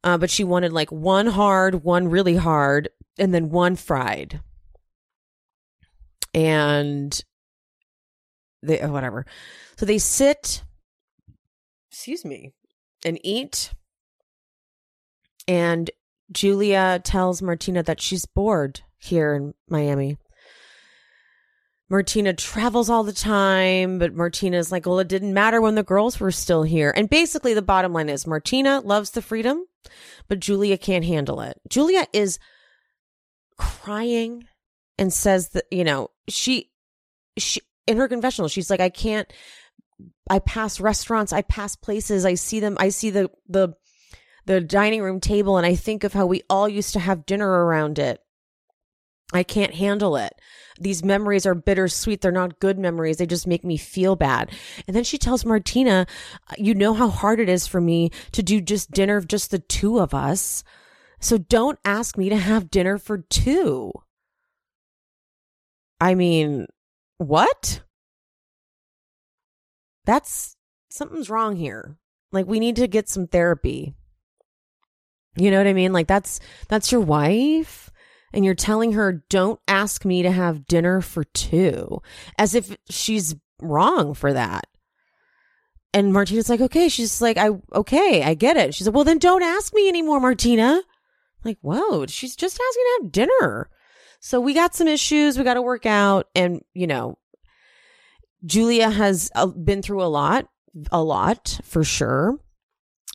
Uh, 0.03 0.19
but 0.19 0.31
she 0.31 0.43
wanted 0.45 0.73
like 0.73 0.91
one 0.91 1.29
hard, 1.29 1.85
one 1.85 2.09
really 2.09 2.35
hard, 2.37 2.89
and 3.17 3.33
then 3.33 3.51
one 3.51 3.77
fried. 3.77 4.41
And 6.35 7.25
they 8.67 8.81
uh, 8.81 8.91
whatever. 8.91 9.27
So 9.77 9.87
they 9.87 9.99
sit, 9.99 10.63
excuse 11.91 12.25
me, 12.25 12.53
and 13.05 13.19
eat. 13.23 13.73
And 15.47 15.91
Julia 16.33 17.01
tells 17.05 17.43
Martina 17.43 17.83
that 17.83 18.01
she's 18.01 18.27
bored 18.27 18.81
here 18.99 19.35
in 19.35 19.55
Miami. 19.69 20.17
Martina 21.91 22.33
travels 22.33 22.89
all 22.89 23.05
the 23.05 23.13
time, 23.13 23.99
but 23.99 24.15
Martina's 24.15 24.73
like, 24.73 24.87
well, 24.87 24.99
it 25.01 25.09
didn't 25.09 25.35
matter 25.35 25.61
when 25.61 25.75
the 25.75 25.83
girls 25.83 26.19
were 26.19 26.33
still 26.33 26.63
here. 26.63 26.93
And 26.97 27.11
basically, 27.11 27.53
the 27.53 27.63
bottom 27.63 27.93
line 27.93 28.09
is 28.09 28.27
Martina 28.27 28.81
loves 28.81 29.11
the 29.11 29.23
freedom, 29.23 29.65
but 30.27 30.41
Julia 30.41 30.79
can't 30.79 31.05
handle 31.05 31.41
it. 31.43 31.61
Julia 31.69 32.07
is 32.13 32.39
crying 33.59 34.45
and 34.99 35.13
says 35.13 35.51
that, 35.51 35.65
you 35.71 35.85
know, 35.85 36.11
she, 36.27 36.71
she, 37.37 37.61
in 37.87 37.97
her 37.97 38.09
confessional, 38.09 38.49
she's 38.49 38.71
like, 38.71 38.81
I 38.81 38.91
can't, 38.91 39.33
I 40.29 40.39
pass 40.39 40.81
restaurants, 40.81 41.33
I 41.33 41.43
pass 41.43 41.77
places, 41.77 42.25
I 42.25 42.35
see 42.35 42.61
them, 42.61 42.77
I 42.79 42.89
see 42.89 43.11
the, 43.11 43.31
the, 43.49 43.75
the 44.47 44.61
dining 44.61 45.03
room 45.03 45.21
table 45.21 45.57
and 45.57 45.67
I 45.67 45.75
think 45.75 46.05
of 46.05 46.13
how 46.13 46.27
we 46.27 46.43
all 46.51 46.69
used 46.69 46.93
to 46.95 47.01
have 47.01 47.27
dinner 47.27 47.49
around 47.49 47.99
it. 47.99 48.21
I 49.33 49.43
can't 49.43 49.75
handle 49.75 50.17
it. 50.17 50.33
These 50.79 51.05
memories 51.05 51.47
are 51.47 51.55
bittersweet. 51.55 52.21
They're 52.21 52.33
not 52.33 52.61
good 52.61 52.79
memories. 52.79 53.17
They 53.17 53.27
just 53.27 53.47
make 53.47 53.65
me 53.65 53.77
feel 53.77 54.17
bad. 54.17 54.51
And 54.87 54.95
then 54.95 55.05
she 55.05 55.19
tells 55.19 55.45
Martina, 55.45 56.07
You 56.59 56.75
know 56.75 56.95
how 56.95 57.09
hard 57.09 57.41
it 57.41 57.49
is 57.49 57.67
for 57.67 57.81
me 57.81 58.11
to 58.33 58.43
do 58.43 58.61
just 58.61 58.91
dinner 58.91 59.17
of 59.17 59.29
just 59.29 59.51
the 59.51 59.59
two 59.59 59.99
of 59.99 60.15
us. 60.15 60.63
So 61.21 61.39
don't 61.39 61.79
ask 61.85 62.19
me 62.19 62.29
to 62.29 62.37
have 62.37 62.71
dinner 62.71 62.99
for 62.99 63.19
two. 63.19 63.93
I 66.01 66.15
mean, 66.15 66.67
what? 67.19 67.83
That's 70.05 70.57
something's 70.91 71.31
wrong 71.31 71.57
here. 71.57 71.97
Like 72.33 72.47
we 72.47 72.61
need 72.61 72.77
to 72.77 72.87
get 72.87 73.09
some 73.09 73.27
therapy. 73.27 73.95
You 75.37 75.51
know 75.51 75.59
what 75.59 75.67
I 75.67 75.73
mean? 75.73 75.93
Like 75.93 76.07
that's 76.07 76.41
that's 76.69 76.93
your 76.93 77.01
wife 77.01 77.91
and 78.33 78.45
you're 78.45 78.55
telling 78.55 78.93
her 78.93 79.25
don't 79.29 79.61
ask 79.67 80.05
me 80.05 80.23
to 80.23 80.31
have 80.31 80.67
dinner 80.67 81.01
for 81.01 81.25
two 81.25 82.03
as 82.39 82.55
if 82.55 82.77
she's 82.91 83.35
wrong 83.61 84.15
for 84.15 84.33
that. 84.33 84.67
And 85.93 86.13
Martina's 86.13 86.49
like, 86.49 86.61
"Okay." 86.61 86.89
She's 86.89 87.23
like, 87.23 87.39
"I 87.39 87.51
okay, 87.73 88.25
I 88.25 88.35
get 88.35 88.57
it." 88.57 88.75
She's 88.75 88.87
like, 88.87 88.95
"Well, 88.95 89.05
then 89.05 89.19
don't 89.19 89.45
ask 89.45 89.73
me 89.73 89.89
anymore, 89.89 90.19
Martina." 90.19 90.83
I'm 90.83 91.45
like, 91.45 91.59
"Whoa, 91.63 92.07
she's 92.07 92.35
just 92.35 92.57
asking 92.61 92.83
to 92.85 92.99
have 93.03 93.13
dinner." 93.13 93.71
So 94.25 94.41
we 94.41 94.55
got 94.55 94.75
some 94.75 94.89
issues 94.89 95.37
we 95.37 95.45
got 95.45 95.55
to 95.55 95.61
work 95.61 95.85
out. 95.85 96.29
And, 96.35 96.63
you 96.73 96.87
know, 96.87 97.19
Julia 98.47 98.89
has 98.89 99.31
uh, 99.35 99.49
been 99.49 99.83
through 99.83 100.03
a 100.03 100.09
lot, 100.09 100.49
a 100.91 101.03
lot 101.03 101.61
for 101.63 101.85
sure, 101.85 102.39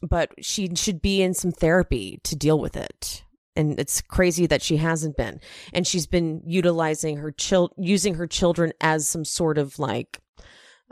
but 0.07 0.31
she 0.39 0.69
should 0.75 1.01
be 1.01 1.23
in 1.23 1.33
some 1.33 1.51
therapy 1.51 2.19
to 2.25 2.35
deal 2.35 2.59
with 2.59 2.77
it. 2.77 3.23
And 3.55 3.79
it's 3.79 4.01
crazy 4.01 4.45
that 4.45 4.61
she 4.61 4.77
hasn't 4.77 5.17
been. 5.17 5.41
And 5.73 5.87
she's 5.87 6.05
been 6.05 6.43
utilizing 6.45 7.17
her 7.17 7.31
child, 7.31 7.73
using 7.75 8.13
her 8.13 8.27
children 8.27 8.71
as 8.79 9.07
some 9.07 9.25
sort 9.25 9.57
of 9.57 9.79
like, 9.79 10.21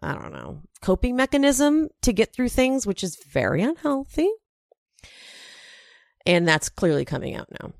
I 0.01 0.15
don't 0.15 0.34
know, 0.34 0.63
coping 0.82 1.15
mechanism 1.15 1.89
to 2.01 2.11
get 2.11 2.34
through 2.34 2.49
things, 2.49 2.88
which 2.88 3.03
is 3.03 3.24
very 3.32 3.61
unhealthy. 3.61 4.32
And 6.26 6.47
that's 6.47 6.70
clearly 6.70 7.05
coming 7.05 7.36
out 7.36 7.49
now. 7.61 7.74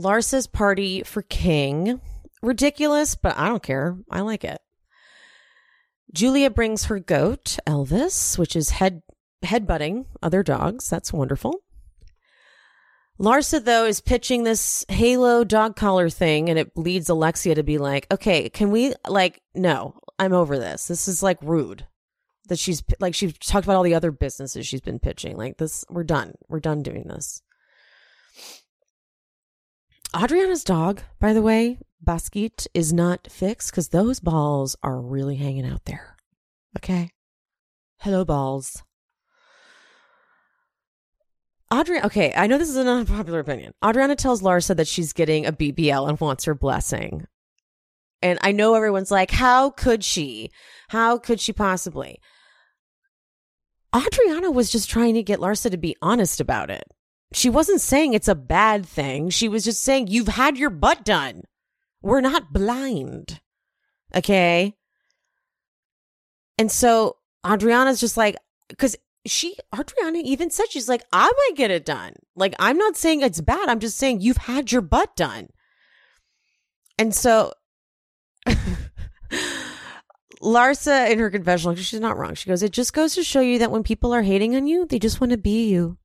Larsa's 0.00 0.46
party 0.46 1.02
for 1.02 1.22
King. 1.22 2.00
Ridiculous, 2.42 3.14
but 3.14 3.36
I 3.36 3.48
don't 3.48 3.62
care. 3.62 3.98
I 4.10 4.20
like 4.20 4.44
it. 4.44 4.60
Julia 6.12 6.50
brings 6.50 6.84
her 6.84 6.98
goat, 6.98 7.58
Elvis, 7.66 8.38
which 8.38 8.56
is 8.56 8.70
head 8.70 9.02
headbutting 9.44 10.06
other 10.22 10.42
dogs. 10.42 10.90
That's 10.90 11.12
wonderful. 11.12 11.62
Larsa, 13.18 13.62
though, 13.62 13.84
is 13.84 14.00
pitching 14.00 14.44
this 14.44 14.84
Halo 14.88 15.44
dog 15.44 15.76
collar 15.76 16.08
thing, 16.08 16.48
and 16.48 16.58
it 16.58 16.76
leads 16.76 17.10
Alexia 17.10 17.54
to 17.54 17.62
be 17.62 17.76
like, 17.76 18.06
okay, 18.10 18.48
can 18.48 18.70
we, 18.70 18.94
like, 19.06 19.42
no, 19.54 19.94
I'm 20.18 20.32
over 20.32 20.58
this. 20.58 20.88
This 20.88 21.06
is 21.06 21.22
like 21.22 21.38
rude. 21.42 21.86
That 22.48 22.58
she's, 22.58 22.82
like, 22.98 23.14
she's 23.14 23.36
talked 23.38 23.66
about 23.66 23.76
all 23.76 23.82
the 23.82 23.94
other 23.94 24.10
businesses 24.10 24.66
she's 24.66 24.80
been 24.80 24.98
pitching. 24.98 25.36
Like, 25.36 25.58
this, 25.58 25.84
we're 25.90 26.02
done. 26.02 26.34
We're 26.48 26.60
done 26.60 26.82
doing 26.82 27.04
this. 27.06 27.42
Adriana's 30.16 30.64
dog, 30.64 31.02
by 31.20 31.32
the 31.32 31.42
way, 31.42 31.78
Basket, 32.00 32.66
is 32.74 32.92
not 32.92 33.28
fixed 33.30 33.70
because 33.70 33.88
those 33.88 34.18
balls 34.20 34.74
are 34.82 35.00
really 35.00 35.36
hanging 35.36 35.66
out 35.66 35.84
there. 35.84 36.16
Okay. 36.78 37.10
Hello, 37.98 38.24
balls. 38.24 38.82
Adriana, 41.72 42.06
okay, 42.06 42.32
I 42.36 42.48
know 42.48 42.58
this 42.58 42.70
is 42.70 42.76
an 42.76 42.88
unpopular 42.88 43.38
opinion. 43.38 43.72
Adriana 43.84 44.16
tells 44.16 44.42
Larsa 44.42 44.76
that 44.76 44.88
she's 44.88 45.12
getting 45.12 45.46
a 45.46 45.52
BBL 45.52 46.08
and 46.08 46.18
wants 46.18 46.44
her 46.44 46.54
blessing. 46.54 47.26
And 48.22 48.38
I 48.42 48.50
know 48.50 48.74
everyone's 48.74 49.12
like, 49.12 49.30
how 49.30 49.70
could 49.70 50.02
she? 50.02 50.50
How 50.88 51.18
could 51.18 51.40
she 51.40 51.52
possibly? 51.52 52.18
Adriana 53.94 54.50
was 54.50 54.70
just 54.70 54.90
trying 54.90 55.14
to 55.14 55.22
get 55.22 55.38
Larsa 55.38 55.70
to 55.70 55.76
be 55.76 55.96
honest 56.02 56.40
about 56.40 56.70
it. 56.70 56.84
She 57.32 57.48
wasn't 57.48 57.80
saying 57.80 58.12
it's 58.12 58.28
a 58.28 58.34
bad 58.34 58.84
thing. 58.84 59.30
She 59.30 59.48
was 59.48 59.64
just 59.64 59.82
saying, 59.82 60.08
you've 60.08 60.28
had 60.28 60.58
your 60.58 60.70
butt 60.70 61.04
done. 61.04 61.42
We're 62.02 62.20
not 62.20 62.52
blind. 62.52 63.40
Okay. 64.14 64.74
And 66.58 66.70
so 66.70 67.16
Adriana's 67.46 68.00
just 68.00 68.16
like, 68.16 68.36
because 68.68 68.96
she, 69.26 69.56
Adriana 69.72 70.18
even 70.24 70.50
said, 70.50 70.66
she's 70.70 70.88
like, 70.88 71.04
I 71.12 71.24
might 71.24 71.56
get 71.56 71.70
it 71.70 71.84
done. 71.84 72.14
Like, 72.34 72.54
I'm 72.58 72.78
not 72.78 72.96
saying 72.96 73.20
it's 73.20 73.40
bad. 73.40 73.68
I'm 73.68 73.80
just 73.80 73.96
saying 73.96 74.20
you've 74.20 74.36
had 74.38 74.72
your 74.72 74.82
butt 74.82 75.14
done. 75.14 75.48
And 76.98 77.14
so 77.14 77.52
Larsa 80.42 81.10
in 81.10 81.18
her 81.18 81.30
confessional, 81.30 81.74
she's 81.76 82.00
not 82.00 82.16
wrong. 82.18 82.34
She 82.34 82.48
goes, 82.48 82.62
It 82.62 82.72
just 82.72 82.92
goes 82.92 83.14
to 83.14 83.22
show 83.22 83.40
you 83.40 83.58
that 83.58 83.70
when 83.70 83.82
people 83.82 84.12
are 84.12 84.22
hating 84.22 84.56
on 84.56 84.66
you, 84.66 84.86
they 84.86 84.98
just 84.98 85.20
want 85.20 85.30
to 85.32 85.38
be 85.38 85.68
you. 85.68 85.98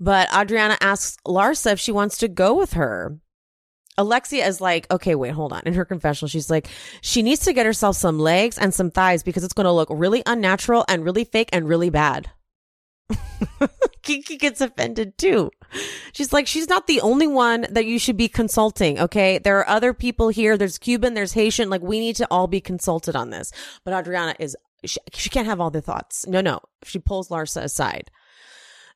But 0.00 0.28
Adriana 0.34 0.76
asks 0.80 1.16
Larsa 1.26 1.72
if 1.72 1.80
she 1.80 1.92
wants 1.92 2.18
to 2.18 2.28
go 2.28 2.54
with 2.54 2.74
her. 2.74 3.18
Alexia 3.98 4.46
is 4.46 4.60
like, 4.60 4.90
okay, 4.90 5.14
wait, 5.14 5.32
hold 5.32 5.52
on. 5.52 5.62
In 5.66 5.74
her 5.74 5.84
confessional, 5.84 6.28
she's 6.28 6.50
like, 6.50 6.68
she 7.02 7.22
needs 7.22 7.44
to 7.44 7.52
get 7.52 7.66
herself 7.66 7.96
some 7.96 8.18
legs 8.18 8.56
and 8.56 8.72
some 8.72 8.90
thighs 8.90 9.22
because 9.22 9.44
it's 9.44 9.52
going 9.52 9.66
to 9.66 9.72
look 9.72 9.88
really 9.90 10.22
unnatural 10.24 10.84
and 10.88 11.04
really 11.04 11.24
fake 11.24 11.50
and 11.52 11.68
really 11.68 11.90
bad. 11.90 12.30
Kiki 14.02 14.36
gets 14.36 14.60
offended 14.60 15.18
too. 15.18 15.50
She's 16.12 16.32
like, 16.32 16.46
she's 16.46 16.68
not 16.68 16.86
the 16.86 17.00
only 17.02 17.26
one 17.26 17.66
that 17.70 17.84
you 17.84 17.98
should 17.98 18.16
be 18.16 18.28
consulting. 18.28 18.98
Okay. 18.98 19.38
There 19.38 19.58
are 19.58 19.68
other 19.68 19.92
people 19.92 20.28
here. 20.28 20.56
There's 20.56 20.78
Cuban, 20.78 21.14
there's 21.14 21.32
Haitian. 21.32 21.68
Like, 21.68 21.82
we 21.82 22.00
need 22.00 22.16
to 22.16 22.26
all 22.30 22.46
be 22.46 22.60
consulted 22.60 23.14
on 23.14 23.30
this. 23.30 23.52
But 23.84 23.94
Adriana 23.94 24.34
is, 24.38 24.56
she, 24.84 24.98
she 25.12 25.28
can't 25.28 25.46
have 25.46 25.60
all 25.60 25.70
the 25.70 25.82
thoughts. 25.82 26.26
No, 26.26 26.40
no. 26.40 26.60
She 26.84 26.98
pulls 26.98 27.28
Larsa 27.28 27.62
aside 27.62 28.10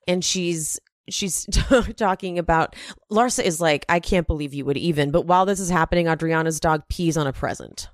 and 0.08 0.24
she's, 0.24 0.78
she's 1.10 1.46
talking 1.96 2.38
about 2.38 2.76
Larsa 3.10 3.44
is 3.44 3.60
like, 3.60 3.84
I 3.88 4.00
can't 4.00 4.26
believe 4.26 4.54
you 4.54 4.64
would 4.64 4.76
even. 4.76 5.10
But 5.10 5.26
while 5.26 5.46
this 5.46 5.60
is 5.60 5.70
happening, 5.70 6.08
Adriana's 6.08 6.60
dog 6.60 6.82
pees 6.88 7.16
on 7.16 7.26
a 7.26 7.32
present. 7.32 7.88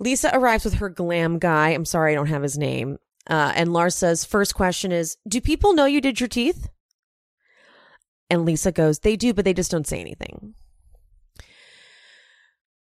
Lisa 0.00 0.30
arrives 0.32 0.64
with 0.64 0.74
her 0.74 0.88
glam 0.88 1.38
guy. 1.38 1.70
I'm 1.70 1.84
sorry, 1.84 2.12
I 2.12 2.14
don't 2.16 2.26
have 2.26 2.42
his 2.42 2.58
name. 2.58 2.98
Uh, 3.28 3.52
and 3.54 3.70
Larsa's 3.70 4.24
first 4.24 4.54
question 4.54 4.92
is, 4.92 5.16
Do 5.26 5.40
people 5.40 5.72
know 5.72 5.86
you 5.86 6.00
did 6.00 6.20
your 6.20 6.28
teeth? 6.28 6.68
And 8.28 8.44
Lisa 8.44 8.72
goes, 8.72 8.98
They 8.98 9.16
do, 9.16 9.32
but 9.32 9.44
they 9.44 9.54
just 9.54 9.70
don't 9.70 9.86
say 9.86 10.00
anything. 10.00 10.54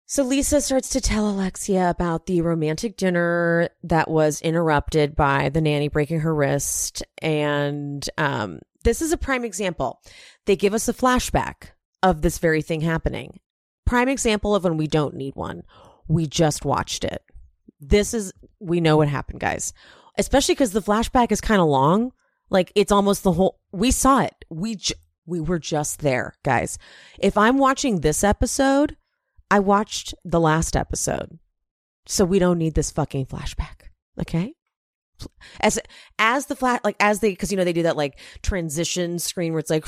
So 0.07 0.23
Lisa 0.23 0.61
starts 0.61 0.89
to 0.89 1.01
tell 1.01 1.29
Alexia 1.29 1.89
about 1.89 2.25
the 2.25 2.41
romantic 2.41 2.97
dinner 2.97 3.69
that 3.83 4.09
was 4.09 4.41
interrupted 4.41 5.15
by 5.15 5.49
the 5.49 5.61
nanny 5.61 5.89
breaking 5.89 6.21
her 6.21 6.33
wrist. 6.33 7.03
And 7.21 8.09
um, 8.17 8.59
this 8.83 9.01
is 9.01 9.11
a 9.11 9.17
prime 9.17 9.45
example. 9.45 10.01
They 10.45 10.55
give 10.55 10.73
us 10.73 10.87
a 10.87 10.93
flashback 10.93 11.71
of 12.01 12.21
this 12.21 12.39
very 12.39 12.61
thing 12.61 12.81
happening. 12.81 13.39
Prime 13.85 14.07
example 14.07 14.55
of 14.55 14.63
when 14.63 14.77
we 14.77 14.87
don't 14.87 15.15
need 15.15 15.35
one. 15.35 15.63
We 16.07 16.25
just 16.25 16.65
watched 16.65 17.03
it. 17.03 17.21
This 17.79 18.13
is, 18.13 18.33
we 18.59 18.81
know 18.81 18.97
what 18.97 19.09
happened, 19.09 19.41
guys 19.41 19.73
especially 20.17 20.55
because 20.55 20.71
the 20.71 20.81
flashback 20.81 21.31
is 21.31 21.41
kind 21.41 21.61
of 21.61 21.67
long. 21.67 22.11
Like 22.49 22.71
it's 22.75 22.91
almost 22.91 23.23
the 23.23 23.31
whole. 23.31 23.59
We 23.71 23.91
saw 23.91 24.21
it. 24.21 24.33
We 24.49 24.79
we 25.25 25.39
were 25.39 25.59
just 25.59 25.99
there, 25.99 26.35
guys. 26.43 26.77
If 27.19 27.37
I'm 27.37 27.57
watching 27.57 27.99
this 27.99 28.23
episode, 28.23 28.95
I 29.49 29.59
watched 29.59 30.13
the 30.25 30.39
last 30.39 30.75
episode, 30.75 31.39
so 32.05 32.25
we 32.25 32.39
don't 32.39 32.57
need 32.57 32.75
this 32.75 32.91
fucking 32.91 33.27
flashback. 33.27 33.89
Okay. 34.19 34.53
As 35.59 35.79
as 36.19 36.45
the 36.45 36.55
flat 36.55 36.83
like 36.83 36.95
as 36.99 37.21
they 37.21 37.31
because 37.31 37.51
you 37.51 37.57
know 37.57 37.63
they 37.63 37.73
do 37.73 37.83
that 37.83 37.97
like 37.97 38.19
transition 38.43 39.17
screen 39.17 39.51
where 39.51 39.59
it's 39.59 39.69
like 39.71 39.85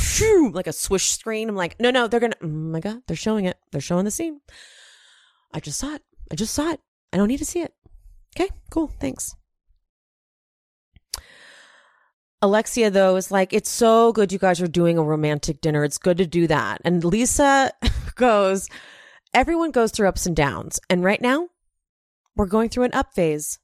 like 0.53 0.67
a 0.67 0.73
swish 0.73 1.11
screen. 1.11 1.49
I'm 1.49 1.55
like 1.55 1.79
no 1.79 1.91
no 1.91 2.07
they're 2.07 2.19
gonna 2.19 2.35
oh 2.41 2.47
my 2.47 2.79
god 2.79 3.03
they're 3.05 3.15
showing 3.15 3.45
it 3.45 3.57
they're 3.71 3.81
showing 3.81 4.05
the 4.05 4.11
scene. 4.11 4.41
I 5.53 5.59
just 5.59 5.77
saw 5.77 5.93
it 5.93 6.01
I 6.31 6.35
just 6.35 6.53
saw 6.53 6.71
it 6.71 6.79
I 7.13 7.17
don't 7.17 7.27
need 7.27 7.37
to 7.37 7.45
see 7.45 7.61
it. 7.61 7.73
Okay 8.35 8.49
cool 8.71 8.87
thanks. 8.99 9.35
Alexia, 12.41 12.89
though, 12.89 13.17
is 13.17 13.31
like, 13.31 13.51
it's 13.51 13.69
so 13.69 14.13
good 14.13 14.31
you 14.31 14.39
guys 14.39 14.61
are 14.61 14.67
doing 14.67 14.97
a 14.97 15.03
romantic 15.03 15.59
dinner. 15.59 15.83
It's 15.83 15.97
good 15.97 16.17
to 16.19 16.25
do 16.25 16.47
that. 16.47 16.79
And 16.85 17.03
Lisa 17.03 17.73
goes, 18.15 18.69
everyone 19.33 19.71
goes 19.71 19.91
through 19.91 20.07
ups 20.07 20.25
and 20.25 20.35
downs. 20.35 20.79
And 20.89 21.03
right 21.03 21.21
now, 21.21 21.49
we're 22.35 22.45
going 22.45 22.69
through 22.69 22.85
an 22.85 22.93
up 22.93 23.13
phase. 23.13 23.59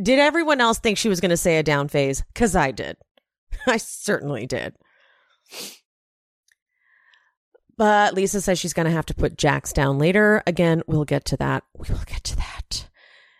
Did 0.00 0.18
everyone 0.18 0.60
else 0.60 0.78
think 0.78 0.98
she 0.98 1.08
was 1.08 1.20
going 1.20 1.30
to 1.30 1.36
say 1.36 1.58
a 1.58 1.62
down 1.62 1.88
phase? 1.88 2.22
Because 2.32 2.54
I 2.54 2.70
did. 2.70 2.96
I 3.66 3.78
certainly 3.78 4.46
did. 4.46 4.76
But 7.78 8.14
Lisa 8.14 8.40
says 8.40 8.58
she's 8.58 8.72
going 8.72 8.86
to 8.86 8.92
have 8.92 9.06
to 9.06 9.14
put 9.14 9.36
Jax 9.36 9.72
down 9.72 9.98
later. 9.98 10.42
Again, 10.46 10.82
we'll 10.86 11.04
get 11.04 11.24
to 11.26 11.36
that. 11.38 11.64
We 11.76 11.86
will 11.90 12.04
get 12.06 12.24
to 12.24 12.36
that. 12.36 12.88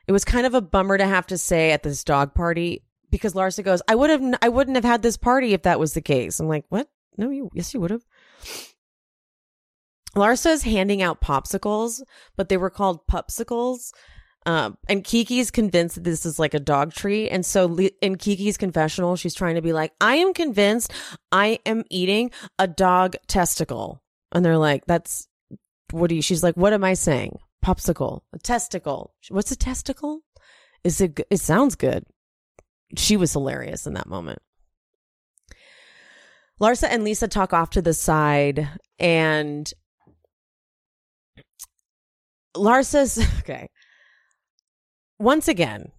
It 0.06 0.12
was 0.12 0.24
kind 0.24 0.46
of 0.46 0.54
a 0.54 0.60
bummer 0.60 0.98
to 0.98 1.06
have 1.06 1.26
to 1.28 1.38
say 1.38 1.72
at 1.72 1.82
this 1.82 2.04
dog 2.04 2.34
party 2.34 2.84
because 3.10 3.34
Larsa 3.34 3.64
goes, 3.64 3.82
I 3.88 3.94
would 3.94 4.10
have, 4.10 4.22
I 4.42 4.48
wouldn't 4.48 4.76
have 4.76 4.84
had 4.84 5.02
this 5.02 5.16
party 5.16 5.52
if 5.52 5.62
that 5.62 5.80
was 5.80 5.94
the 5.94 6.02
case. 6.02 6.38
I'm 6.38 6.48
like, 6.48 6.64
what? 6.68 6.88
No, 7.16 7.30
you, 7.30 7.50
yes, 7.54 7.72
you 7.72 7.80
would 7.80 7.90
have. 7.90 8.04
Larsa 10.16 10.52
is 10.52 10.62
handing 10.62 11.02
out 11.02 11.20
popsicles, 11.20 12.02
but 12.36 12.48
they 12.48 12.56
were 12.56 12.70
called 12.70 13.06
pupsicles. 13.06 13.92
Um, 14.46 14.78
and 14.88 15.02
Kiki's 15.02 15.50
convinced 15.50 15.96
that 15.96 16.04
this 16.04 16.24
is 16.24 16.38
like 16.38 16.54
a 16.54 16.60
dog 16.60 16.92
treat. 16.92 17.30
And 17.30 17.44
so 17.44 17.76
in 18.00 18.16
Kiki's 18.16 18.56
confessional, 18.56 19.16
she's 19.16 19.34
trying 19.34 19.56
to 19.56 19.62
be 19.62 19.72
like, 19.72 19.92
I 20.00 20.16
am 20.16 20.32
convinced 20.32 20.92
I 21.32 21.58
am 21.66 21.82
eating 21.90 22.30
a 22.58 22.68
dog 22.68 23.16
testicle. 23.26 24.02
And 24.32 24.44
they're 24.44 24.58
like, 24.58 24.86
that's, 24.86 25.28
what 25.90 26.08
do 26.08 26.14
you, 26.14 26.22
she's 26.22 26.42
like, 26.42 26.56
what 26.56 26.72
am 26.72 26.84
I 26.84 26.94
saying? 26.94 27.38
Popsicle, 27.64 28.20
a 28.32 28.38
testicle. 28.38 29.14
What's 29.28 29.50
a 29.50 29.56
testicle? 29.56 30.20
Is 30.84 31.00
it, 31.00 31.20
it 31.28 31.40
sounds 31.40 31.74
good 31.74 32.04
she 32.94 33.16
was 33.16 33.32
hilarious 33.32 33.86
in 33.86 33.94
that 33.94 34.08
moment. 34.08 34.40
Larsa 36.60 36.88
and 36.90 37.04
Lisa 37.04 37.28
talk 37.28 37.52
off 37.52 37.70
to 37.70 37.82
the 37.82 37.92
side, 37.92 38.68
and 38.98 39.70
Larsa's 42.56 43.18
okay. 43.40 43.68
Once 45.18 45.48
again, 45.48 45.92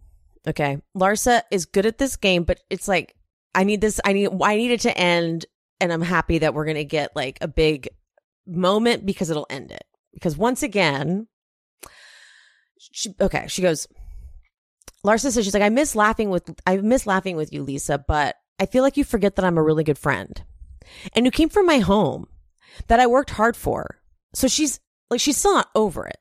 okay, 0.47 0.79
Larsa 0.95 1.41
is 1.51 1.65
good 1.65 1.85
at 1.85 1.97
this 1.97 2.15
game, 2.15 2.43
but 2.43 2.59
it's 2.69 2.87
like 2.87 3.15
I 3.55 3.63
need 3.63 3.81
this. 3.81 3.99
I 4.05 4.13
need. 4.13 4.29
I 4.41 4.55
need 4.55 4.71
it 4.71 4.81
to 4.81 4.95
end, 4.97 5.45
and 5.79 5.91
I'm 5.91 6.01
happy 6.01 6.39
that 6.39 6.53
we're 6.53 6.65
gonna 6.65 6.83
get 6.83 7.15
like 7.15 7.39
a 7.41 7.47
big 7.47 7.89
moment 8.45 9.05
because 9.05 9.29
it'll 9.29 9.47
end 9.49 9.71
it. 9.71 9.83
Because 10.13 10.37
once 10.37 10.63
again, 10.63 11.27
she, 12.79 13.15
okay, 13.19 13.45
she 13.47 13.61
goes. 13.61 13.87
Larsa 15.05 15.31
says 15.31 15.45
she's 15.45 15.53
like, 15.53 15.63
I 15.63 15.69
miss 15.69 15.95
laughing 15.95 16.29
with 16.29 16.59
I 16.65 16.77
miss 16.77 17.07
laughing 17.07 17.35
with 17.35 17.51
you, 17.53 17.63
Lisa, 17.63 17.97
but 17.97 18.35
I 18.59 18.65
feel 18.65 18.83
like 18.83 18.97
you 18.97 19.03
forget 19.03 19.35
that 19.35 19.45
I'm 19.45 19.57
a 19.57 19.63
really 19.63 19.83
good 19.83 19.97
friend. 19.97 20.41
And 21.13 21.25
you 21.25 21.31
came 21.31 21.49
from 21.49 21.65
my 21.65 21.79
home 21.79 22.27
that 22.87 22.99
I 22.99 23.07
worked 23.07 23.31
hard 23.31 23.55
for. 23.55 24.01
So 24.33 24.47
she's 24.47 24.79
like 25.09 25.19
she's 25.19 25.37
still 25.37 25.55
not 25.55 25.69
over 25.75 26.05
it. 26.05 26.17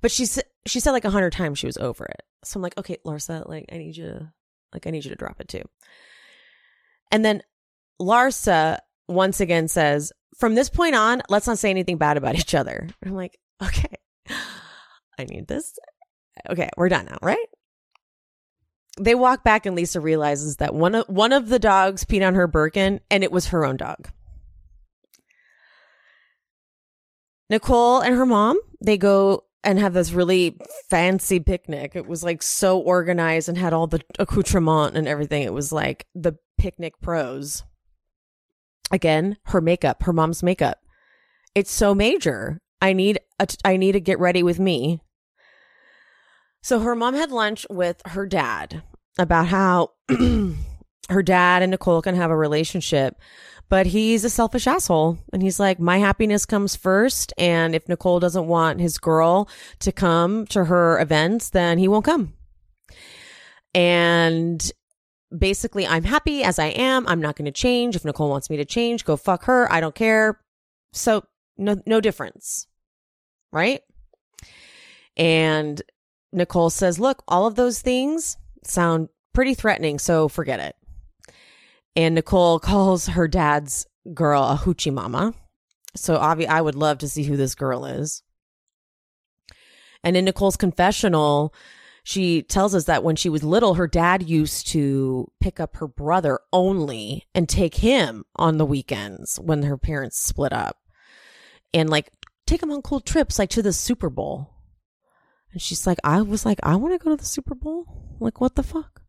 But 0.00 0.10
she's 0.10 0.38
she 0.66 0.80
said 0.80 0.92
like 0.92 1.04
a 1.04 1.10
hundred 1.10 1.32
times 1.32 1.58
she 1.58 1.66
was 1.66 1.76
over 1.76 2.04
it. 2.04 2.22
So 2.44 2.58
I'm 2.58 2.62
like, 2.62 2.78
okay, 2.78 2.98
Larsa, 3.04 3.48
like 3.48 3.66
I 3.72 3.78
need 3.78 3.96
you 3.96 4.06
to 4.06 4.32
like 4.72 4.86
I 4.86 4.90
need 4.90 5.04
you 5.04 5.10
to 5.10 5.16
drop 5.16 5.40
it 5.40 5.48
too. 5.48 5.62
And 7.10 7.24
then 7.24 7.42
Larsa 8.00 8.78
once 9.08 9.40
again 9.40 9.68
says, 9.68 10.12
from 10.38 10.54
this 10.54 10.70
point 10.70 10.94
on, 10.94 11.22
let's 11.28 11.46
not 11.46 11.58
say 11.58 11.70
anything 11.70 11.98
bad 11.98 12.16
about 12.16 12.34
each 12.38 12.54
other. 12.54 12.88
I'm 13.04 13.14
like, 13.14 13.38
okay, 13.62 13.96
I 15.18 15.24
need 15.28 15.48
this. 15.48 15.78
Okay, 16.48 16.70
we're 16.76 16.88
done 16.88 17.06
now, 17.06 17.18
right? 17.20 17.46
they 18.98 19.14
walk 19.14 19.44
back 19.44 19.66
and 19.66 19.74
Lisa 19.74 20.00
realizes 20.00 20.56
that 20.56 20.74
one 20.74 20.94
of 20.94 21.08
one 21.08 21.32
of 21.32 21.48
the 21.48 21.58
dogs 21.58 22.04
peed 22.04 22.26
on 22.26 22.34
her 22.34 22.46
Birkin 22.46 23.00
and 23.10 23.24
it 23.24 23.32
was 23.32 23.48
her 23.48 23.64
own 23.64 23.76
dog. 23.76 24.08
Nicole 27.48 28.00
and 28.00 28.14
her 28.14 28.26
mom, 28.26 28.60
they 28.80 28.96
go 28.96 29.44
and 29.62 29.78
have 29.78 29.92
this 29.92 30.12
really 30.12 30.56
fancy 30.88 31.40
picnic. 31.40 31.92
It 31.94 32.06
was 32.06 32.24
like 32.24 32.42
so 32.42 32.78
organized 32.78 33.48
and 33.48 33.58
had 33.58 33.72
all 33.72 33.86
the 33.86 34.00
accoutrement 34.18 34.96
and 34.96 35.06
everything. 35.06 35.42
It 35.42 35.52
was 35.52 35.72
like 35.72 36.06
the 36.14 36.34
picnic 36.58 37.00
pros. 37.00 37.62
Again, 38.90 39.36
her 39.46 39.60
makeup, 39.60 40.02
her 40.02 40.12
mom's 40.12 40.42
makeup. 40.42 40.78
It's 41.54 41.70
so 41.70 41.94
major. 41.94 42.60
I 42.80 42.92
need 42.92 43.20
a, 43.38 43.46
I 43.64 43.76
need 43.76 43.92
to 43.92 44.00
get 44.00 44.18
ready 44.18 44.42
with 44.42 44.58
me 44.58 45.00
so 46.62 46.80
her 46.80 46.94
mom 46.94 47.14
had 47.14 47.32
lunch 47.32 47.66
with 47.70 48.02
her 48.06 48.26
dad 48.26 48.82
about 49.18 49.46
how 49.46 49.92
her 51.10 51.22
dad 51.22 51.62
and 51.62 51.70
Nicole 51.70 52.02
can 52.02 52.14
have 52.14 52.30
a 52.30 52.36
relationship, 52.36 53.16
but 53.68 53.86
he's 53.86 54.24
a 54.24 54.30
selfish 54.30 54.66
asshole. 54.66 55.18
And 55.32 55.42
he's 55.42 55.60
like, 55.60 55.78
my 55.78 55.98
happiness 55.98 56.46
comes 56.46 56.76
first. 56.76 57.32
And 57.36 57.74
if 57.74 57.88
Nicole 57.88 58.20
doesn't 58.20 58.46
want 58.46 58.80
his 58.80 58.98
girl 58.98 59.48
to 59.80 59.92
come 59.92 60.46
to 60.46 60.64
her 60.64 61.00
events, 61.00 61.50
then 61.50 61.78
he 61.78 61.88
won't 61.88 62.04
come. 62.04 62.34
And 63.74 64.70
basically, 65.36 65.86
I'm 65.86 66.04
happy 66.04 66.42
as 66.42 66.58
I 66.58 66.66
am. 66.66 67.06
I'm 67.06 67.20
not 67.20 67.36
going 67.36 67.46
to 67.46 67.52
change. 67.52 67.94
If 67.94 68.04
Nicole 68.04 68.30
wants 68.30 68.50
me 68.50 68.56
to 68.56 68.64
change, 68.64 69.04
go 69.04 69.16
fuck 69.16 69.44
her. 69.44 69.70
I 69.72 69.80
don't 69.80 69.94
care. 69.94 70.40
So 70.92 71.24
no, 71.56 71.80
no 71.86 72.00
difference. 72.00 72.66
Right. 73.52 73.82
And 75.16 75.80
Nicole 76.32 76.70
says, 76.70 76.98
look, 76.98 77.22
all 77.28 77.46
of 77.46 77.54
those 77.54 77.80
things 77.80 78.36
sound 78.64 79.08
pretty 79.32 79.54
threatening. 79.54 79.98
So 79.98 80.28
forget 80.28 80.60
it. 80.60 80.76
And 81.96 82.14
Nicole 82.14 82.58
calls 82.58 83.08
her 83.08 83.28
dad's 83.28 83.86
girl 84.14 84.42
a 84.42 84.56
hoochie 84.56 84.92
mama. 84.92 85.34
So 85.96 86.16
obvi- 86.16 86.46
I 86.46 86.60
would 86.60 86.74
love 86.76 86.98
to 86.98 87.08
see 87.08 87.24
who 87.24 87.36
this 87.36 87.54
girl 87.54 87.84
is. 87.84 88.22
And 90.02 90.16
in 90.16 90.24
Nicole's 90.24 90.56
confessional, 90.56 91.52
she 92.02 92.42
tells 92.42 92.74
us 92.74 92.84
that 92.84 93.04
when 93.04 93.16
she 93.16 93.28
was 93.28 93.42
little, 93.42 93.74
her 93.74 93.86
dad 93.86 94.28
used 94.28 94.68
to 94.68 95.30
pick 95.40 95.60
up 95.60 95.76
her 95.76 95.88
brother 95.88 96.40
only 96.52 97.26
and 97.34 97.48
take 97.48 97.76
him 97.76 98.24
on 98.36 98.56
the 98.56 98.64
weekends 98.64 99.38
when 99.38 99.62
her 99.62 99.76
parents 99.76 100.18
split 100.18 100.52
up 100.52 100.76
and 101.74 101.90
like 101.90 102.10
take 102.46 102.62
him 102.62 102.72
on 102.72 102.82
cool 102.82 103.00
trips, 103.00 103.38
like 103.38 103.50
to 103.50 103.62
the 103.62 103.72
Super 103.72 104.08
Bowl. 104.08 104.54
And 105.52 105.60
she's 105.60 105.86
like, 105.86 105.98
I 106.04 106.22
was 106.22 106.46
like, 106.46 106.60
I 106.62 106.76
want 106.76 106.94
to 106.94 107.04
go 107.04 107.10
to 107.10 107.16
the 107.16 107.26
Super 107.26 107.54
Bowl. 107.54 108.16
Like, 108.20 108.40
what 108.40 108.54
the 108.54 108.62
fuck? 108.62 108.99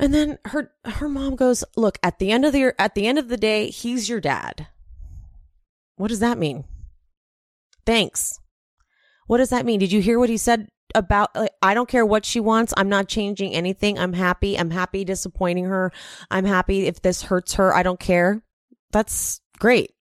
And 0.00 0.14
then 0.14 0.38
her 0.46 0.72
her 0.84 1.08
mom 1.10 1.36
goes, 1.36 1.62
"Look, 1.76 1.98
at 2.02 2.18
the 2.18 2.32
end 2.32 2.46
of 2.46 2.52
the 2.52 2.74
at 2.78 2.94
the 2.94 3.06
end 3.06 3.18
of 3.18 3.28
the 3.28 3.36
day, 3.36 3.68
he's 3.68 4.08
your 4.08 4.20
dad." 4.20 4.66
What 5.96 6.08
does 6.08 6.20
that 6.20 6.38
mean? 6.38 6.64
Thanks. 7.84 8.40
What 9.26 9.38
does 9.38 9.50
that 9.50 9.66
mean? 9.66 9.78
Did 9.78 9.92
you 9.92 10.00
hear 10.00 10.18
what 10.18 10.30
he 10.30 10.38
said 10.38 10.68
about 10.94 11.36
like, 11.36 11.52
I 11.60 11.74
don't 11.74 11.88
care 11.88 12.06
what 12.06 12.24
she 12.24 12.40
wants. 12.40 12.72
I'm 12.76 12.88
not 12.88 13.08
changing 13.08 13.54
anything. 13.54 13.98
I'm 13.98 14.14
happy. 14.14 14.58
I'm 14.58 14.70
happy 14.70 15.04
disappointing 15.04 15.66
her. 15.66 15.92
I'm 16.30 16.46
happy 16.46 16.86
if 16.86 17.02
this 17.02 17.22
hurts 17.22 17.54
her. 17.54 17.74
I 17.74 17.82
don't 17.82 18.00
care. 18.00 18.42
That's 18.92 19.42
great. 19.58 19.92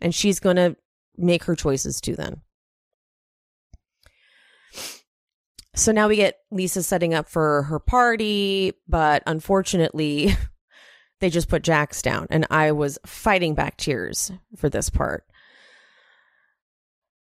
And 0.00 0.14
she's 0.14 0.40
going 0.40 0.56
to 0.56 0.76
make 1.16 1.44
her 1.44 1.54
choices 1.54 2.00
too 2.00 2.16
then. 2.16 2.40
So 5.74 5.90
now 5.90 6.08
we 6.08 6.16
get 6.16 6.38
Lisa 6.50 6.82
setting 6.82 7.14
up 7.14 7.28
for 7.28 7.62
her 7.62 7.78
party, 7.78 8.74
but 8.86 9.22
unfortunately, 9.26 10.36
they 11.20 11.30
just 11.30 11.48
put 11.48 11.62
Jax 11.62 12.02
down. 12.02 12.26
And 12.30 12.46
I 12.50 12.72
was 12.72 12.98
fighting 13.06 13.54
back 13.54 13.78
tears 13.78 14.30
for 14.56 14.68
this 14.68 14.90
part. 14.90 15.24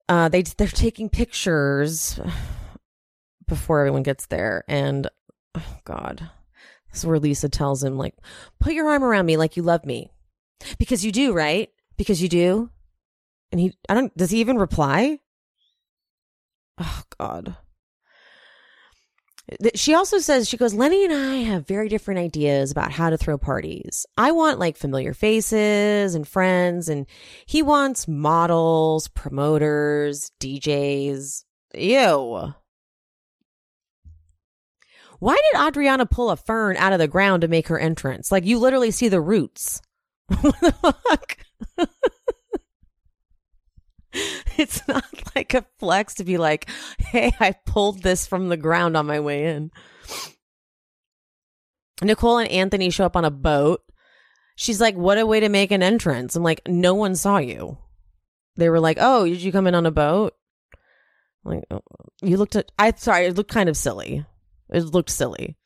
Uh, 0.08 0.28
they 0.28 0.42
they're 0.42 0.66
taking 0.66 1.08
pictures 1.08 2.18
before 3.46 3.80
everyone 3.80 4.02
gets 4.02 4.26
there, 4.26 4.64
and 4.66 5.08
oh 5.54 5.76
God, 5.84 6.28
this 6.90 7.00
is 7.00 7.06
where 7.06 7.18
Lisa 7.18 7.48
tells 7.48 7.84
him 7.84 7.96
like, 7.96 8.14
"Put 8.60 8.72
your 8.72 8.88
arm 8.88 9.04
around 9.04 9.26
me 9.26 9.36
like 9.36 9.56
you 9.56 9.62
love 9.62 9.84
me, 9.84 10.10
because 10.78 11.04
you 11.04 11.12
do, 11.12 11.32
right? 11.32 11.70
Because 11.96 12.22
you 12.22 12.28
do." 12.28 12.70
And 13.52 13.60
he, 13.60 13.76
I 13.88 13.94
don't. 13.94 14.14
Does 14.16 14.30
he 14.30 14.40
even 14.40 14.56
reply? 14.58 15.18
Oh 16.78 17.02
God. 17.18 17.56
She 19.74 19.94
also 19.94 20.18
says, 20.18 20.48
she 20.48 20.56
goes, 20.56 20.72
Lenny 20.72 21.04
and 21.04 21.12
I 21.12 21.36
have 21.38 21.66
very 21.66 21.88
different 21.88 22.20
ideas 22.20 22.70
about 22.70 22.92
how 22.92 23.10
to 23.10 23.18
throw 23.18 23.36
parties. 23.36 24.06
I 24.16 24.30
want 24.30 24.58
like 24.58 24.76
familiar 24.76 25.14
faces 25.14 26.14
and 26.14 26.26
friends, 26.26 26.88
and 26.88 27.06
he 27.44 27.60
wants 27.62 28.06
models, 28.06 29.08
promoters, 29.08 30.30
DJs. 30.40 31.44
Ew. 31.74 32.54
Why 35.18 35.36
did 35.52 35.60
Adriana 35.60 36.06
pull 36.06 36.30
a 36.30 36.36
fern 36.36 36.76
out 36.76 36.92
of 36.92 36.98
the 36.98 37.08
ground 37.08 37.42
to 37.42 37.48
make 37.48 37.68
her 37.68 37.78
entrance? 37.78 38.32
Like 38.32 38.44
you 38.44 38.58
literally 38.58 38.90
see 38.90 39.08
the 39.08 39.20
roots. 39.20 39.80
what 40.40 40.60
the 40.60 40.72
fuck? 40.72 41.36
it's 44.58 44.86
not 44.88 45.04
like 45.34 45.54
a 45.54 45.64
flex 45.78 46.14
to 46.14 46.24
be 46.24 46.38
like, 46.38 46.68
hey, 46.98 47.32
I 47.40 47.54
pulled 47.66 48.02
this 48.02 48.26
from 48.26 48.48
the 48.48 48.56
ground 48.56 48.96
on 48.96 49.06
my 49.06 49.20
way 49.20 49.46
in. 49.46 49.70
Nicole 52.02 52.38
and 52.38 52.50
Anthony 52.50 52.90
show 52.90 53.04
up 53.04 53.16
on 53.16 53.24
a 53.24 53.30
boat. 53.30 53.82
She's 54.56 54.80
like, 54.80 54.96
what 54.96 55.18
a 55.18 55.26
way 55.26 55.40
to 55.40 55.48
make 55.48 55.70
an 55.70 55.82
entrance. 55.82 56.36
I'm 56.36 56.42
like, 56.42 56.60
no 56.66 56.94
one 56.94 57.14
saw 57.14 57.38
you. 57.38 57.78
They 58.56 58.68
were 58.68 58.80
like, 58.80 58.98
oh, 59.00 59.24
did 59.24 59.42
you 59.42 59.52
come 59.52 59.66
in 59.66 59.74
on 59.74 59.86
a 59.86 59.90
boat? 59.90 60.34
I'm 61.44 61.54
like, 61.54 61.64
oh, 61.70 61.80
you 62.20 62.36
looked 62.36 62.56
at, 62.56 62.70
I, 62.78 62.92
sorry, 62.96 63.26
it 63.26 63.36
looked 63.36 63.52
kind 63.52 63.68
of 63.68 63.76
silly. 63.76 64.24
It 64.70 64.84
looked 64.84 65.10
silly. 65.10 65.56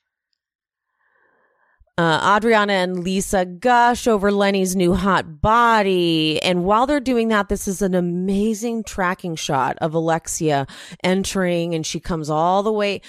Uh, 1.99 2.36
Adriana 2.36 2.74
and 2.74 3.03
Lisa 3.03 3.47
gush 3.47 4.07
over 4.07 4.30
Lenny's 4.30 4.76
new 4.76 4.92
hot 4.92 5.40
body. 5.40 6.38
And 6.42 6.64
while 6.64 6.86
they're 6.86 7.01
doing 7.01 7.28
that, 7.28 7.49
this 7.49 7.66
is 7.66 7.80
an 7.80 7.94
amazing 7.94 8.84
tracking 8.84 9.34
shot 9.34 9.78
of 9.80 9.94
Alexia 9.94 10.66
entering, 11.03 11.74
and 11.74 11.86
she 11.86 11.99
comes 11.99 12.28
all 12.28 12.62
the 12.62 12.72
way 12.72 13.01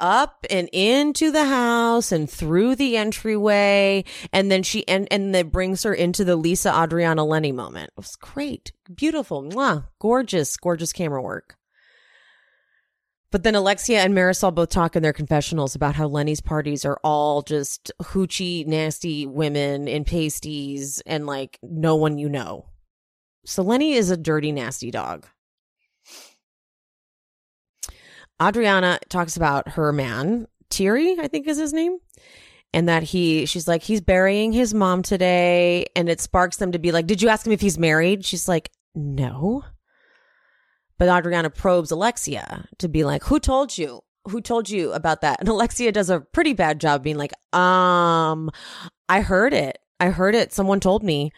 up 0.00 0.44
and 0.50 0.68
into 0.72 1.30
the 1.30 1.44
house 1.44 2.10
and 2.10 2.28
through 2.28 2.74
the 2.74 2.96
entryway 2.96 4.02
and 4.32 4.50
then 4.50 4.60
she 4.60 4.86
and 4.88 5.06
and 5.12 5.32
that 5.32 5.52
brings 5.52 5.84
her 5.84 5.94
into 5.94 6.24
the 6.24 6.34
Lisa 6.34 6.74
Adriana 6.76 7.24
Lenny 7.24 7.52
moment. 7.52 7.90
It 7.96 8.00
was 8.00 8.16
great. 8.16 8.72
Beautiful. 8.92 9.44
Mwah. 9.44 9.86
Gorgeous, 10.00 10.56
gorgeous 10.56 10.92
camera 10.92 11.22
work. 11.22 11.56
But 13.34 13.42
then 13.42 13.56
Alexia 13.56 13.98
and 13.98 14.14
Marysol 14.14 14.54
both 14.54 14.68
talk 14.68 14.94
in 14.94 15.02
their 15.02 15.12
confessionals 15.12 15.74
about 15.74 15.96
how 15.96 16.06
Lenny's 16.06 16.40
parties 16.40 16.84
are 16.84 17.00
all 17.02 17.42
just 17.42 17.90
hoochie, 18.00 18.64
nasty 18.64 19.26
women 19.26 19.88
in 19.88 20.04
pasties 20.04 21.02
and 21.04 21.26
like 21.26 21.58
no 21.60 21.96
one 21.96 22.16
you 22.16 22.28
know. 22.28 22.66
So 23.44 23.64
Lenny 23.64 23.94
is 23.94 24.12
a 24.12 24.16
dirty, 24.16 24.52
nasty 24.52 24.92
dog. 24.92 25.26
Adriana 28.40 29.00
talks 29.08 29.36
about 29.36 29.70
her 29.70 29.92
man, 29.92 30.46
Thierry, 30.70 31.16
I 31.18 31.26
think 31.26 31.48
is 31.48 31.58
his 31.58 31.72
name. 31.72 31.98
And 32.72 32.88
that 32.88 33.02
he, 33.02 33.46
she's 33.46 33.66
like, 33.66 33.82
he's 33.82 34.00
burying 34.00 34.52
his 34.52 34.72
mom 34.72 35.02
today. 35.02 35.86
And 35.96 36.08
it 36.08 36.20
sparks 36.20 36.58
them 36.58 36.70
to 36.70 36.78
be 36.78 36.92
like, 36.92 37.08
Did 37.08 37.20
you 37.20 37.28
ask 37.30 37.44
him 37.44 37.52
if 37.52 37.60
he's 37.60 37.78
married? 37.78 38.24
She's 38.24 38.46
like, 38.46 38.70
No. 38.94 39.64
But 40.98 41.08
Adriana 41.08 41.50
probes 41.50 41.90
Alexia 41.90 42.68
to 42.78 42.88
be 42.88 43.04
like, 43.04 43.24
who 43.24 43.40
told 43.40 43.76
you? 43.76 44.00
Who 44.28 44.40
told 44.40 44.70
you 44.70 44.92
about 44.92 45.20
that? 45.20 45.38
And 45.40 45.48
Alexia 45.48 45.92
does 45.92 46.10
a 46.10 46.20
pretty 46.20 46.52
bad 46.52 46.80
job 46.80 47.02
being 47.02 47.18
like, 47.18 47.32
um, 47.54 48.50
I 49.08 49.20
heard 49.20 49.52
it. 49.52 49.78
I 50.00 50.10
heard 50.10 50.34
it. 50.34 50.52
Someone 50.52 50.80
told 50.80 51.02
me. 51.02 51.32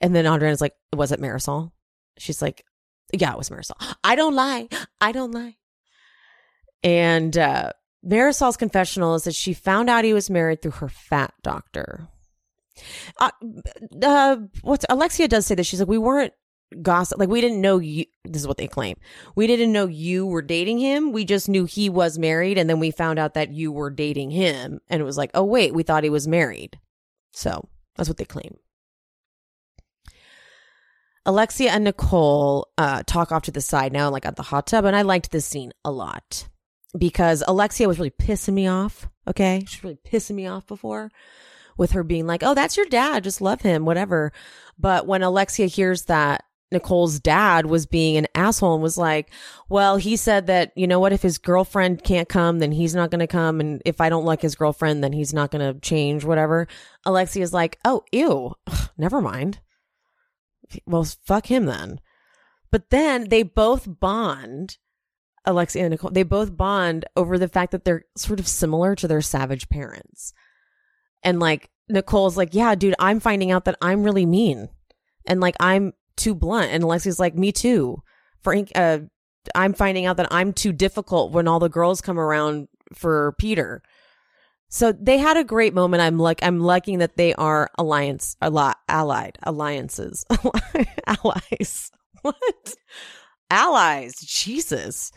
And 0.00 0.14
then 0.14 0.26
Adriana's 0.26 0.60
like, 0.60 0.74
was 0.92 1.12
it 1.12 1.20
Marysol? 1.20 1.72
She's 2.18 2.40
like, 2.42 2.64
yeah, 3.12 3.32
it 3.32 3.38
was 3.38 3.50
Marysol. 3.50 3.96
I 4.04 4.14
don't 4.14 4.34
lie. 4.34 4.68
I 5.00 5.12
don't 5.12 5.32
lie. 5.32 5.56
And 6.82 7.36
uh, 7.36 7.70
Marysol's 8.06 8.56
confessional 8.56 9.14
is 9.14 9.24
that 9.24 9.34
she 9.34 9.54
found 9.54 9.88
out 9.88 10.04
he 10.04 10.12
was 10.12 10.28
married 10.28 10.62
through 10.62 10.72
her 10.72 10.88
fat 10.88 11.32
doctor. 11.42 12.08
Uh, 13.18 13.30
uh, 14.02 14.36
what's 14.62 14.84
Alexia 14.90 15.28
does 15.28 15.46
say 15.46 15.54
that 15.54 15.64
she's 15.64 15.80
like, 15.80 15.88
we 15.88 15.98
weren't 15.98 16.32
gossip. 16.82 17.18
Like 17.18 17.28
we 17.28 17.40
didn't 17.40 17.60
know 17.60 17.78
you. 17.78 18.06
This 18.24 18.42
is 18.42 18.48
what 18.48 18.56
they 18.56 18.68
claim. 18.68 18.96
We 19.34 19.46
didn't 19.46 19.72
know 19.72 19.86
you 19.86 20.26
were 20.26 20.42
dating 20.42 20.78
him. 20.78 21.12
We 21.12 21.24
just 21.24 21.48
knew 21.48 21.64
he 21.64 21.88
was 21.88 22.18
married, 22.18 22.58
and 22.58 22.68
then 22.68 22.80
we 22.80 22.90
found 22.90 23.18
out 23.18 23.34
that 23.34 23.52
you 23.52 23.72
were 23.72 23.90
dating 23.90 24.30
him, 24.30 24.80
and 24.88 25.00
it 25.00 25.04
was 25.04 25.16
like, 25.16 25.30
oh 25.34 25.44
wait, 25.44 25.74
we 25.74 25.82
thought 25.82 26.04
he 26.04 26.10
was 26.10 26.28
married. 26.28 26.78
So 27.32 27.68
that's 27.96 28.08
what 28.08 28.18
they 28.18 28.24
claim. 28.24 28.56
Alexia 31.26 31.70
and 31.70 31.84
Nicole 31.84 32.68
uh, 32.76 33.02
talk 33.06 33.32
off 33.32 33.44
to 33.44 33.50
the 33.50 33.62
side 33.62 33.92
now, 33.92 34.10
like 34.10 34.26
at 34.26 34.36
the 34.36 34.42
hot 34.42 34.66
tub, 34.66 34.84
and 34.84 34.94
I 34.94 35.02
liked 35.02 35.30
this 35.30 35.46
scene 35.46 35.72
a 35.84 35.90
lot 35.90 36.48
because 36.96 37.42
Alexia 37.46 37.88
was 37.88 37.98
really 37.98 38.10
pissing 38.10 38.54
me 38.54 38.66
off. 38.66 39.08
Okay, 39.26 39.64
she's 39.66 39.82
really 39.82 39.98
pissing 40.06 40.34
me 40.34 40.46
off 40.46 40.66
before 40.66 41.10
with 41.76 41.92
her 41.92 42.04
being 42.04 42.26
like, 42.26 42.42
"Oh, 42.42 42.54
that's 42.54 42.76
your 42.76 42.86
dad. 42.86 43.24
Just 43.24 43.40
love 43.40 43.62
him, 43.62 43.86
whatever." 43.86 44.32
But 44.78 45.06
when 45.06 45.22
Alexia 45.22 45.66
hears 45.66 46.04
that 46.04 46.44
Nicole's 46.74 47.18
dad 47.18 47.66
was 47.66 47.86
being 47.86 48.16
an 48.16 48.26
asshole 48.34 48.74
and 48.74 48.82
was 48.82 48.98
like, 48.98 49.30
well, 49.68 49.96
he 49.96 50.16
said 50.16 50.46
that, 50.48 50.72
you 50.76 50.86
know 50.86 51.00
what, 51.00 51.12
if 51.12 51.22
his 51.22 51.38
girlfriend 51.38 52.04
can't 52.04 52.28
come, 52.28 52.58
then 52.58 52.72
he's 52.72 52.94
not 52.94 53.10
going 53.10 53.20
to 53.20 53.26
come. 53.26 53.60
And 53.60 53.80
if 53.86 54.00
I 54.00 54.10
don't 54.10 54.26
like 54.26 54.42
his 54.42 54.54
girlfriend, 54.54 55.02
then 55.02 55.12
he's 55.12 55.32
not 55.32 55.50
going 55.50 55.74
to 55.74 55.80
change, 55.80 56.24
whatever. 56.24 56.68
Alexia's 57.06 57.52
like, 57.52 57.78
oh, 57.84 58.04
ew, 58.12 58.54
Ugh, 58.66 58.90
never 58.98 59.22
mind. 59.22 59.60
Well, 60.86 61.04
fuck 61.04 61.46
him 61.46 61.64
then. 61.66 62.00
But 62.70 62.90
then 62.90 63.28
they 63.28 63.42
both 63.42 63.86
bond, 63.88 64.78
Alexia 65.44 65.84
and 65.84 65.92
Nicole, 65.92 66.10
they 66.10 66.24
both 66.24 66.56
bond 66.56 67.04
over 67.16 67.38
the 67.38 67.48
fact 67.48 67.72
that 67.72 67.84
they're 67.84 68.04
sort 68.16 68.40
of 68.40 68.48
similar 68.48 68.94
to 68.96 69.06
their 69.06 69.22
savage 69.22 69.68
parents. 69.68 70.34
And 71.22 71.38
like, 71.38 71.70
Nicole's 71.88 72.36
like, 72.36 72.54
yeah, 72.54 72.74
dude, 72.74 72.94
I'm 72.98 73.20
finding 73.20 73.50
out 73.50 73.66
that 73.66 73.78
I'm 73.80 74.02
really 74.02 74.26
mean. 74.26 74.68
And 75.26 75.40
like, 75.40 75.56
I'm 75.60 75.92
too 76.16 76.34
blunt. 76.34 76.70
And 76.70 76.82
Alexia's 76.82 77.20
like, 77.20 77.34
me 77.34 77.52
too. 77.52 78.02
Frank, 78.42 78.70
uh, 78.74 79.00
I'm 79.54 79.74
finding 79.74 80.06
out 80.06 80.16
that 80.18 80.32
I'm 80.32 80.52
too 80.52 80.72
difficult 80.72 81.32
when 81.32 81.48
all 81.48 81.58
the 81.58 81.68
girls 81.68 82.00
come 82.00 82.18
around 82.18 82.68
for 82.94 83.34
Peter. 83.38 83.82
So 84.68 84.92
they 84.92 85.18
had 85.18 85.36
a 85.36 85.44
great 85.44 85.74
moment. 85.74 86.02
I'm 86.02 86.18
like, 86.18 86.42
I'm 86.42 86.60
liking 86.60 86.98
that 86.98 87.16
they 87.16 87.34
are 87.34 87.70
alliance, 87.78 88.36
a 88.40 88.50
lot 88.50 88.78
allied 88.88 89.38
alliances, 89.42 90.24
allies. 91.06 91.90
What? 92.22 92.74
Allies. 93.50 94.14
Jesus. 94.16 95.12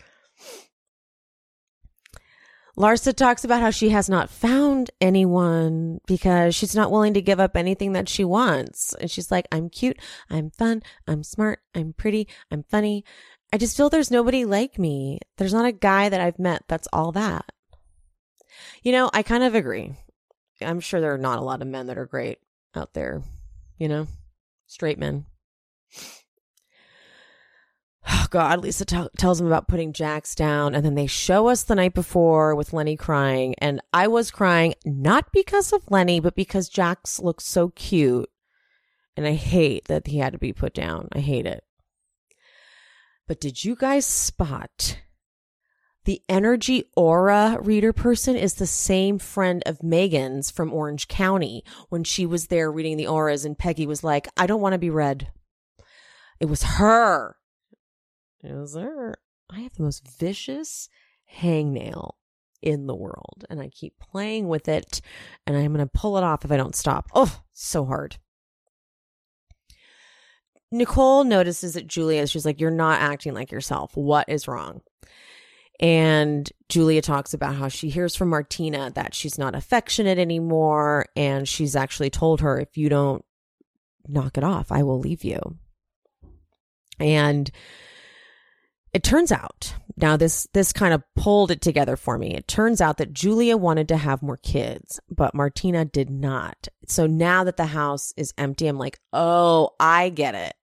Larsa 2.78 3.14
talks 3.14 3.44
about 3.44 3.62
how 3.62 3.72
she 3.72 3.90
has 3.90 4.08
not 4.08 4.30
found 4.30 4.92
anyone 5.02 6.00
because 6.06 6.54
she's 6.54 6.76
not 6.76 6.92
willing 6.92 7.16
to 7.16 7.22
give 7.22 7.40
up 7.40 7.58
anything 7.58 7.94
that 7.94 8.08
she 8.08 8.24
wants. 8.24 8.94
And 8.94 9.10
she's 9.10 9.32
like, 9.32 9.48
I'm 9.52 9.70
cute, 9.70 9.98
I'm 10.30 10.52
fun, 10.52 10.84
I'm 11.08 11.24
smart, 11.24 11.60
I'm 11.74 11.94
pretty, 11.94 12.28
I'm 12.52 12.64
funny. 12.70 13.04
I 13.52 13.58
just 13.58 13.76
feel 13.76 13.90
there's 13.90 14.12
nobody 14.12 14.46
like 14.46 14.78
me. 14.78 15.20
There's 15.38 15.54
not 15.54 15.66
a 15.66 15.72
guy 15.72 16.10
that 16.10 16.22
I've 16.22 16.38
met 16.38 16.66
that's 16.68 16.88
all 16.94 17.12
that. 17.14 17.46
You 18.84 18.92
know, 18.92 19.10
I 19.12 19.24
kind 19.24 19.44
of 19.44 19.56
agree. 19.56 19.94
I'm 20.62 20.80
sure 20.80 21.02
there 21.02 21.14
are 21.14 21.20
not 21.20 21.40
a 21.40 21.44
lot 21.44 21.62
of 21.62 21.68
men 21.68 21.88
that 21.88 21.98
are 21.98 22.06
great 22.06 22.40
out 22.76 22.94
there, 22.94 23.24
you 23.78 23.88
know, 23.88 24.08
straight 24.68 25.00
men. 25.00 25.26
Oh 28.10 28.28
God, 28.30 28.62
Lisa 28.62 28.86
t- 28.86 29.08
tells 29.18 29.42
him 29.42 29.48
about 29.48 29.68
putting 29.68 29.92
Jax 29.92 30.34
down, 30.34 30.74
and 30.74 30.86
then 30.86 30.96
they 30.96 31.08
show 31.08 31.48
us 31.48 31.64
the 31.64 31.76
night 31.76 31.94
before 31.94 32.56
with 32.56 32.72
Lenny 32.72 32.96
crying, 32.96 33.54
and 33.58 33.82
I 33.92 34.08
was 34.08 34.32
crying 34.32 34.76
not 34.86 35.34
because 35.34 35.74
of 35.74 35.90
Lenny, 35.92 36.20
but 36.20 36.36
because 36.36 36.70
Jax 36.70 37.20
looks 37.20 37.46
so 37.46 37.70
cute, 37.70 38.30
and 39.18 39.28
I 39.28 39.34
hate 39.34 39.86
that 39.86 40.08
he 40.08 40.20
had 40.20 40.34
to 40.34 40.40
be 40.40 40.54
put 40.54 40.74
down. 40.74 41.10
I 41.12 41.20
hate 41.20 41.46
it. 41.46 41.64
But 43.28 43.42
did 43.42 43.66
you 43.66 43.76
guys 43.76 44.06
spot 44.06 45.00
the 46.06 46.22
energy 46.30 46.86
aura 46.96 47.58
reader 47.62 47.92
person 47.92 48.38
is 48.38 48.54
the 48.54 48.66
same 48.66 49.20
friend 49.20 49.62
of 49.66 49.80
Meghan's 49.80 50.50
from 50.50 50.72
Orange 50.72 51.10
County 51.10 51.66
when 51.90 52.06
she 52.06 52.26
was 52.26 52.48
there 52.48 52.72
reading 52.72 52.96
the 52.96 53.08
auras, 53.08 53.44
and 53.44 53.60
Peggy 53.60 53.86
was 53.86 54.06
like, 54.06 54.30
I 54.38 54.48
don't 54.48 54.62
want 54.62 54.72
to 54.72 54.80
be 54.80 54.90
read. 54.90 55.30
It 56.40 56.46
was 56.46 56.64
her. 56.64 57.36
It 58.44 58.74
there? 58.74 59.16
I 59.50 59.62
have 59.62 59.74
the 59.74 59.84
most 59.84 60.08
vicious 60.20 60.90
hangnail 61.40 62.14
in 62.62 62.88
the 62.88 62.96
world, 62.96 63.46
and 63.50 63.62
I 63.62 63.70
keep 63.70 63.98
playing 64.00 64.48
with 64.48 64.68
it, 64.68 65.02
and 65.46 65.56
I'm 65.56 65.74
going 65.74 65.86
to 65.86 65.92
pull 65.92 66.18
it 66.18 66.24
off 66.24 66.46
if 66.46 66.52
I 66.52 66.58
don't 66.58 66.76
stop. 66.76 67.08
Oh, 67.14 67.42
so 67.54 67.86
hard. 67.86 68.18
Nicole 70.72 71.24
notices 71.24 71.74
that 71.74 71.88
Julia, 71.88 72.28
she's 72.28 72.46
like, 72.46 72.60
You're 72.60 72.72
not 72.72 73.02
acting 73.02 73.34
like 73.34 73.52
yourself. 73.52 73.96
What 73.96 74.28
is 74.28 74.48
wrong? 74.48 74.82
And 75.80 76.52
Julia 76.70 77.02
talks 77.02 77.34
about 77.34 77.56
how 77.56 77.68
she 77.68 77.90
hears 77.90 78.16
from 78.16 78.30
Martina 78.30 78.92
that 78.96 79.14
she's 79.14 79.38
not 79.38 79.56
affectionate 79.56 80.18
anymore. 80.18 81.06
And 81.16 81.48
she's 81.48 81.76
actually 81.76 82.10
told 82.10 82.42
her, 82.42 82.60
if 82.60 82.78
you 82.78 82.90
don't 82.90 83.24
knock 84.08 84.38
it 84.38 84.44
off, 84.44 84.72
I 84.72 84.84
will 84.84 85.00
leave 85.00 85.24
you. 85.24 85.40
And 87.00 87.52
it 88.94 89.04
turns 89.04 89.32
out 89.32 89.76
now 89.98 90.18
this 90.18 90.48
this 90.54 90.72
kind 90.74 90.94
of 90.94 91.04
pulled 91.16 91.52
it 91.52 91.62
together 91.62 91.96
for 91.96 92.18
me 92.18 92.34
it 92.34 92.48
turns 92.48 92.82
out 92.82 92.98
that 92.98 93.14
julia 93.14 93.58
wanted 93.58 93.88
to 93.88 93.98
have 93.98 94.22
more 94.22 94.38
kids 94.38 95.00
but 95.10 95.36
martina 95.36 95.86
did 95.86 96.10
not 96.10 96.68
so 96.88 97.06
now 97.06 97.44
that 97.44 97.58
the 97.58 97.68
house 97.68 98.14
is 98.18 98.34
empty 98.38 98.68
i'm 98.68 98.78
like 98.78 99.00
oh 99.14 99.70
i 99.80 100.10
get 100.10 100.36
it 100.36 100.54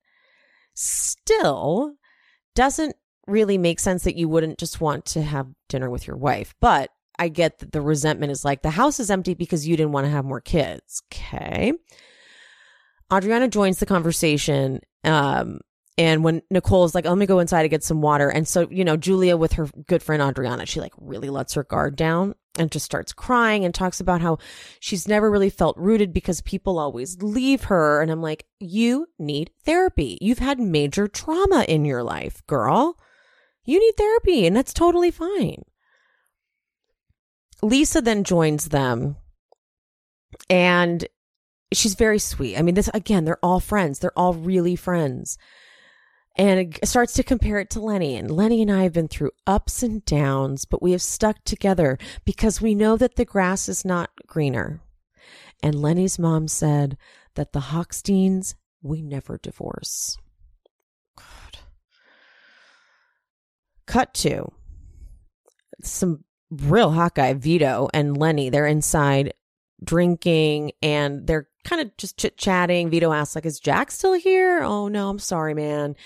still 0.74 1.94
doesn't 2.54 2.96
really 3.26 3.58
make 3.58 3.80
sense 3.80 4.04
that 4.04 4.16
you 4.16 4.28
wouldn't 4.28 4.58
just 4.58 4.80
want 4.80 5.04
to 5.06 5.22
have 5.22 5.48
dinner 5.68 5.90
with 5.90 6.06
your 6.06 6.16
wife. 6.16 6.54
But 6.60 6.90
I 7.18 7.28
get 7.28 7.60
that 7.60 7.72
the 7.72 7.80
resentment 7.80 8.32
is 8.32 8.44
like 8.44 8.62
the 8.62 8.70
house 8.70 9.00
is 9.00 9.10
empty 9.10 9.34
because 9.34 9.66
you 9.66 9.76
didn't 9.76 9.92
want 9.92 10.06
to 10.06 10.10
have 10.10 10.24
more 10.24 10.40
kids. 10.40 11.02
Okay. 11.12 11.72
Adriana 13.12 13.48
joins 13.48 13.78
the 13.78 13.86
conversation. 13.86 14.80
Um, 15.04 15.60
and 15.96 16.24
when 16.24 16.42
Nicole's 16.50 16.94
like, 16.94 17.04
let 17.04 17.18
me 17.18 17.26
go 17.26 17.38
inside 17.38 17.62
to 17.62 17.68
get 17.68 17.84
some 17.84 18.02
water. 18.02 18.28
And 18.28 18.48
so, 18.48 18.68
you 18.70 18.84
know, 18.84 18.96
Julia 18.96 19.36
with 19.36 19.52
her 19.52 19.68
good 19.86 20.02
friend 20.02 20.22
Adriana, 20.22 20.66
she 20.66 20.80
like 20.80 20.92
really 20.98 21.30
lets 21.30 21.54
her 21.54 21.62
guard 21.62 21.94
down 21.94 22.34
and 22.58 22.70
just 22.70 22.84
starts 22.84 23.12
crying 23.12 23.64
and 23.64 23.72
talks 23.72 24.00
about 24.00 24.20
how 24.20 24.38
she's 24.80 25.06
never 25.06 25.30
really 25.30 25.50
felt 25.50 25.76
rooted 25.76 26.12
because 26.12 26.40
people 26.40 26.78
always 26.78 27.22
leave 27.22 27.64
her. 27.64 28.00
And 28.00 28.10
I'm 28.10 28.22
like, 28.22 28.44
you 28.58 29.06
need 29.18 29.50
therapy. 29.64 30.18
You've 30.20 30.38
had 30.38 30.58
major 30.58 31.06
trauma 31.06 31.64
in 31.68 31.84
your 31.84 32.02
life, 32.02 32.44
girl. 32.46 32.96
You 33.64 33.80
need 33.80 33.96
therapy, 33.96 34.46
and 34.46 34.54
that's 34.54 34.74
totally 34.74 35.10
fine. 35.10 35.64
Lisa 37.62 38.02
then 38.02 38.24
joins 38.24 38.68
them, 38.68 39.16
and 40.50 41.06
she's 41.72 41.94
very 41.94 42.18
sweet. 42.18 42.58
I 42.58 42.62
mean, 42.62 42.74
this 42.74 42.90
again, 42.92 43.24
they're 43.24 43.42
all 43.42 43.60
friends. 43.60 44.00
They're 44.00 44.18
all 44.18 44.34
really 44.34 44.76
friends. 44.76 45.38
And 46.36 46.76
it 46.76 46.88
starts 46.88 47.12
to 47.14 47.22
compare 47.22 47.58
it 47.58 47.70
to 47.70 47.80
Lenny. 47.80 48.16
And 48.16 48.30
Lenny 48.30 48.62
and 48.62 48.70
I 48.72 48.82
have 48.82 48.92
been 48.92 49.08
through 49.08 49.30
ups 49.46 49.82
and 49.82 50.04
downs, 50.04 50.64
but 50.64 50.82
we 50.82 50.92
have 50.92 51.02
stuck 51.02 51.44
together 51.44 51.96
because 52.24 52.60
we 52.60 52.74
know 52.74 52.96
that 52.96 53.14
the 53.14 53.24
grass 53.24 53.68
is 53.68 53.84
not 53.84 54.10
greener. 54.26 54.80
And 55.62 55.80
Lenny's 55.80 56.18
mom 56.18 56.48
said 56.48 56.96
that 57.36 57.52
the 57.52 57.60
Hochsteins, 57.60 58.54
we 58.82 59.00
never 59.00 59.38
divorce. 59.38 60.18
Cut 63.86 64.12
to 64.14 64.50
some 65.82 66.24
real 66.50 66.90
hot 66.90 67.14
guy, 67.14 67.34
Vito 67.34 67.88
and 67.94 68.16
Lenny. 68.16 68.50
They're 68.50 68.66
inside 68.66 69.34
drinking 69.82 70.72
and 70.82 71.26
they're 71.26 71.48
kind 71.64 71.82
of 71.82 71.96
just 71.96 72.18
chit 72.18 72.36
chatting. 72.36 72.90
Vito 72.90 73.12
asks, 73.12 73.34
like, 73.34 73.46
is 73.46 73.60
Jack 73.60 73.90
still 73.90 74.12
here? 74.12 74.62
Oh 74.62 74.88
no, 74.88 75.08
I'm 75.08 75.18
sorry, 75.18 75.54
man. 75.54 75.96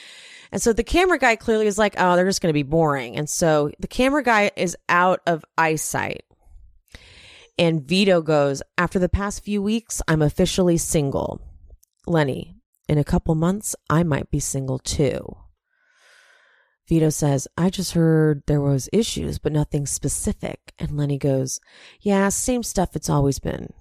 And 0.50 0.62
so 0.62 0.72
the 0.72 0.84
camera 0.84 1.18
guy 1.18 1.36
clearly 1.36 1.66
is 1.66 1.78
like, 1.78 1.94
oh, 1.98 2.16
they're 2.16 2.24
just 2.24 2.40
going 2.40 2.50
to 2.50 2.54
be 2.54 2.62
boring. 2.62 3.16
And 3.16 3.28
so 3.28 3.70
the 3.78 3.88
camera 3.88 4.22
guy 4.22 4.50
is 4.56 4.76
out 4.88 5.20
of 5.26 5.44
eyesight. 5.58 6.24
And 7.58 7.82
Vito 7.82 8.22
goes, 8.22 8.62
after 8.78 8.98
the 8.98 9.08
past 9.08 9.44
few 9.44 9.60
weeks, 9.60 10.00
I'm 10.06 10.22
officially 10.22 10.78
single. 10.78 11.40
Lenny, 12.06 12.56
in 12.88 12.98
a 12.98 13.04
couple 13.04 13.34
months, 13.34 13.74
I 13.90 14.04
might 14.04 14.30
be 14.30 14.40
single 14.40 14.78
too. 14.78 15.36
Vito 16.88 17.10
says, 17.10 17.46
I 17.58 17.68
just 17.68 17.92
heard 17.92 18.42
there 18.46 18.62
was 18.62 18.88
issues, 18.92 19.38
but 19.38 19.52
nothing 19.52 19.84
specific. 19.84 20.72
And 20.78 20.96
Lenny 20.96 21.18
goes, 21.18 21.60
Yeah, 22.00 22.30
same 22.30 22.62
stuff 22.62 22.96
it's 22.96 23.10
always 23.10 23.38
been. 23.38 23.74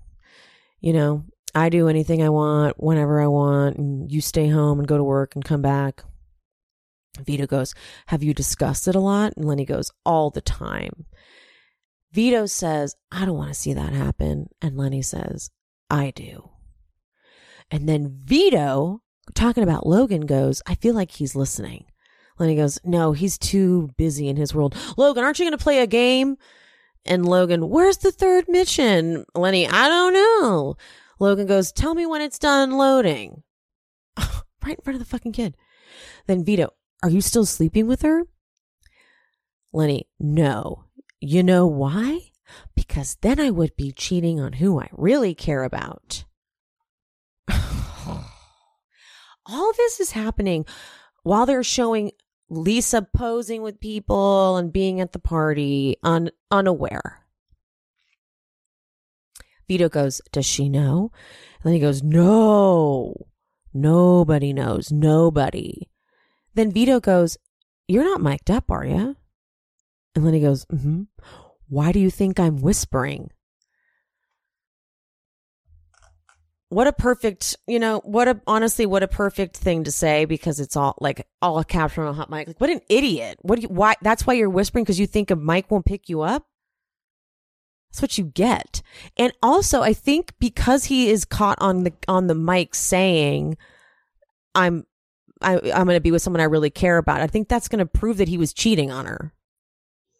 You 0.81 0.91
know, 0.91 1.25
I 1.57 1.69
do 1.69 1.87
anything 1.87 2.21
I 2.21 2.29
want, 2.29 2.81
whenever 2.81 3.19
I 3.19 3.27
want, 3.27 3.77
and 3.77 4.11
you 4.11 4.21
stay 4.21 4.47
home 4.47 4.77
and 4.77 4.87
go 4.87 4.95
to 4.95 5.03
work 5.03 5.33
and 5.33 5.43
come 5.43 5.63
back. 5.63 6.03
Vito 7.19 7.47
goes, 7.47 7.73
Have 8.07 8.21
you 8.21 8.33
discussed 8.33 8.87
it 8.87 8.95
a 8.95 8.99
lot? 8.99 9.33
And 9.35 9.45
Lenny 9.45 9.65
goes, 9.65 9.91
All 10.05 10.29
the 10.29 10.41
time. 10.41 11.05
Vito 12.11 12.45
says, 12.45 12.95
I 13.11 13.25
don't 13.25 13.37
want 13.37 13.49
to 13.49 13.59
see 13.59 13.73
that 13.73 13.93
happen. 13.93 14.49
And 14.61 14.77
Lenny 14.77 15.01
says, 15.01 15.49
I 15.89 16.11
do. 16.11 16.49
And 17.71 17.89
then 17.89 18.19
Vito, 18.23 19.01
talking 19.33 19.63
about 19.63 19.87
Logan, 19.87 20.27
goes, 20.27 20.61
I 20.67 20.75
feel 20.75 20.93
like 20.93 21.11
he's 21.11 21.35
listening. 21.35 21.85
Lenny 22.37 22.55
goes, 22.55 22.79
No, 22.83 23.13
he's 23.13 23.37
too 23.37 23.89
busy 23.97 24.27
in 24.27 24.35
his 24.35 24.53
world. 24.53 24.75
Logan, 24.95 25.23
aren't 25.23 25.39
you 25.39 25.45
going 25.45 25.57
to 25.57 25.63
play 25.63 25.79
a 25.79 25.87
game? 25.87 26.37
And 27.03 27.25
Logan, 27.25 27.67
Where's 27.67 27.97
the 27.97 28.11
third 28.11 28.45
mission? 28.47 29.25
Lenny, 29.33 29.67
I 29.67 29.87
don't 29.87 30.13
know. 30.13 30.77
Logan 31.19 31.47
goes, 31.47 31.71
Tell 31.71 31.95
me 31.95 32.05
when 32.05 32.21
it's 32.21 32.39
done 32.39 32.71
loading. 32.71 33.43
right 34.17 34.77
in 34.77 34.83
front 34.83 34.95
of 34.95 34.99
the 34.99 35.05
fucking 35.05 35.33
kid. 35.33 35.55
Then 36.27 36.43
Vito, 36.43 36.73
Are 37.03 37.09
you 37.09 37.21
still 37.21 37.45
sleeping 37.45 37.87
with 37.87 38.01
her? 38.01 38.23
Lenny, 39.73 40.07
No. 40.19 40.85
You 41.19 41.43
know 41.43 41.65
why? 41.65 42.31
Because 42.75 43.17
then 43.21 43.39
I 43.39 43.49
would 43.49 43.75
be 43.75 43.91
cheating 43.91 44.39
on 44.39 44.53
who 44.53 44.79
I 44.79 44.89
really 44.91 45.33
care 45.33 45.63
about. 45.63 46.25
All 47.49 48.23
this 49.75 49.99
is 49.99 50.11
happening 50.11 50.65
while 51.23 51.45
they're 51.45 51.63
showing 51.63 52.11
Lisa 52.49 53.01
posing 53.01 53.61
with 53.61 53.79
people 53.79 54.57
and 54.57 54.71
being 54.71 55.01
at 55.01 55.11
the 55.11 55.19
party 55.19 55.97
un- 56.03 56.31
unaware. 56.51 57.26
Vito 59.67 59.89
goes, 59.89 60.21
Does 60.31 60.45
she 60.45 60.69
know? 60.69 61.11
And 61.55 61.63
then 61.65 61.73
he 61.73 61.79
goes, 61.79 62.03
No, 62.03 63.13
nobody 63.73 64.53
knows. 64.53 64.91
Nobody. 64.91 65.89
Then 66.53 66.71
Vito 66.71 66.99
goes, 66.99 67.37
You're 67.87 68.03
not 68.03 68.21
mic'd 68.21 68.51
up, 68.51 68.71
are 68.71 68.85
you? 68.85 69.15
And 70.15 70.25
then 70.25 70.33
he 70.33 70.39
goes, 70.39 70.65
mm-hmm. 70.65 71.03
Why 71.69 71.91
do 71.91 71.99
you 71.99 72.09
think 72.09 72.39
I'm 72.39 72.57
whispering? 72.57 73.29
what 76.69 76.87
a 76.87 76.93
perfect, 76.93 77.55
you 77.65 77.79
know, 77.79 78.01
what 78.03 78.27
a 78.27 78.41
honestly, 78.45 78.85
what 78.85 79.03
a 79.03 79.07
perfect 79.07 79.55
thing 79.55 79.85
to 79.85 79.91
say 79.91 80.25
because 80.25 80.59
it's 80.59 80.75
all 80.75 80.97
like 80.99 81.25
all 81.41 81.63
captured 81.63 82.03
on 82.03 82.09
a 82.09 82.13
hot 82.13 82.29
mic. 82.29 82.47
Like, 82.47 82.59
what 82.59 82.69
an 82.69 82.81
idiot! 82.89 83.37
What 83.41 83.57
do 83.57 83.61
you? 83.61 83.69
Why? 83.69 83.95
That's 84.01 84.27
why 84.27 84.33
you're 84.33 84.49
whispering 84.49 84.83
because 84.83 84.99
you 84.99 85.07
think 85.07 85.31
a 85.31 85.35
mic 85.35 85.71
won't 85.71 85.85
pick 85.85 86.09
you 86.09 86.21
up. 86.21 86.45
That's 87.89 88.01
what 88.01 88.17
you 88.17 88.25
get. 88.25 88.81
And 89.17 89.31
also, 89.41 89.81
I 89.81 89.93
think 89.93 90.33
because 90.39 90.85
he 90.85 91.09
is 91.09 91.25
caught 91.25 91.57
on 91.61 91.83
the 91.83 91.93
on 92.07 92.27
the 92.27 92.35
mic 92.35 92.75
saying, 92.75 93.57
"I'm, 94.53 94.85
I, 95.41 95.55
I'm 95.55 95.85
going 95.85 95.97
to 95.97 96.01
be 96.01 96.11
with 96.11 96.21
someone 96.21 96.41
I 96.41 96.45
really 96.45 96.69
care 96.69 96.97
about," 96.97 97.21
I 97.21 97.27
think 97.27 97.47
that's 97.47 97.67
going 97.67 97.79
to 97.79 97.85
prove 97.85 98.17
that 98.17 98.27
he 98.27 98.37
was 98.37 98.53
cheating 98.53 98.91
on 98.91 99.05
her. 99.05 99.33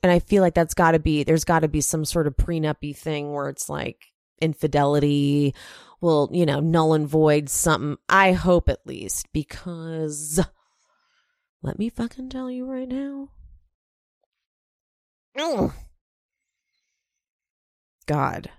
And 0.04 0.12
I 0.12 0.20
feel 0.20 0.42
like 0.42 0.54
that's 0.54 0.74
got 0.74 0.92
to 0.92 1.00
be 1.00 1.24
there's 1.24 1.44
got 1.44 1.60
to 1.60 1.68
be 1.68 1.82
some 1.82 2.06
sort 2.06 2.28
of 2.28 2.38
prenup 2.38 2.96
thing 2.96 3.34
where 3.34 3.50
it's 3.50 3.70
like 3.70 4.06
infidelity 4.42 5.54
will, 6.02 6.30
you 6.32 6.46
know, 6.46 6.60
null 6.60 6.94
and 6.94 7.08
void 7.08 7.50
something. 7.50 7.98
I 8.08 8.34
hope 8.34 8.70
at 8.70 8.86
least 8.86 9.28
because 9.34 10.40
let 11.62 11.80
me 11.80 11.90
fucking 11.90 12.30
tell 12.30 12.50
you 12.50 12.66
right 12.66 12.88
now. 12.88 13.30
God. 18.08 18.50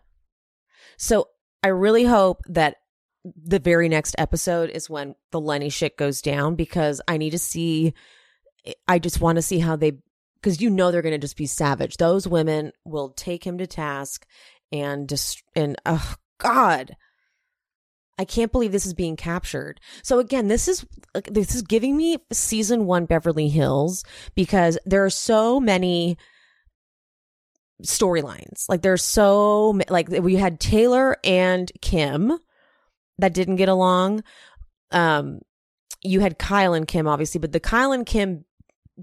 So 0.97 1.29
I 1.63 1.69
really 1.69 2.05
hope 2.05 2.43
that 2.47 2.77
the 3.25 3.59
very 3.59 3.89
next 3.89 4.15
episode 4.17 4.71
is 4.71 4.89
when 4.89 5.15
the 5.33 5.41
Lenny 5.41 5.69
shit 5.69 5.97
goes 5.97 6.23
down 6.23 6.55
because 6.55 7.01
I 7.09 7.17
need 7.17 7.31
to 7.31 7.39
see. 7.39 7.95
I 8.87 8.99
just 8.99 9.21
want 9.21 9.37
to 9.37 9.43
see 9.43 9.59
how 9.59 9.77
they, 9.77 9.99
because 10.35 10.61
you 10.61 10.71
know 10.71 10.91
they're 10.91 11.03
going 11.03 11.13
to 11.13 11.19
just 11.19 11.37
be 11.37 11.47
savage. 11.47 11.97
Those 11.97 12.29
women 12.29 12.73
will 12.85 13.11
take 13.11 13.45
him 13.45 13.59
to 13.59 13.67
task 13.67 14.27
and 14.71 15.09
just, 15.09 15.43
and 15.57 15.77
oh 15.87 16.15
God, 16.39 16.97
I 18.19 18.25
can't 18.25 18.53
believe 18.53 18.73
this 18.73 18.85
is 18.85 18.95
being 18.95 19.17
captured. 19.17 19.81
So 20.03 20.19
again, 20.19 20.49
this 20.49 20.69
is 20.69 20.85
this 21.31 21.55
is 21.55 21.63
giving 21.63 21.97
me 21.97 22.19
season 22.33 22.85
1 22.85 23.07
Beverly 23.07 23.49
Hills 23.49 24.05
because 24.35 24.77
there 24.85 25.05
are 25.05 25.11
so 25.11 25.61
many 25.61 26.19
storylines. 27.85 28.69
Like 28.69 28.83
there's 28.83 29.05
so 29.05 29.79
like 29.89 30.09
we 30.09 30.37
had 30.37 30.61
Taylor 30.61 31.17
and 31.25 31.71
Kim 31.81 32.39
that 33.19 33.35
didn't 33.35 33.57
get 33.57 33.69
along. 33.69 34.23
Um 34.91 35.41
you 36.03 36.21
had 36.21 36.39
Kyle 36.39 36.75
and 36.75 36.87
Kim 36.87 37.07
obviously, 37.07 37.41
but 37.41 37.53
the 37.53 37.61
Kyle 37.61 37.93
and 37.93 38.07
Kim 38.07 38.45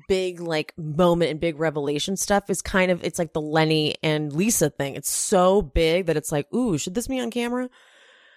big 0.07 0.41
like 0.41 0.73
moment 0.77 1.31
and 1.31 1.39
big 1.39 1.59
revelation 1.59 2.17
stuff 2.17 2.49
is 2.49 2.61
kind 2.61 2.91
of 2.91 3.03
it's 3.03 3.19
like 3.19 3.33
the 3.33 3.41
Lenny 3.41 3.95
and 4.03 4.33
Lisa 4.33 4.69
thing. 4.69 4.95
It's 4.95 5.11
so 5.11 5.61
big 5.61 6.07
that 6.07 6.17
it's 6.17 6.31
like, 6.31 6.51
"Ooh, 6.53 6.77
should 6.77 6.95
this 6.95 7.07
be 7.07 7.19
on 7.19 7.31
camera?" 7.31 7.69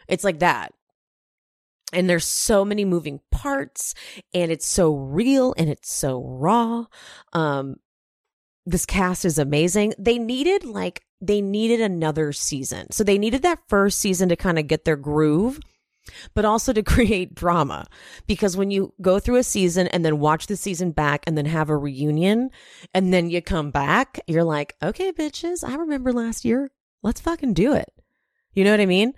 It's 0.09 0.25
like 0.25 0.41
that. 0.41 0.73
And 1.93 2.09
there's 2.09 2.27
so 2.27 2.65
many 2.65 2.85
moving 2.85 3.21
parts 3.31 3.95
and 4.35 4.53
it's 4.53 4.67
so 4.67 4.95
real 4.95 5.55
and 5.57 5.71
it's 5.71 5.93
so 5.93 6.23
raw. 6.23 6.85
Um 7.33 7.77
this 8.69 8.87
cast 8.87 9.25
is 9.25 9.39
amazing. 9.39 9.95
They 9.99 10.19
needed 10.19 10.65
like 10.65 11.03
they 11.21 11.41
needed 11.41 11.81
another 11.81 12.33
season. 12.33 12.93
So 12.93 13.03
they 13.03 13.19
needed 13.19 13.43
that 13.43 13.61
first 13.69 13.99
season 13.99 14.29
to 14.29 14.37
kind 14.37 14.59
of 14.59 14.67
get 14.67 14.85
their 14.85 14.97
groove, 14.97 15.59
but 16.35 16.45
also 16.45 16.73
to 16.73 16.83
create 16.95 17.35
drama. 17.35 17.87
Because 18.27 18.57
when 18.57 18.71
you 18.71 18.93
go 19.01 19.19
through 19.19 19.37
a 19.37 19.43
season 19.43 19.89
and 19.89 20.05
then 20.05 20.19
watch 20.19 20.47
the 20.47 20.57
season 20.57 20.93
back 20.93 21.25
and 21.27 21.37
then 21.37 21.47
have 21.47 21.71
a 21.71 21.77
reunion 21.77 22.51
and 22.95 23.13
then 23.13 23.31
you 23.31 23.41
come 23.43 23.71
back, 23.71 24.21
you're 24.27 24.45
like, 24.45 24.77
okay, 24.83 25.13
bitches, 25.13 25.67
I 25.67 25.77
remember 25.77 26.13
last 26.13 26.45
year. 26.45 26.71
Let's 27.03 27.21
fucking 27.21 27.55
do 27.55 27.73
it. 27.73 27.89
You 28.53 28.65
know 28.65 28.71
what 28.71 28.81
I 28.81 28.87
mean? 28.87 29.15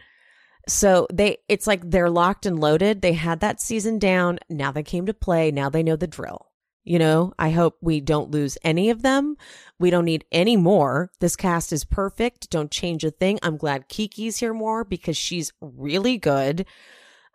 So 0.68 1.06
they, 1.12 1.38
it's 1.48 1.66
like 1.66 1.90
they're 1.90 2.10
locked 2.10 2.46
and 2.46 2.60
loaded. 2.60 3.00
They 3.00 3.14
had 3.14 3.40
that 3.40 3.60
season 3.60 3.98
down. 3.98 4.38
Now 4.48 4.70
they 4.70 4.82
came 4.82 5.06
to 5.06 5.14
play. 5.14 5.50
Now 5.50 5.70
they 5.70 5.82
know 5.82 5.96
the 5.96 6.06
drill. 6.06 6.49
You 6.84 6.98
know, 6.98 7.32
I 7.38 7.50
hope 7.50 7.76
we 7.80 8.00
don't 8.00 8.30
lose 8.30 8.56
any 8.64 8.90
of 8.90 9.02
them. 9.02 9.36
We 9.78 9.90
don't 9.90 10.06
need 10.06 10.24
any 10.32 10.56
more. 10.56 11.10
This 11.20 11.36
cast 11.36 11.72
is 11.72 11.84
perfect. 11.84 12.50
Don't 12.50 12.70
change 12.70 13.04
a 13.04 13.10
thing. 13.10 13.38
I'm 13.42 13.56
glad 13.56 13.88
Kiki's 13.88 14.38
here 14.38 14.54
more 14.54 14.84
because 14.84 15.16
she's 15.16 15.52
really 15.60 16.16
good. 16.16 16.66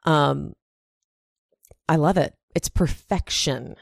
Um, 0.03 0.53
I 1.87 1.97
love 1.97 2.17
it. 2.17 2.33
It's 2.55 2.69
perfection. 2.69 3.75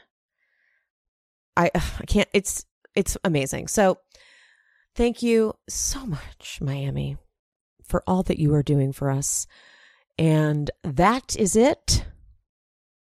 I 1.56 1.70
I 1.74 2.04
can't. 2.06 2.28
It's 2.32 2.64
it's 2.94 3.16
amazing. 3.24 3.68
So, 3.68 3.98
thank 4.94 5.22
you 5.22 5.54
so 5.68 6.04
much, 6.06 6.58
Miami 6.60 7.16
for 7.84 8.02
all 8.06 8.22
that 8.24 8.38
you 8.38 8.54
are 8.54 8.62
doing 8.62 8.92
for 8.92 9.10
us. 9.10 9.46
And 10.18 10.70
that 10.82 11.36
is 11.36 11.56
it 11.56 12.04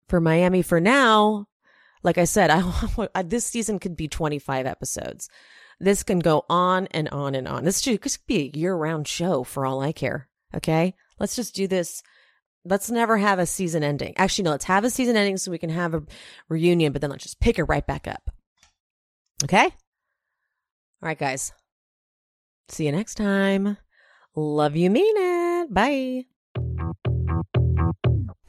for 0.07 0.19
Miami 0.19 0.61
for 0.61 0.79
now. 0.79 1.47
Like 2.03 2.17
I 2.17 2.25
said, 2.25 2.49
I, 3.15 3.21
this 3.23 3.45
season 3.45 3.79
could 3.79 3.95
be 3.95 4.07
25 4.07 4.65
episodes. 4.65 5.29
This 5.79 6.03
can 6.03 6.19
go 6.19 6.45
on 6.49 6.87
and 6.87 7.09
on 7.09 7.35
and 7.35 7.47
on. 7.47 7.63
This 7.63 7.83
could 7.83 8.17
be 8.27 8.37
a 8.37 8.57
year 8.57 8.75
round 8.75 9.07
show 9.07 9.43
for 9.43 9.65
all 9.65 9.81
I 9.81 9.91
care. 9.91 10.27
Okay. 10.55 10.93
Let's 11.19 11.35
just 11.35 11.55
do 11.55 11.67
this. 11.67 12.03
Let's 12.63 12.91
never 12.91 13.17
have 13.17 13.39
a 13.39 13.45
season 13.45 13.83
ending. 13.83 14.13
Actually, 14.17 14.45
no, 14.45 14.51
let's 14.51 14.65
have 14.65 14.83
a 14.83 14.89
season 14.89 15.17
ending 15.17 15.37
so 15.37 15.49
we 15.49 15.57
can 15.57 15.71
have 15.71 15.95
a 15.95 16.03
reunion, 16.49 16.93
but 16.93 17.01
then 17.01 17.09
let's 17.09 17.23
just 17.23 17.39
pick 17.39 17.57
it 17.57 17.63
right 17.63 17.85
back 17.85 18.07
up. 18.07 18.29
Okay. 19.43 19.63
All 19.63 19.71
right, 21.01 21.17
guys. 21.17 21.51
See 22.69 22.85
you 22.85 22.91
next 22.91 23.15
time. 23.15 23.77
Love 24.35 24.75
you, 24.75 24.89
mean 24.89 25.15
it. 25.17 25.73
Bye. 25.73 26.30